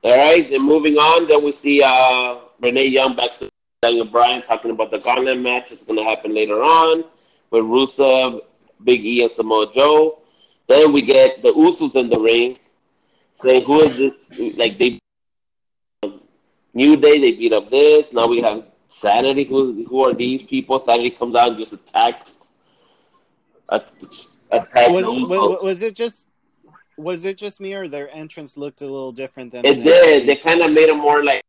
[0.03, 3.49] All right, and moving on, then we see uh, Renee Young back to
[3.83, 5.71] Daniel Bryan talking about the gauntlet match.
[5.71, 7.05] It's going to happen later on
[7.51, 8.41] with Rusev,
[8.83, 10.19] Big E, and Samoa Joe.
[10.69, 12.59] Then we get the Usos in the ring
[13.44, 14.14] saying, "Who is this?"
[14.56, 14.98] Like they
[16.74, 18.12] New Day, they beat up this.
[18.12, 19.44] Now we have Sanity.
[19.44, 20.78] Who who are these people?
[20.81, 22.35] Sanity comes out and just attacks.
[23.69, 26.28] Attacks Was, was was it just
[26.97, 30.28] was it just me or their entrance looked a little different than It did.
[30.28, 31.43] They kind of made them more like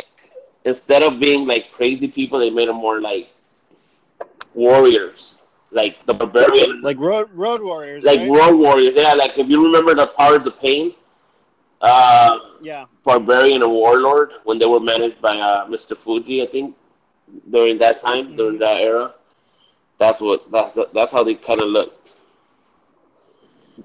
[0.65, 3.29] instead of being like crazy people, they made them more like
[4.53, 8.29] warriors, like the barbarian, like road road warriors, like right?
[8.29, 8.93] road warriors.
[8.95, 10.93] Yeah, like if you remember the Powers of the Pain,
[11.83, 15.97] uh, yeah, barbarian and warlord when they were managed by uh, Mr.
[15.97, 16.75] Fuji, I think
[17.51, 19.13] during that time, during that era.
[19.99, 22.13] That's what that's that's how they kind of looked.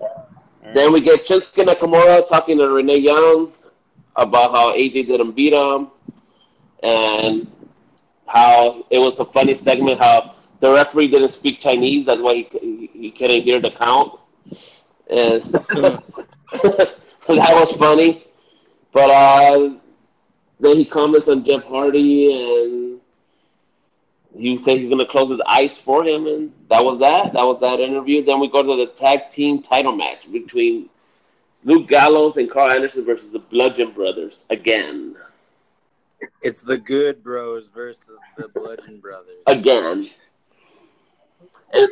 [0.01, 3.53] All Then we get Shinsuke Nakamura talking to Renee Young
[4.17, 5.89] about how AJ didn't beat him
[6.83, 7.51] and
[8.27, 12.07] how it was a funny segment how the referee didn't speak Chinese.
[12.07, 14.19] That's why he, he, he couldn't hear the count.
[15.11, 15.43] And
[17.37, 18.25] that was funny.
[18.91, 19.77] But uh,
[20.61, 23.01] then he comments on Jeff Hardy and
[24.35, 26.27] he said he's going to close his eyes for him.
[26.27, 27.35] And that was that.
[27.35, 28.25] That was that interview.
[28.25, 30.89] Then we go to the tag team title match between
[31.65, 35.15] Luke Gallows and Karl Anderson versus the Bludgeon Brothers again.
[36.41, 39.37] It's the Good Bros versus the Bludgeon Brothers.
[39.47, 40.09] Again.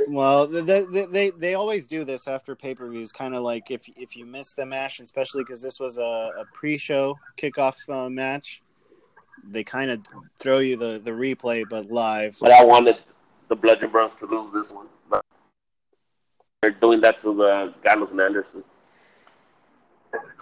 [0.08, 3.70] Well, they, they they they always do this after pay per views, kind of like
[3.70, 7.76] if if you miss the match, especially because this was a, a pre show kickoff
[7.88, 8.62] uh, match,
[9.50, 10.00] they kind of
[10.38, 12.38] throw you the the replay, but live.
[12.40, 12.98] But I wanted
[13.48, 14.86] the Bludgeon Brothers to lose this one.
[15.10, 15.24] But
[16.62, 18.64] they're doing that to the Gallows and Anderson.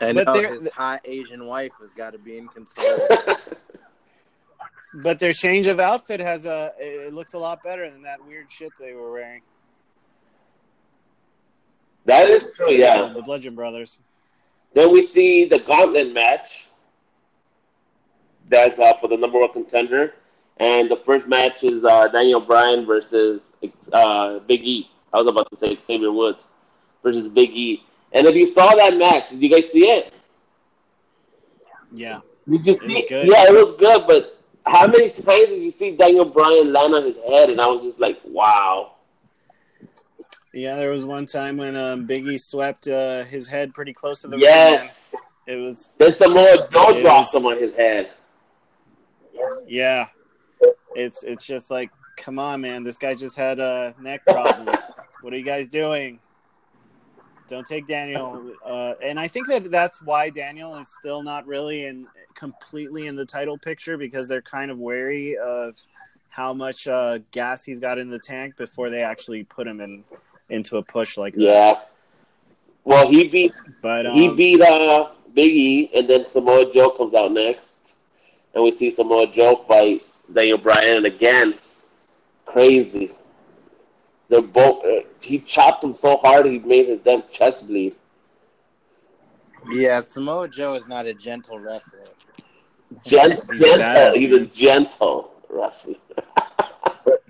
[0.01, 3.09] I know But they're- his hot Asian wife has got to be inconsolable.
[5.03, 8.51] But their change of outfit has a it looks a lot better than that weird
[8.51, 9.43] shit they were wearing.
[12.05, 13.13] that is true, yeah.
[13.13, 13.99] the Bludgeon Brothers.
[14.75, 16.67] Then we see the gauntlet match.
[18.49, 20.15] That's uh, for the number one contender.
[20.59, 23.41] And the first match is uh, Daniel Bryan versus
[23.93, 24.91] uh, Big E.
[25.13, 26.45] I was about to say Xavier Woods
[27.03, 27.85] versus Big E.
[28.13, 30.13] And if you saw that match, did you guys see it?
[31.93, 33.29] Yeah, Did you It was good.
[33.29, 34.07] Yeah, it was good.
[34.07, 34.34] But
[34.67, 37.51] how many times did you see Daniel Bryan land on his head?
[37.51, 38.93] And I was just like, wow.
[40.53, 40.77] yeah.
[40.77, 44.37] There was one time when um, Biggie swept uh, his head pretty close to the
[44.37, 44.43] ring.
[44.45, 45.15] Yes.
[45.47, 48.11] and It was Then Samoa Joe dropped was- him on his head.
[49.67, 50.07] yeah.
[50.97, 52.85] It's it's just like, come on, man.
[52.85, 54.79] This guy just had uh, neck problems.
[55.23, 56.21] what are you guys doing?
[57.49, 58.53] Don't take Daniel.
[58.65, 63.17] Uh, and I think that that's why Daniel is still not really in completely in
[63.17, 65.77] the title picture because they're kind of wary of
[66.31, 70.03] how much uh, gas he's got in the tank before they actually put him in
[70.51, 71.41] into a push like that.
[71.41, 71.81] Yeah.
[72.85, 77.15] Well, he beat But um, he beat uh Big E, and then Samoa Joe comes
[77.15, 77.95] out next,
[78.55, 80.03] and we see Samoa Joe fight
[80.33, 81.55] Daniel Bryan, again,
[82.47, 83.13] crazy.
[84.35, 84.85] They're both.
[84.85, 87.95] Uh, he chopped him so hard he made his damn chest bleed.
[89.71, 92.09] Yeah, Samoa Joe is not a gentle wrestler.
[93.07, 93.79] Gent- He's gentle.
[93.79, 95.95] badass, He's a gentle wrestler.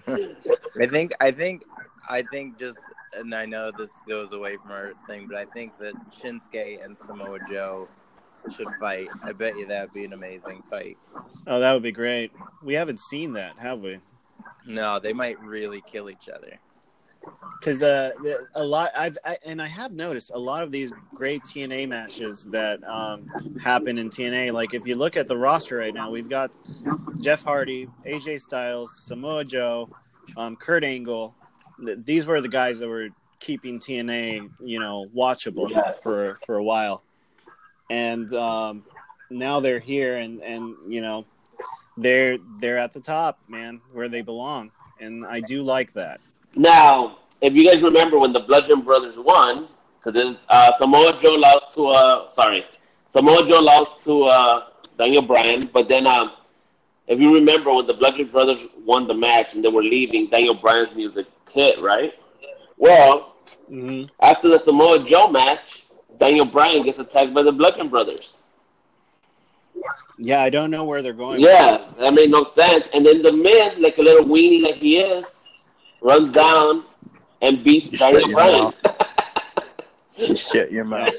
[0.08, 1.64] I think I think
[2.08, 2.78] I think just
[3.12, 6.96] and I know this goes away from our thing, but I think that Shinsuke and
[6.96, 7.86] Samoa Joe
[8.50, 9.08] should fight.
[9.22, 10.96] I bet you that'd be an amazing fight.
[11.46, 12.32] Oh, that would be great.
[12.62, 13.98] We haven't seen that, have we?
[14.66, 16.58] No, they might really kill each other.
[17.58, 18.10] Because uh,
[18.54, 22.44] a lot I've I, and I have noticed a lot of these great TNA matches
[22.50, 23.30] that um,
[23.62, 24.52] happen in TNA.
[24.52, 26.50] Like if you look at the roster right now, we've got
[27.20, 29.88] Jeff Hardy, AJ Styles, Samoa Joe,
[30.36, 31.34] um, Kurt Angle.
[31.78, 33.08] These were the guys that were
[33.40, 36.02] keeping TNA, you know, watchable Yes.
[36.02, 37.02] for for a while,
[37.90, 38.84] and um,
[39.30, 41.24] now they're here, and and you know,
[41.96, 44.70] they're they're at the top, man, where they belong,
[45.00, 46.20] and I do like that.
[46.56, 49.68] Now, if you guys remember when the Bludgeon Brothers won,
[50.02, 52.64] because uh, Samoa Joe lost to uh, sorry,
[53.10, 54.66] Samoa Joe lost to uh,
[54.98, 56.32] Daniel Bryan, but then um,
[57.06, 60.54] if you remember when the Bludgeon Brothers won the match and they were leaving, Daniel
[60.54, 62.12] Bryan's music hit, right?
[62.76, 63.32] Well,
[63.68, 65.84] hmm after the Samoa Joe match,
[66.18, 68.38] Daniel Bryan gets attacked by the Bludgeon Brothers.
[70.18, 71.40] Yeah, I don't know where they're going.
[71.40, 72.86] Yeah, that made no sense.
[72.94, 75.24] And then the Miz, like a little weenie like he is,
[76.04, 76.84] runs down
[77.42, 78.72] and beats You Daniel Bryan.
[80.16, 81.12] You shut your mouth.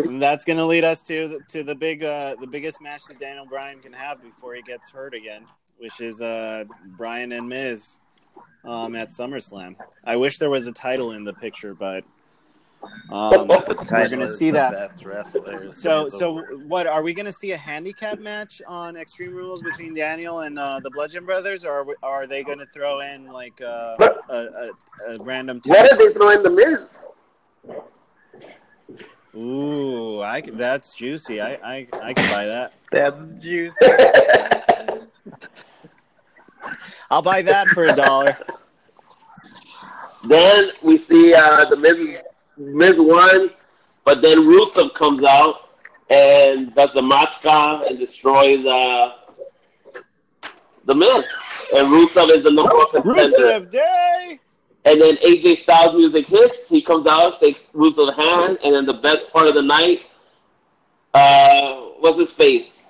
[0.00, 3.04] And that's going to lead us to the, to the big uh, the biggest match
[3.04, 5.44] that Daniel Bryan can have before he gets hurt again,
[5.78, 6.64] which is uh,
[6.96, 8.00] Bryan and Miz
[8.64, 9.76] um, at SummerSlam.
[10.02, 12.02] I wish there was a title in the picture, but
[13.10, 14.92] um, The we're going to see that.
[15.74, 19.94] So, so what are we going to see a handicap match on Extreme Rules between
[19.94, 23.26] Daniel and uh, the Bludgeon Brothers, or are, we, are they going to throw in
[23.26, 23.96] like uh,
[24.28, 24.70] a, a,
[25.08, 25.60] a random?
[25.64, 26.98] Why did they throw in the Miz?
[29.34, 31.40] Ooh, I could, that's juicy.
[31.40, 32.72] I, I I can buy that.
[32.90, 33.76] that's juicy.
[37.10, 38.36] I'll buy that for a dollar.
[40.24, 42.18] then we see uh, the Miz,
[42.58, 43.50] Miz won,
[44.04, 45.70] but then Rusev comes out
[46.10, 49.12] and does the Machka and destroys uh,
[50.84, 51.24] the Miz.
[51.74, 53.36] And Rusev is the number one contender.
[53.36, 54.40] Rusev Day.
[54.84, 56.68] And then AJ Styles music hits.
[56.68, 60.00] He comes out, shakes Rusev's hand, and then the best part of the night,
[61.14, 62.82] uh, what's his face?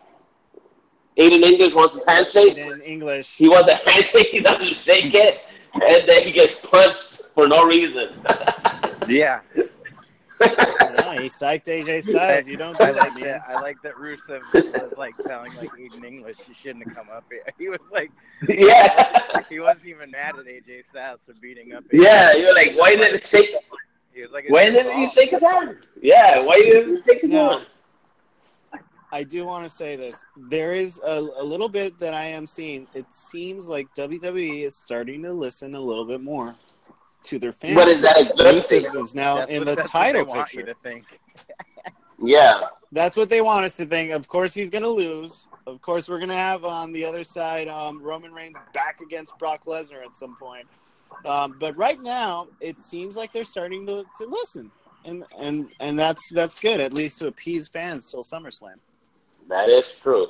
[1.18, 2.56] Aiden English wants his handshake.
[2.56, 3.34] In English.
[3.34, 4.28] He wants a handshake.
[4.28, 5.40] He doesn't shake it,
[5.74, 8.10] and then he gets punched for no reason.
[9.10, 9.40] yeah.
[10.40, 12.46] Yeah, he psyched AJ Styles.
[12.46, 13.22] You don't do I that, like man.
[13.24, 13.44] that.
[13.48, 16.36] I like that Rusev was like sounding like Aiden English.
[16.46, 17.42] He shouldn't have come up here.
[17.58, 18.12] He was like,
[18.48, 21.84] yeah, he wasn't even mad at AJ Styles for beating up.
[21.84, 22.02] AJ.
[22.04, 22.34] yeah.
[22.34, 23.54] You're like, why didn't he shake?
[24.18, 25.76] He was like, Why his didn't you shake his hand?
[26.00, 27.66] Yeah, why didn't you shake his hand?
[29.10, 30.24] I do want to say this.
[30.36, 32.86] There is a, a little bit that I am seeing.
[32.94, 36.54] It seems like WWE is starting to listen a little bit more
[37.28, 37.74] to their fans.
[37.74, 38.84] But is that a good thing?
[38.84, 40.60] Rusev is now That's in the what title they want picture.
[40.60, 41.04] you to think.
[42.22, 42.60] Yeah.
[42.90, 44.12] That's what they want us to think.
[44.12, 45.46] Of course, he's going to lose.
[45.66, 49.38] Of course, we're going to have on the other side um, Roman Reigns back against
[49.38, 50.66] Brock Lesnar at some point.
[51.26, 54.70] Um, but right now, it seems like they're starting to, to listen,
[55.04, 58.74] and and and that's that's good at least to appease fans till SummerSlam.
[59.48, 60.28] That is true.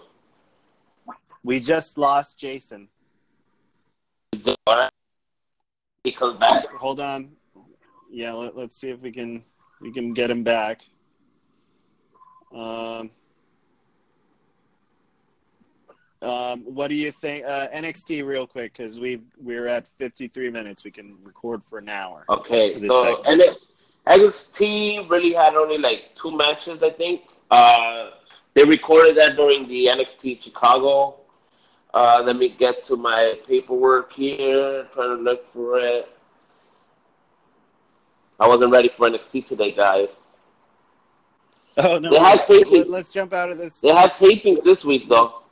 [1.43, 2.89] We just lost Jason.
[6.05, 6.67] He comes back.
[6.67, 7.33] Hold on.
[8.11, 9.45] Yeah, let, let's see if we can
[9.81, 10.83] we can get him back.
[12.55, 13.11] Um,
[16.23, 17.45] um, what do you think?
[17.45, 20.85] Uh, NXT, real quick, because we we're at 53 minutes.
[20.85, 22.25] We can record for an hour.
[22.29, 23.23] Okay, so.
[23.25, 23.73] NXT,
[24.07, 27.23] NXT really had only like two matches, I think.
[27.51, 28.11] Uh,
[28.55, 31.18] they recorded that during the NXT Chicago.
[31.95, 34.87] Uh, let me get to my paperwork here.
[34.93, 36.09] Trying to look for it.
[38.41, 40.39] I wasn't ready for NXT today, guys.
[41.77, 42.11] Oh no!
[42.11, 42.91] They had taping.
[42.91, 43.81] Let, us jump out of this.
[43.81, 45.43] They had tapings this week, though.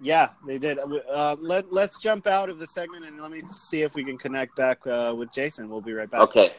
[0.00, 0.78] Yeah, they did.
[0.78, 4.18] Uh, let Let's jump out of the segment and let me see if we can
[4.18, 5.68] connect back uh, with Jason.
[5.68, 6.20] We'll be right back.
[6.20, 6.52] Okay.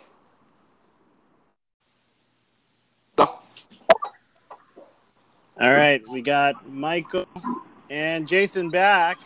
[5.58, 7.26] All right, we got Michael
[7.90, 9.18] and Jason back.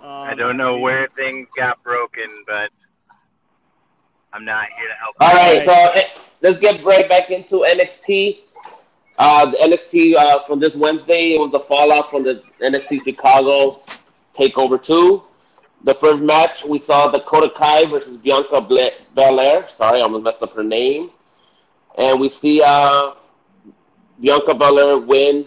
[0.00, 2.70] Um, I don't know where things got broken, but
[4.32, 5.16] I'm not here to help.
[5.20, 6.08] All right, so eh,
[6.40, 8.38] let's get right back into NXT.
[9.18, 13.82] Uh, the NXT uh, from this Wednesday, it was the fallout from the NXT Chicago
[14.36, 15.22] Takeover 2.
[15.84, 19.68] The first match, we saw Dakota Kai versus Bianca Bla- Belair.
[19.68, 21.10] Sorry, I almost messed up her name.
[21.96, 23.14] And we see uh,
[24.20, 25.46] Bianca Belair win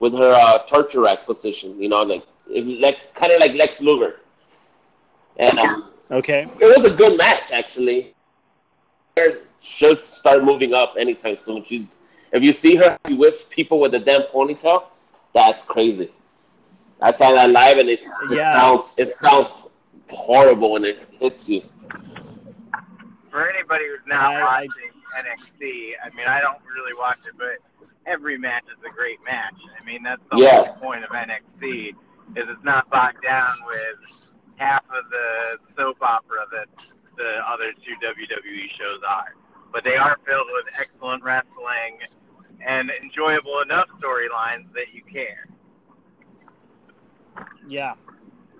[0.00, 1.80] with her uh, torture rack position.
[1.80, 4.20] You know, like like kind of like Lex Luger.
[5.38, 6.48] And um, Okay.
[6.60, 8.14] it was a good match, actually.
[9.16, 11.64] Her should start moving up anytime soon.
[11.64, 11.84] She's,
[12.32, 14.84] if you see her with people with a damn ponytail,
[15.34, 16.10] that's crazy.
[17.02, 18.54] I saw that live, and it, it Yeah.
[18.58, 19.50] sounds it sounds
[20.08, 21.62] horrible when it hits you.
[23.30, 27.34] For anybody who's not I- I- watching NXT, I mean, I don't really watch it,
[27.38, 27.58] but
[28.06, 29.54] every match is a great match.
[29.80, 30.66] I mean, that's the Yes.
[30.66, 31.90] whole point of NXT
[32.36, 33.98] is it's not bogged down with
[34.56, 36.68] half of the soap opera that
[37.16, 39.34] the other two WWE shows are.
[39.72, 41.98] But they are filled with excellent wrestling
[42.66, 45.46] and enjoyable enough storylines that you care.
[47.66, 47.94] Yeah,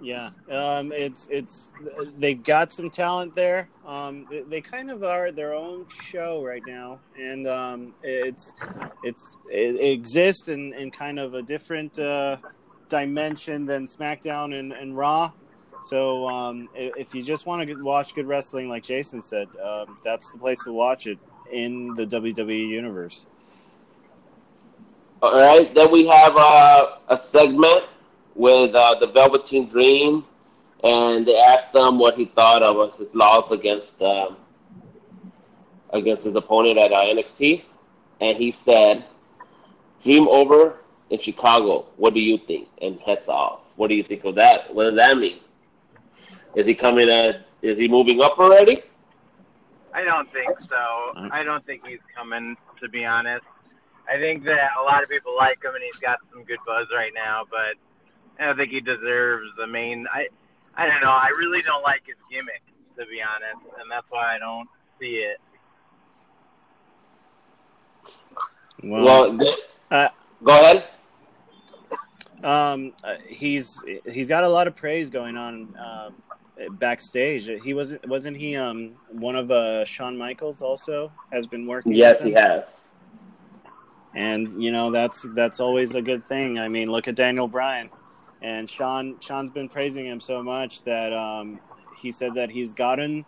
[0.00, 0.30] yeah.
[0.50, 1.72] Um, it's it's
[2.16, 3.68] they've got some talent there.
[3.86, 8.52] Um, they, they kind of are their own show right now, and um, it's
[9.02, 12.36] it's it, exists in, in kind of a different uh,
[12.88, 15.32] dimension than SmackDown and, and Raw.
[15.82, 20.30] So um, if you just want to watch good wrestling, like Jason said, um, that's
[20.30, 21.18] the place to watch it
[21.52, 23.26] in the WWE universe.
[25.22, 27.84] All right, then we have uh, a segment
[28.36, 30.24] with uh, the Velveteen Dream,
[30.84, 34.36] and they asked him what he thought of his loss against um,
[35.90, 37.62] against his opponent at uh, NXT,
[38.20, 39.04] and he said,
[40.02, 40.76] "Dream over
[41.10, 41.86] in Chicago.
[41.96, 43.60] What do you think?" And heads off.
[43.76, 44.72] What do you think of that?
[44.74, 45.40] What does that mean?
[46.54, 47.08] Is he coming?
[47.08, 48.82] At, is he moving up already?
[49.94, 50.76] I don't think so.
[51.32, 53.46] I don't think he's coming, to be honest.
[54.08, 56.86] I think that a lot of people like him and he's got some good buzz
[56.94, 57.76] right now, but
[58.38, 60.06] I think he deserves the main.
[60.12, 60.28] I
[60.74, 61.10] I don't know.
[61.10, 62.62] I really don't like his gimmick,
[62.98, 64.68] to be honest, and that's why I don't
[65.00, 65.40] see it.
[68.82, 69.56] Well, th-
[69.90, 70.08] Uh,
[70.42, 70.84] go ahead.
[72.44, 76.10] Um, uh, he's he's got a lot of praise going on uh,
[76.72, 77.46] backstage.
[77.62, 81.92] He wasn't wasn't he um one of uh Shawn Michaels also has been working.
[81.92, 82.88] Yes, with he has.
[84.14, 86.58] and you know that's that's always a good thing.
[86.58, 87.88] I mean, look at Daniel Bryan,
[88.46, 91.58] and Shawn Shawn's been praising him so much that um
[91.96, 93.26] he said that he's gotten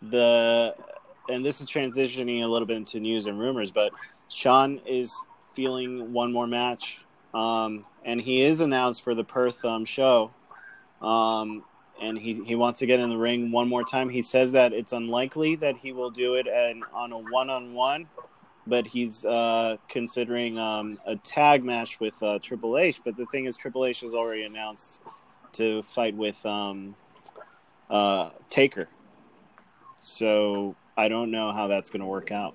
[0.00, 0.74] the
[1.28, 3.92] and this is transitioning a little bit into news and rumors, but
[4.28, 5.14] Shawn is
[5.54, 10.32] feeling one more match, um, and he is announced for the Perth um, show,
[11.00, 11.62] um,
[12.02, 14.08] and he, he wants to get in the ring one more time.
[14.08, 17.74] He says that it's unlikely that he will do it and on a one on
[17.74, 18.08] one,
[18.70, 23.00] but he's uh, considering um, a tag match with uh, Triple H.
[23.04, 25.02] But the thing is, Triple H has already announced
[25.54, 26.94] to fight with um,
[27.90, 28.88] uh, Taker,
[29.98, 32.54] so I don't know how that's going to work out.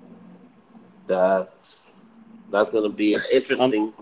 [1.06, 1.84] That's
[2.50, 3.94] that's gonna be interesting.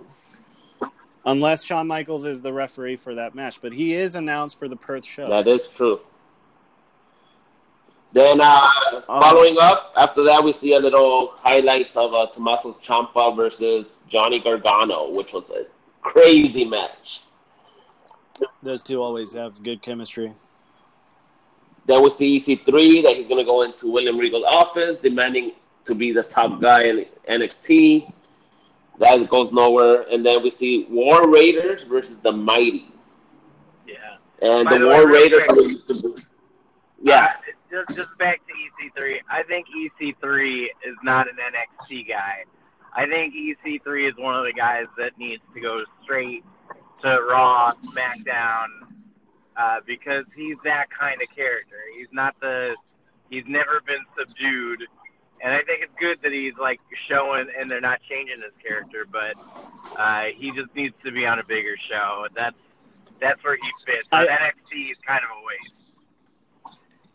[1.26, 4.76] Unless Shawn Michaels is the referee for that match, but he is announced for the
[4.76, 5.26] Perth show.
[5.27, 5.99] That is true.
[8.14, 8.69] Then, uh,
[9.07, 14.40] following up, after that, we see a little highlights of uh, Tommaso Ciampa versus Johnny
[14.40, 15.65] Gargano, which was a
[16.02, 17.22] crazy match.
[18.61, 20.31] Those two always have good chemistry.
[21.88, 25.53] Then we see EC3 that he's going to go into William Regal's office, demanding
[25.85, 28.14] to be the top guy in NXT.
[28.99, 30.03] That goes nowhere.
[30.03, 32.88] And then we see War Raiders versus the Mighty.
[33.88, 34.18] Yeah.
[34.41, 35.60] And By the the way, War real Raiders quick.
[35.65, 36.22] are used to be.
[37.02, 37.26] Yeah.
[37.26, 37.31] Uh,
[37.74, 39.20] just just back to EC3.
[39.30, 42.44] I think EC3 is not an NXT guy.
[42.95, 46.44] I think EC3 is one of the guys that needs to go straight
[47.02, 48.68] to Raw, SmackDown,
[49.58, 51.78] uh, because he's that kind of character.
[51.98, 52.76] He's not the.
[53.30, 54.84] He's never been subdued,
[55.41, 56.80] and I think it's good that he's like
[57.10, 59.34] showing, and they're not changing his character, but
[59.98, 62.28] uh, he just needs to be on a bigger show.
[62.36, 62.56] That's
[63.20, 64.08] that's where he fits.
[64.12, 65.93] I- NXT is kind of a waste.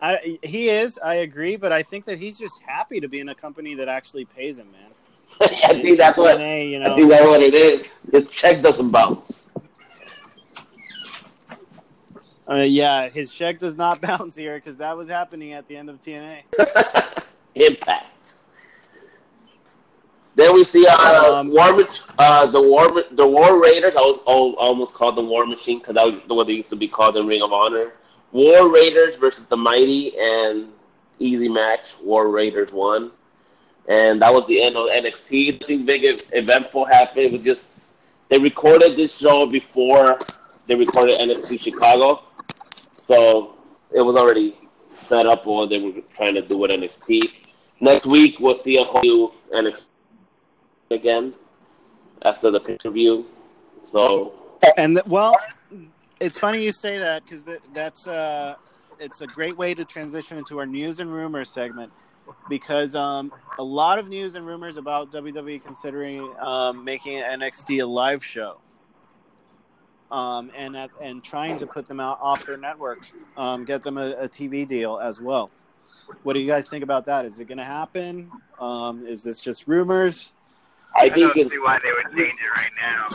[0.00, 3.28] I, he is, I agree, but I think that he's just happy to be in
[3.30, 4.90] a company that actually pays him, man.
[5.64, 6.38] I think that's what.
[6.38, 7.94] TNA, you I think that's what it is.
[8.10, 9.50] The check doesn't bounce.
[12.48, 15.90] uh, yeah, his check does not bounce here because that was happening at the end
[15.90, 16.42] of TNA.
[17.54, 18.06] Impact.
[20.36, 21.84] Then we see uh, Um, War,
[22.20, 23.96] uh, the War, the War Raiders.
[23.96, 26.76] I was al- almost called the War Machine because that was what they used to
[26.76, 27.94] be called in Ring of Honor.
[28.32, 30.68] War Raiders versus the Mighty, and
[31.18, 31.94] easy match.
[32.02, 33.10] War Raiders won,
[33.88, 35.60] and that was the end of NXT.
[35.60, 37.26] Nothing big eventful happened.
[37.26, 37.66] It was just
[38.28, 40.18] they recorded this show before
[40.66, 42.22] they recorded NXT Chicago,
[43.06, 43.56] so
[43.90, 44.56] it was already
[45.06, 47.36] set up what they were trying to do with NXT.
[47.80, 49.86] Next week we'll see a whole new NXT
[50.90, 51.34] again
[52.22, 53.26] after the pay per view.
[53.84, 54.34] So
[54.76, 55.36] And well,
[56.20, 58.54] it's funny you say that because th- that's uh,
[58.98, 61.92] it's a great way to transition into our news and rumors segment
[62.48, 67.86] because um, a lot of news and rumors about WWE considering um, making NXT a
[67.86, 68.58] live show.
[70.10, 73.00] Um, and at, and trying to put them out off their network,
[73.36, 75.50] um, get them a, a TV deal as well.
[76.22, 77.26] What do you guys think about that?
[77.26, 78.30] Is it going to happen?
[78.58, 80.32] Um, is this just rumors?
[80.96, 83.06] I I think don't see why they would change it right now.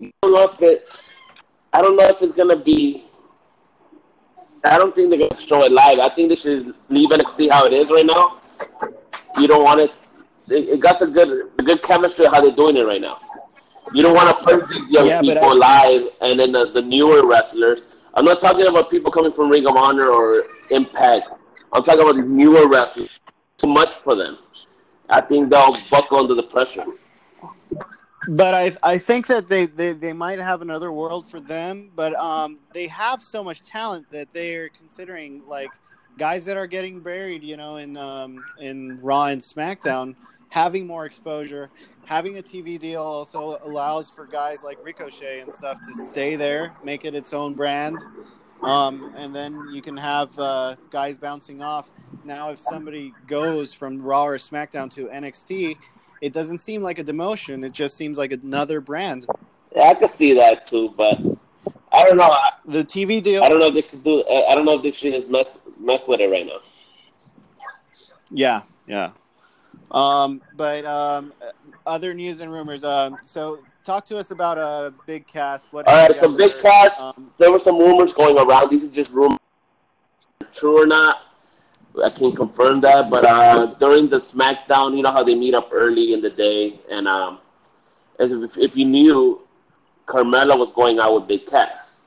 [0.00, 0.88] I don't know it.
[1.72, 3.04] I don't know if it's gonna be.
[4.64, 5.98] I don't think they're gonna show it live.
[5.98, 8.38] I think they should leave it and see how it is right now.
[9.38, 9.92] You don't want it.
[10.48, 13.18] It, got the good, the good chemistry how they're doing it right now.
[13.92, 16.82] You don't want to put these young Yeah, people I- live, and then the, the
[16.82, 17.80] newer wrestlers.
[18.14, 21.30] I'm not talking about people coming from Ring of Honor or Impact.
[21.72, 23.20] I'm talking about the newer wrestlers.
[23.58, 24.38] Too much for them.
[25.10, 26.84] I think they'll buckle under the pressure.
[28.26, 32.18] But I I think that they, they, they might have another world for them, but
[32.18, 35.70] um they have so much talent that they're considering like
[36.18, 40.16] guys that are getting buried, you know, in um in Raw and SmackDown,
[40.48, 41.70] having more exposure,
[42.06, 46.72] having a TV deal also allows for guys like Ricochet and stuff to stay there,
[46.82, 47.98] make it its own brand.
[48.62, 51.92] Um, and then you can have uh, guys bouncing off.
[52.24, 55.76] Now, if somebody goes from Raw or SmackDown to NXT,
[56.20, 57.64] it doesn't seem like a demotion.
[57.64, 59.26] It just seems like another brand.
[59.74, 61.18] Yeah, I could see that too, but
[61.92, 62.34] I don't know.
[62.64, 64.24] The TV deal, I don't know if they could do.
[64.28, 66.60] I don't know if they should just mess mess with it right now.
[68.30, 69.10] yeah, yeah.
[69.90, 71.32] Um, but um,
[71.86, 72.84] other news and rumors.
[72.84, 75.68] Um, so talk to us about a uh, Big Cass.
[75.70, 76.98] What All right, so Big Cass.
[77.00, 78.70] Um, There were some rumors going around.
[78.70, 79.38] These are just rumors,
[80.52, 81.22] true or not.
[82.04, 85.70] I can't confirm that, but uh, during the SmackDown, you know how they meet up
[85.72, 87.38] early in the day, and um,
[88.18, 89.40] as if, if you knew,
[90.06, 92.06] Carmella was going out with Big Cass.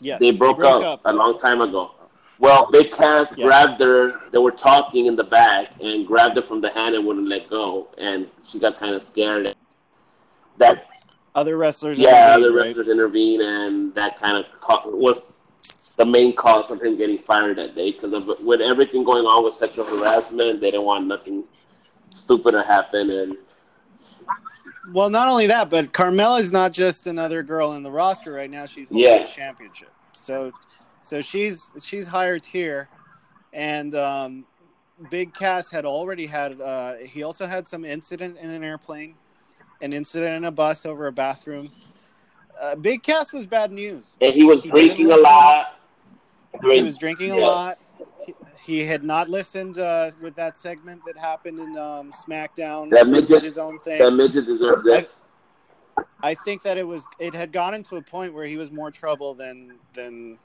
[0.00, 1.92] yes, they broke, up, a long time ago.
[2.38, 3.46] Well, Big Cass Yeah.
[3.46, 4.20] grabbed her.
[4.30, 7.48] They were talking in the back and grabbed her from the hand and wouldn't let
[7.50, 9.54] go, and she got kind of scared.
[10.58, 10.86] That
[11.34, 11.98] Other wrestlers.
[11.98, 12.66] yeah, other right?
[12.66, 14.46] wrestlers intervened, and that kind of
[14.92, 15.34] was
[15.96, 17.92] the main cause of him getting fired that day.
[17.92, 21.44] Because of with everything going on with sexual harassment, they didn't want nothing
[22.10, 23.36] stupid to happen, and
[24.92, 28.64] Well, not only that, but Carmella's not just another girl in the roster right now.
[28.64, 29.34] She's holding Yes.
[29.34, 29.90] the championship.
[30.12, 30.52] So,
[31.02, 32.88] so she's she's higher tier,
[33.52, 34.44] and um,
[35.10, 36.60] Big Cass had already had.
[36.60, 39.14] Uh, he also had some incident in an airplane,
[39.80, 41.70] an incident in a bus over a bathroom.
[42.60, 44.16] Uh, Big Cass was bad news.
[44.20, 45.78] and he was He drinking a lot.
[46.62, 47.76] He was drinking a lot.
[48.26, 52.90] He, he had not listened uh, with that segment that happened in um, SmackDown.
[52.90, 53.98] That midget- did his own thing.
[53.98, 55.10] That midget deserved it.
[56.22, 58.90] I think that it was it had gotten to a point where he was more
[58.90, 60.38] trouble than than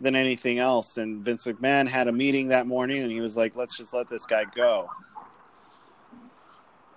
[0.00, 0.96] than anything else.
[0.96, 4.08] And Vince McMahon had a meeting that morning, and he was like, "Let's just let
[4.08, 4.88] this guy go."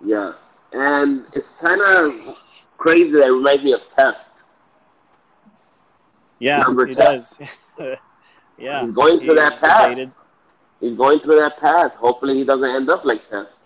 [0.04, 0.36] Yes,
[0.72, 2.36] and it's kind of
[2.84, 3.10] crazy.
[3.12, 4.30] That it reminds me of Test.
[6.38, 7.04] Yeah, Number he 10.
[7.04, 7.38] does.
[8.58, 9.88] yeah, He's going through He that path.
[9.88, 10.12] debated.
[10.80, 11.92] He's going through that path.
[11.94, 13.60] Hopefully, he doesn't end up like Test.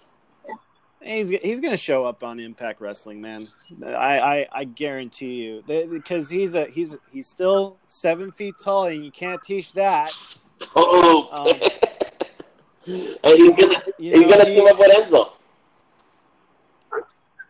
[1.01, 3.47] He's he's gonna show up on Impact Wrestling, man.
[3.86, 9.05] I I, I guarantee you, because he's a he's he's still seven feet tall, and
[9.05, 10.12] you can't teach that.
[10.77, 11.49] Oh, Um,
[12.86, 15.31] and he's gonna You he's know, gonna he- team up with Enzo.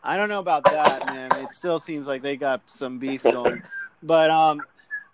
[0.09, 1.31] I don't know about that, man.
[1.33, 3.63] It still seems like they got some beef going.
[4.03, 4.63] But um,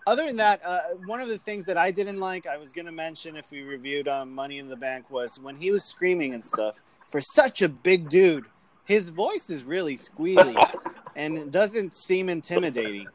[0.07, 2.87] other than that, uh, one of the things that I didn't like, I was going
[2.87, 6.33] to mention if we reviewed um, Money in the Bank, was when he was screaming
[6.33, 6.81] and stuff.
[7.11, 8.45] For such a big dude,
[8.85, 10.55] his voice is really squealy
[11.17, 13.09] and it doesn't seem intimidating.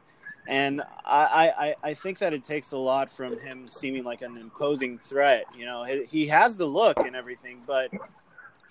[0.46, 4.36] And I, I, I think that it takes a lot from him seeming like an
[4.36, 5.44] imposing threat.
[5.56, 7.90] You know, he, he has the look and everything, but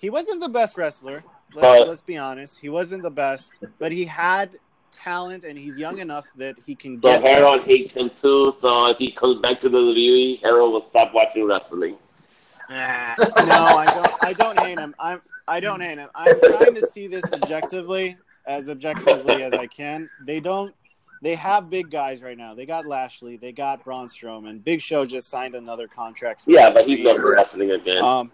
[0.00, 1.24] he wasn't the best wrestler.
[1.54, 2.58] Let's, But- let's be honest.
[2.60, 4.50] He wasn't the best, but he had
[4.92, 7.26] talent and he's young enough that he can So get.
[7.26, 8.54] Harold hates him too.
[8.60, 11.96] So if he comes back to the WWE, Harold will stop watching wrestling.
[12.68, 13.14] Nah.
[13.18, 13.26] no,
[13.76, 14.24] I don't.
[14.24, 14.94] I don't hate him.
[14.98, 15.20] I'm.
[15.48, 16.08] I don't hate him.
[16.14, 18.16] I'm trying to see this objectively,
[18.46, 20.08] as objectively as I can.
[20.24, 20.72] They don't.
[21.22, 22.54] They have big guys right now.
[22.54, 23.36] They got Lashley.
[23.36, 24.62] They got Braun Strowman.
[24.64, 26.44] Big Show just signed another contract.
[26.46, 28.02] Yeah, but he's three never wrestling again.
[28.02, 28.30] Um,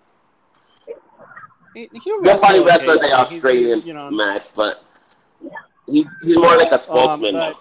[1.77, 3.07] he, find wrestle wrestles okay.
[3.07, 4.83] in He's- Australian he's, you know, match, but
[5.87, 7.61] he's he's more like a um, spokesman but now.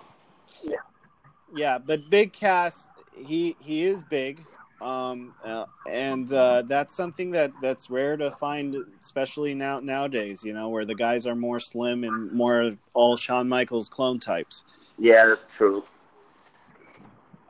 [1.53, 4.43] Yeah, but Big Cass, he he is big,
[4.81, 10.43] um, uh, and uh, that's something that that's rare to find, especially now nowadays.
[10.43, 14.65] You know, where the guys are more slim and more all Shawn Michaels clone types.
[14.97, 15.83] Yeah, that's true.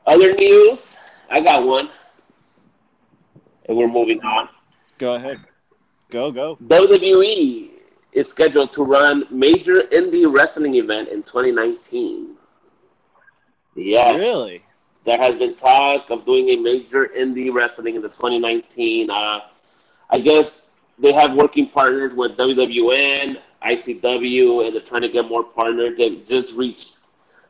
[0.06, 0.96] Other news,
[1.30, 1.90] I got one,
[3.66, 4.48] and we're moving on.
[4.98, 5.40] Go ahead,
[6.10, 6.56] go go.
[6.56, 7.70] WWE
[8.12, 12.36] is scheduled to run major indie wrestling event in 2019.
[13.74, 14.16] Yes.
[14.16, 14.60] Really?
[15.04, 19.10] There has been talk of doing a major indie wrestling in the 2019.
[19.10, 19.40] Uh,
[20.10, 25.44] I guess they have working partners with WWN, ICW, and they're trying to get more
[25.44, 25.96] partners.
[25.96, 26.96] They just reached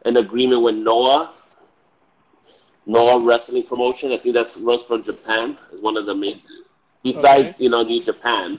[0.05, 1.33] an agreement with Noah,
[2.87, 4.13] Noah Wrestling Promotion.
[4.13, 5.57] I think that's runs from Japan.
[5.73, 6.43] Is one of the main.
[7.07, 7.55] Besides, Okay.
[7.59, 8.59] you know, New Japan,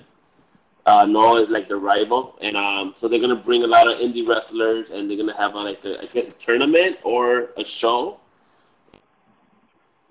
[0.85, 3.99] uh, Noah is like the rival, and um, so they're gonna bring a lot of
[3.99, 7.65] indie wrestlers, and they're gonna have uh, like a, I guess a tournament or a
[7.65, 8.21] show.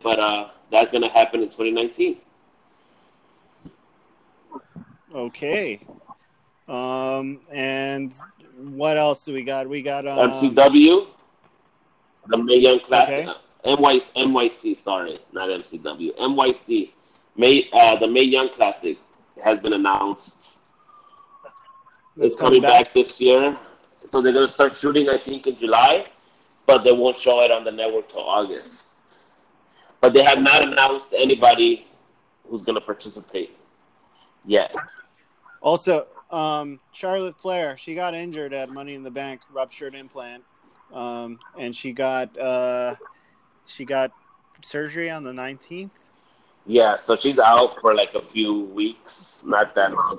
[0.02, 2.18] But uh, that's gonna happen in 2019.
[5.14, 5.80] Okay.
[6.68, 8.14] Um, and
[8.58, 9.66] what else do we got?
[9.66, 11.06] We got um, MCW,
[12.26, 13.82] the Mae Young Classic, Okay.
[13.82, 16.90] NY, NYC, sorry, not MCW, NYC,
[17.36, 18.98] May, uh, the Mae Young Classic
[19.42, 20.58] has been announced.
[22.16, 22.94] that's it's coming back.
[22.94, 23.56] this year,
[24.10, 26.06] so they're gonna start shooting, I think, in July,
[26.66, 28.98] but they won't show it on the network till August.
[30.00, 31.86] But they have not announced anybody
[32.48, 33.56] who's gonna participate
[34.44, 34.74] yet.
[35.60, 40.42] Also, um, Charlotte Flair, she got injured at Money in the Bank, ruptured implant,
[40.92, 42.94] um, and she got uh,
[43.66, 44.12] she got
[44.62, 46.10] surgery on the nineteenth.
[46.66, 50.18] Yeah, so she's out for like a few weeks, not that long.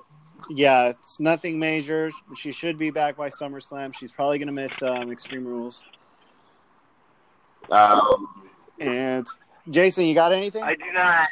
[0.49, 2.09] Yeah, it's nothing major.
[2.35, 3.93] She should be back by SummerSlam.
[3.93, 5.83] She's probably gonna miss um, Extreme Rules.
[7.69, 8.45] Um,
[8.79, 9.27] And
[9.69, 10.63] Jason, you got anything?
[10.63, 11.27] I do not.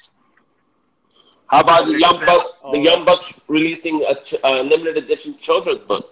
[1.48, 2.54] How about the Young Bucks?
[2.56, 2.74] The Oh.
[2.84, 6.12] Young Bucks releasing a, ch- a limited edition children's book.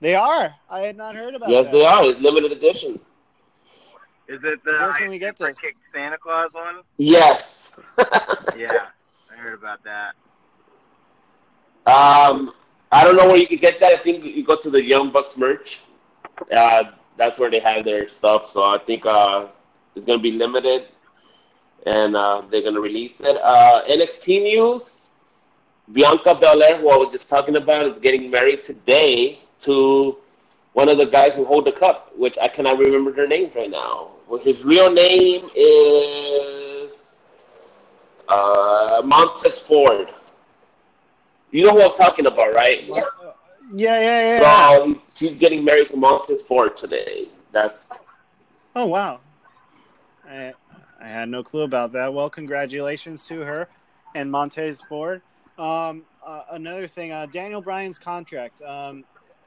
[0.00, 0.54] They are.
[0.70, 1.52] I had not heard about it.
[1.52, 1.72] yes, that.
[1.72, 2.04] they are.
[2.04, 3.00] It's limited edition.
[4.28, 5.60] Is it the Where can I we get Super this?
[5.60, 6.82] Kick Santa Claus one?
[6.98, 7.76] Yes.
[8.56, 8.86] Yeah,
[9.32, 10.14] I heard about that.
[11.86, 12.52] um,
[12.90, 13.92] I don't know where you could get that.
[13.98, 15.80] I think you go to the Young Bucks merch.
[16.54, 16.84] Uh,
[17.16, 18.50] that's where they have their stuff.
[18.52, 19.46] So I think uh,
[19.94, 20.88] it's going to be limited,
[21.86, 23.36] and uh, they're going to release it.
[23.42, 25.08] Uh, NXT news:
[25.92, 30.16] Bianca Belair, who I was just talking about, is getting married today to
[30.72, 33.70] one of the guys who hold the cup, which I cannot remember their names right
[33.70, 34.10] now.
[34.28, 37.18] Well, his real name is
[38.28, 40.10] uh, Montez Ford.
[41.50, 42.84] You know who I'm talking about, right?
[42.84, 43.02] Yeah,
[43.74, 44.40] yeah, yeah.
[44.40, 44.76] yeah.
[44.76, 47.28] So she's getting married to Montez Ford today.
[47.52, 47.88] That's
[48.76, 49.20] Oh wow.
[50.28, 50.54] I
[51.00, 52.12] I had no clue about that.
[52.12, 53.68] Well, congratulations to her
[54.14, 55.22] and Montez Ford.
[55.56, 58.60] Um, uh, another thing, uh, Daniel Bryan's contract.
[58.60, 59.04] Um,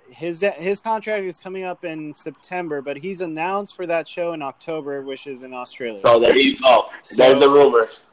[0.10, 4.42] his his contract is coming up in September, but he's announced for that show in
[4.42, 6.00] October, which is in Australia.
[6.02, 6.20] so.
[6.20, 6.90] There you go.
[7.04, 8.06] So- There's the rumors.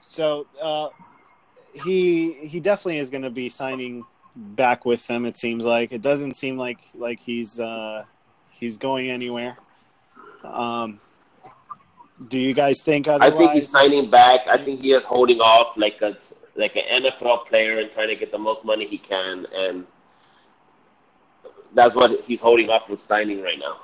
[0.00, 0.88] So uh,
[1.72, 4.04] he he definitely is going to be signing
[4.34, 5.24] back with them.
[5.24, 8.04] It seems like it doesn't seem like like he's uh,
[8.50, 9.56] he's going anywhere.
[10.42, 11.00] Um,
[12.28, 14.40] do you guys think I think he's signing back.
[14.48, 16.16] I think he is holding off like a
[16.56, 19.86] like an NFL player and trying to get the most money he can, and
[21.74, 23.80] that's what he's holding off from signing right now.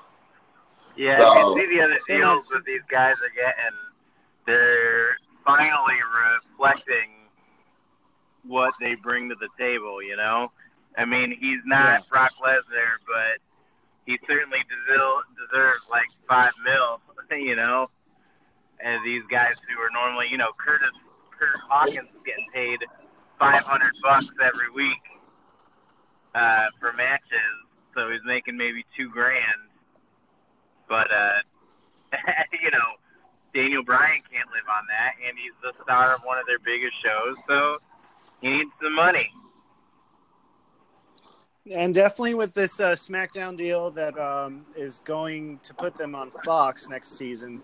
[0.97, 3.79] Yeah, So- you see the other deals that these guys are getting.
[4.47, 6.01] They're finally
[6.33, 7.11] reflecting
[8.45, 10.03] what they bring to the table.
[10.03, 10.49] You know,
[10.97, 11.99] I mean, he's not Yeah.
[12.09, 13.41] Brock Lesnar, but
[14.07, 17.01] he certainly deserves deserves like five mil.
[17.29, 17.87] You know,
[18.79, 20.93] and these guys who are normally, you know, Curtis
[21.37, 22.79] Curtis Hawkins is getting paid
[23.37, 25.03] five hundred bucks every week
[26.37, 27.66] uh, for matches,
[27.97, 29.43] so he's making maybe two grand.
[30.89, 31.39] But uh,
[32.63, 32.87] you know,
[33.55, 36.95] Daniel Bryan can't live on that, and he's the star of one of their biggest
[37.03, 37.79] shows, so
[38.41, 39.31] he needs some money.
[41.73, 46.31] and definitely with this uh, SmackDown deal that um, is going to put them on
[46.45, 47.61] Fox next season,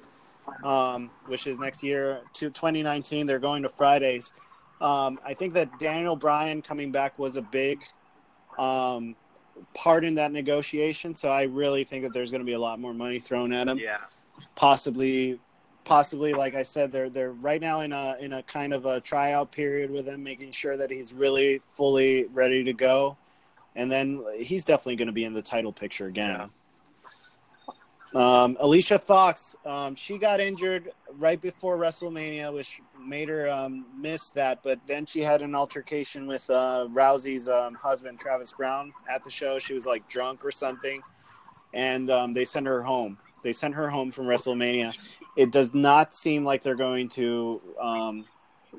[0.65, 3.27] um, which is next year to 2019.
[3.27, 4.33] They're going to Fridays.
[4.81, 7.85] Um, I think that Daniel Bryan coming back was a big
[8.59, 9.15] um,
[9.75, 11.15] part in that negotiation.
[11.17, 13.69] So I really think that there's going to be a lot more money thrown at
[13.69, 13.79] him.
[13.79, 13.99] Yeah.
[14.57, 15.41] Possibly,
[15.85, 19.01] possibly, like I said, they're they're right now in a in a kind of a
[19.01, 23.17] tryout period with him, making sure that he's really fully ready to go.
[23.75, 26.51] and then he's definitely going to be in the title picture again.
[28.15, 34.31] Um, Alicia Fox, um, she got injured right before WrestleMania, which made her um, miss
[34.31, 34.63] that.
[34.63, 39.31] But then she had an altercation with uh, Rousey's um, husband, Travis Browne, at the
[39.31, 39.59] show.
[39.59, 41.01] She was like drunk or something,
[41.73, 43.17] and um, they sent her home.
[43.43, 44.97] They sent her home from WrestleMania.
[45.37, 48.25] It does not seem like they're going to um,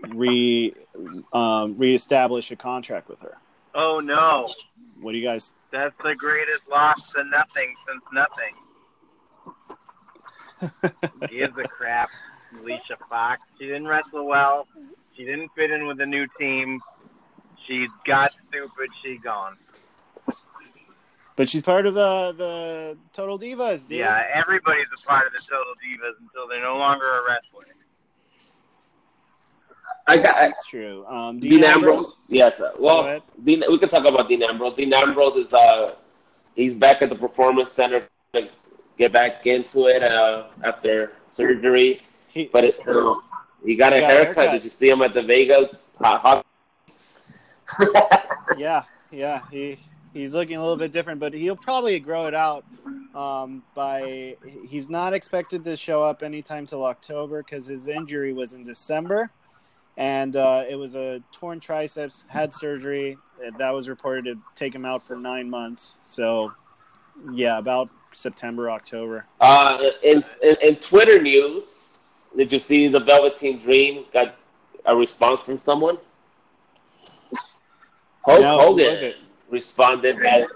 [0.10, 0.74] re
[1.34, 3.38] um, reestablish a contract with her.
[3.76, 4.48] Oh no,
[5.02, 5.54] What do you guys?
[5.72, 8.54] that's the greatest loss to nothing since nothing.
[11.30, 12.10] Gives a crap.
[12.60, 13.44] Alicia Fox.
[13.58, 14.68] She didn't wrestle well.
[15.16, 16.82] She didn't fit in with the new team.
[17.68, 18.90] She got stupid.
[19.04, 19.56] She gone.
[21.36, 24.00] But she's part of the the Total Divas, dude.
[24.00, 27.64] Yeah, everybody's a part of the Total Divas until they're no longer a wrestler.
[30.06, 31.06] I got that's true.
[31.08, 32.18] Um, Dean, Ambrose.
[32.28, 32.60] Yes.
[32.60, 33.24] uh, Well.
[33.44, 34.76] Dean, we can talk about Dean Ambrose.
[34.76, 35.96] Dean Ambrose is uh,
[36.56, 38.08] he's back at the Performance Center to
[38.98, 42.02] get back into it uh, after surgery.
[42.28, 43.22] He, But it's still,
[43.64, 44.36] he got a He got a haircut.
[44.38, 44.52] haircut.
[44.54, 45.94] Did you see him at the Vegas?
[46.00, 46.46] Hot, hot.
[48.58, 49.78] yeah, yeah, he
[50.14, 52.66] he's looking a little bit different, but he'll probably grow it out.
[53.16, 54.36] Um, by
[54.68, 59.30] he's not expected to show up anytime till October because his injury was in December,
[59.98, 62.26] and uh, it was a torn triceps.
[62.28, 63.18] Had surgery
[63.58, 66.00] that was reported to take him out for nine months.
[66.04, 66.52] So,
[67.32, 69.26] yeah, about September, October.
[69.40, 74.36] Uh, in, in in Twitter news, did you see the Velveteen Dream got
[74.86, 75.98] a response from someone?
[78.26, 79.14] Hulk No, Hogan
[79.50, 80.48] responded that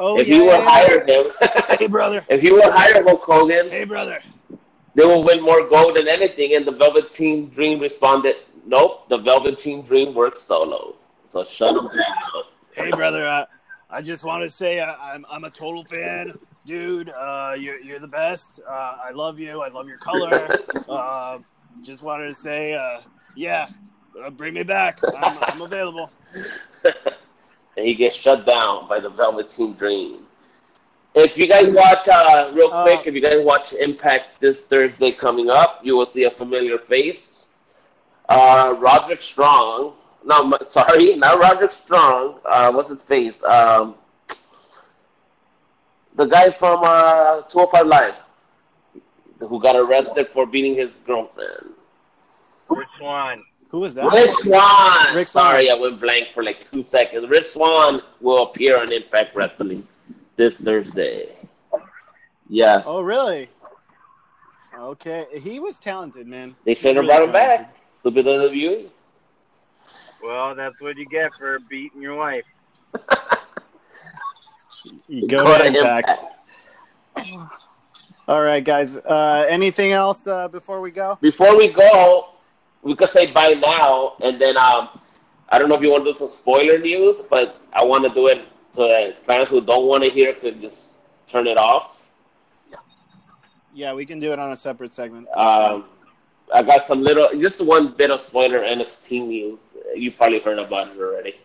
[0.00, 0.68] Oh, if yeah, would yeah, yeah.
[0.68, 2.24] hire him, Hey, brother.
[2.28, 4.20] if he would hire Hulk Hogan, Hey, brother.
[4.94, 6.54] they will win more gold than anything.
[6.54, 10.94] And the Velveteen Dream responded, "Nope, the Velveteen Dream works solo."
[11.32, 12.44] So shut him down.
[12.74, 13.26] Hey, brother.
[13.26, 13.44] Uh,
[13.90, 17.08] I just want to say uh, I'm I'm a total fan, dude.
[17.10, 18.60] Uh, you're you're the best.
[18.68, 19.62] Uh, I love you.
[19.62, 20.48] I love your color.
[20.88, 21.38] Uh,
[21.82, 23.00] just wanted to say, uh,
[23.36, 23.66] yeah,
[24.24, 24.98] uh, bring me back.
[25.18, 26.10] I'm, I'm available.
[26.84, 26.94] and
[27.86, 30.20] he gets shut down by the Velveteen Dream.
[31.14, 35.12] If you guys watch, uh, real Uh, quick, if you guys watch Impact this Thursday
[35.12, 37.58] coming up, you will see a familiar face.
[38.30, 39.92] Uh, Roderick Strong.
[40.24, 42.40] No, sorry, not Roderick Strong.
[42.44, 43.42] Uh, what's his face?
[43.44, 43.94] Um,
[46.16, 48.14] the guy from uh, 205 Live
[49.40, 51.74] who got arrested for beating his girlfriend.
[52.68, 53.44] Which one?
[53.68, 54.10] Who was that?
[54.12, 55.14] Rich Swann.
[55.14, 55.44] Rick Swann.
[55.52, 57.28] Sorry, I went blank for like two seconds.
[57.28, 59.86] Rich Swann will appear on Impact Wrestling
[60.36, 61.36] this Thursday.
[62.48, 62.84] Yes.
[62.86, 63.48] Oh, really?
[64.76, 66.54] Okay, he was talented, man.
[66.64, 67.66] they should have really brought him talented.
[67.66, 67.76] back.
[68.00, 68.88] Stupid WWE.
[70.22, 72.44] Well, that's what you get for beating your wife.
[75.08, 76.10] You go Go to to Impact.
[77.16, 77.62] Impact.
[78.28, 78.98] All right, guys.
[78.98, 81.18] Uh, anything else uh, before we go?
[81.20, 82.34] Before we go,
[82.82, 84.88] we could say bye now, and then um,
[85.48, 88.10] I don't know if you want to do some spoiler news, but I want to
[88.10, 91.96] do it so that fans who don't want to hear could just turn it off.
[93.74, 95.28] Yeah, we can do it on a separate segment.
[95.36, 95.84] Um,
[96.52, 99.60] I got some little, just one bit of spoiler NXT news.
[99.94, 101.36] You probably heard about it already.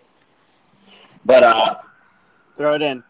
[1.26, 1.76] But uh,
[2.56, 3.04] Throw it in.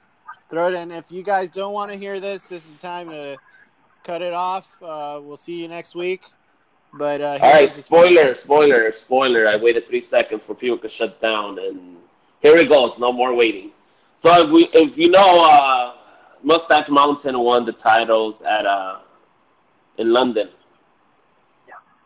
[0.49, 0.91] Throw it in.
[0.91, 3.37] If you guys don't want to hear this, this is the time to
[4.03, 4.77] cut it off.
[4.81, 6.23] Uh, we'll see you next week.
[6.93, 9.47] But uh, all right, spoiler, spoiler, spoiler.
[9.47, 11.97] I waited three seconds for people to shut down, and
[12.41, 12.99] here it goes.
[12.99, 13.71] No more waiting.
[14.17, 15.95] So if, we, if you know, uh,
[16.43, 18.99] Mustache Mountain won the titles at uh,
[19.97, 20.49] in London.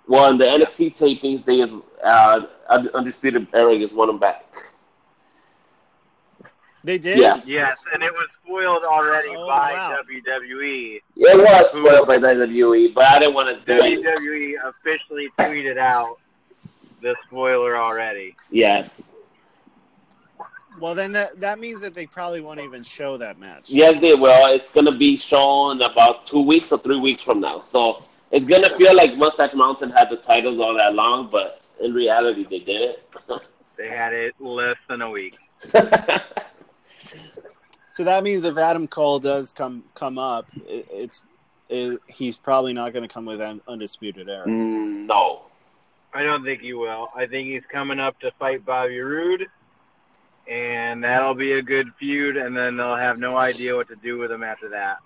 [0.08, 0.16] Yeah.
[0.16, 1.72] Well, the NXT tapings, they is
[2.04, 2.46] uh,
[2.94, 4.44] Undisputed Era is won them back.
[6.84, 7.18] They did.
[7.18, 7.46] Yes.
[7.48, 9.98] Yes, and it was spoiled already Oh, by wow.
[10.10, 11.02] WWE.
[11.18, 14.02] It was spoiled by WWE, but I didn't want to do it.
[14.02, 16.18] WWE officially tweeted out
[17.02, 18.38] the spoiler already.
[18.52, 19.12] Yes.
[20.80, 23.70] Well, then that that means that they probably won't even show that match.
[23.70, 24.54] Yes, they will.
[24.54, 27.60] It's gonna be shown about two weeks or three weeks from now.
[27.60, 31.94] So it's gonna feel like Mustache Mountain had the titles all that long, but in
[31.94, 33.00] reality, they didn't.
[33.78, 35.38] They had it less than a week.
[37.98, 41.26] So that means if Adam Cole does come come up, it, it's
[41.68, 44.46] it, he's probably not going to come with an undisputed era.
[44.46, 45.42] Mm, no.
[46.14, 47.10] I don't think he will.
[47.16, 49.48] I think he's coming up to fight Bobby Roode,
[50.48, 52.38] and that'll be a good feud.
[52.38, 55.00] And then they'll have no idea what to do with him after that.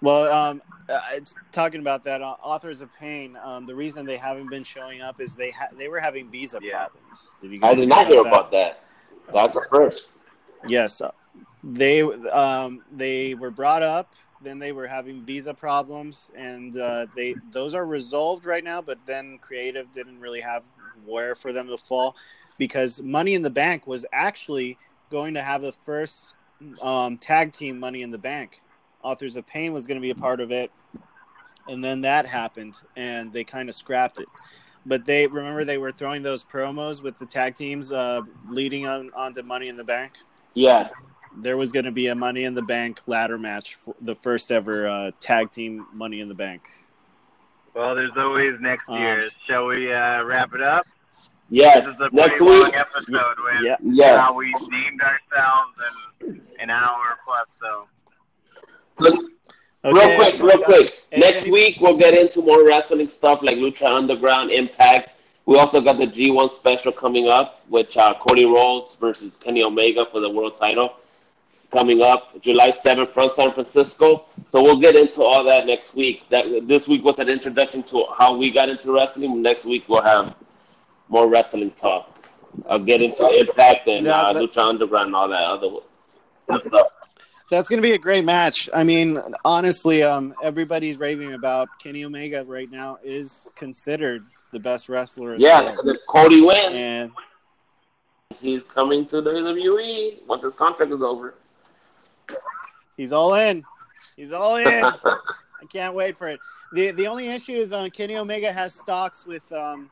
[0.00, 2.22] Well, um, uh, it's talking about that.
[2.22, 3.36] Uh, Authors of Pain.
[3.42, 6.58] Um, the reason they haven't been showing up is they ha- they were having visa
[6.62, 6.86] Yeah.
[6.86, 7.28] problems.
[7.40, 8.84] Did you I guys did not hear hear about that.
[9.32, 10.10] That's a first.
[10.66, 11.02] Yes,
[11.62, 14.14] they um, they were brought up.
[14.40, 18.80] Then they were having visa problems, and uh, they those are resolved right now.
[18.80, 20.62] But then creative didn't really have
[21.04, 22.16] where for them to fall
[22.58, 24.78] because Money in the Bank was actually
[25.10, 26.36] going to have the first
[26.82, 28.62] um, tag team Money in the Bank.
[29.02, 30.70] Authors of Pain was going to be a part of it,
[31.68, 34.26] and then that happened, and they kind of scrapped it.
[34.86, 39.10] But they remember they were throwing those promos with the tag teams uh, leading on
[39.14, 40.12] onto Money in the Bank.
[40.54, 40.90] Yes.
[41.36, 44.50] There was going to be a Money in the Bank ladder match, for the first
[44.50, 46.68] ever uh, tag team Money in the Bank.
[47.74, 49.22] Well, there's always next Um, year.
[49.46, 50.84] Shall we uh, wrap it up?
[51.50, 51.84] Yes.
[51.84, 52.76] This is a Next pretty long week.
[52.76, 53.76] episode with Yeah.
[53.82, 54.20] Yes.
[54.20, 55.78] how we named ourselves
[56.20, 57.44] and an hour plus.
[57.60, 57.88] So Look,
[59.00, 59.16] Okay,
[59.84, 60.94] real quick, real we quick.
[61.12, 65.10] any- Next any- week we'll get into more wrestling stuff like Lucha Underground, Impact.
[65.46, 70.04] We also got the G1 special coming up, which uh, Cody Rhodes versus Kenny Omega
[70.12, 70.94] for the world title
[71.70, 74.24] coming up July 7th from San Francisco.
[74.50, 76.22] So we'll get into all that next week.
[76.30, 79.40] That this week was an introduction to how we got into wrestling.
[79.42, 80.34] Next week we'll have
[81.08, 82.14] more wrestling talk.
[82.68, 85.68] I'll get into Impact and Yeah, uh, that- Lucha Underground and all that other
[86.60, 86.86] stuff.
[87.50, 88.68] That's going to be a great match.
[88.74, 94.88] I mean, honestly, um, everybody's raving about Kenny Omega right now is considered the best
[94.88, 95.34] wrestler.
[95.34, 95.88] in the Yeah, world.
[95.88, 96.74] if Cody wins.
[96.74, 97.10] and
[98.38, 101.34] He's coming to the WWE once his contract is over.
[102.96, 103.64] he's all in.
[104.16, 104.84] He's all in.
[105.04, 106.38] I can't wait for it.
[106.72, 109.88] the The only issue is uh, Kenny Omega has stocks with um,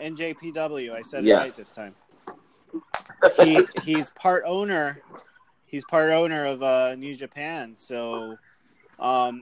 [0.00, 0.92] NJPW.
[0.92, 1.94] I said it right this time.
[3.40, 5.02] He he's part owner.
[5.70, 7.74] He's part owner of uh, New Japan.
[7.76, 8.36] So
[8.98, 9.40] um,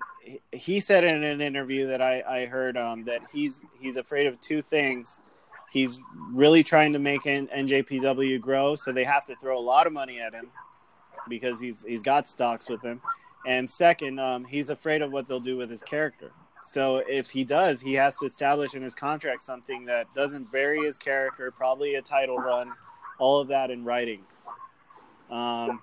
[0.53, 4.39] he- said in an interview that I, I heard um, that he's he's afraid of
[4.41, 5.21] two things.
[5.71, 6.03] He's
[6.33, 9.93] really trying to make N- NJPW grow, so they have to throw a lot of
[9.95, 10.51] money at him
[11.29, 13.01] because he's he's got stocks with him.
[13.47, 16.31] And second, um, he's afraid of what they'll do with his character.
[16.63, 20.85] So if he does, he has to establish in his contract something that doesn't vary
[20.85, 22.71] his character, probably a title run,
[23.19, 24.25] all of that in writing.
[25.31, 25.81] Um,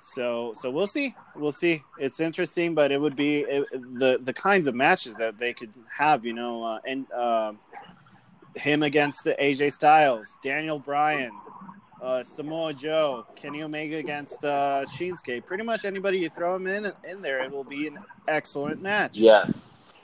[0.00, 1.82] so so we'll see, we'll see.
[1.98, 5.72] It's interesting, but it would be it, the the kinds of matches that they could
[5.96, 7.52] have, you know, uh, and uh,
[8.54, 11.32] him against the AJ Styles, Daniel Bryan,
[12.02, 15.44] uh, Samoa Joe, Kenny Omega against uh, Shinsuke.
[15.46, 17.98] Pretty much anybody you throw him in in there, it will be an
[18.28, 19.18] excellent match.
[19.18, 19.94] yes.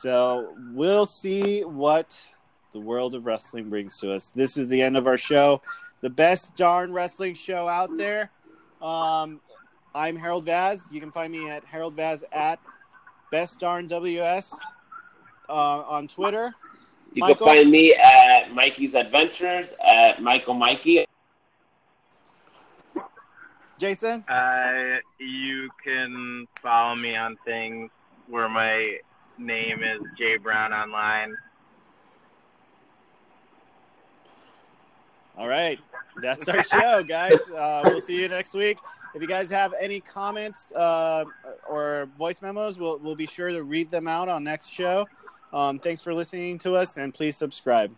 [0.00, 2.26] So we'll see what
[2.72, 4.30] the world of wrestling brings to us.
[4.30, 5.60] This is the end of our show,
[6.02, 8.30] the best darn wrestling show out there.
[8.82, 9.40] Um,
[9.94, 10.90] I'm Harold Vaz.
[10.92, 12.58] You can find me at Harold Vaz at
[13.30, 14.54] Best Darn WS
[15.48, 16.52] uh, on Twitter.
[17.14, 17.46] You Michael?
[17.46, 21.06] can find me at Mikey's Adventures at Michael Mikey.
[23.78, 27.90] Jason, uh, you can follow me on things
[28.28, 28.98] where my
[29.38, 31.36] name is Jay Brown online.
[35.36, 35.78] All right.
[36.20, 37.48] That's our show, guys.
[37.50, 38.78] Uh, we'll see you next week.
[39.14, 41.24] If you guys have any comments uh,
[41.68, 45.06] or voice memos, we'll, we'll be sure to read them out on next show.
[45.52, 47.94] Um, thanks for listening to us, and please subscribe.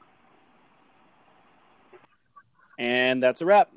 [2.79, 3.71] And that's a wrap.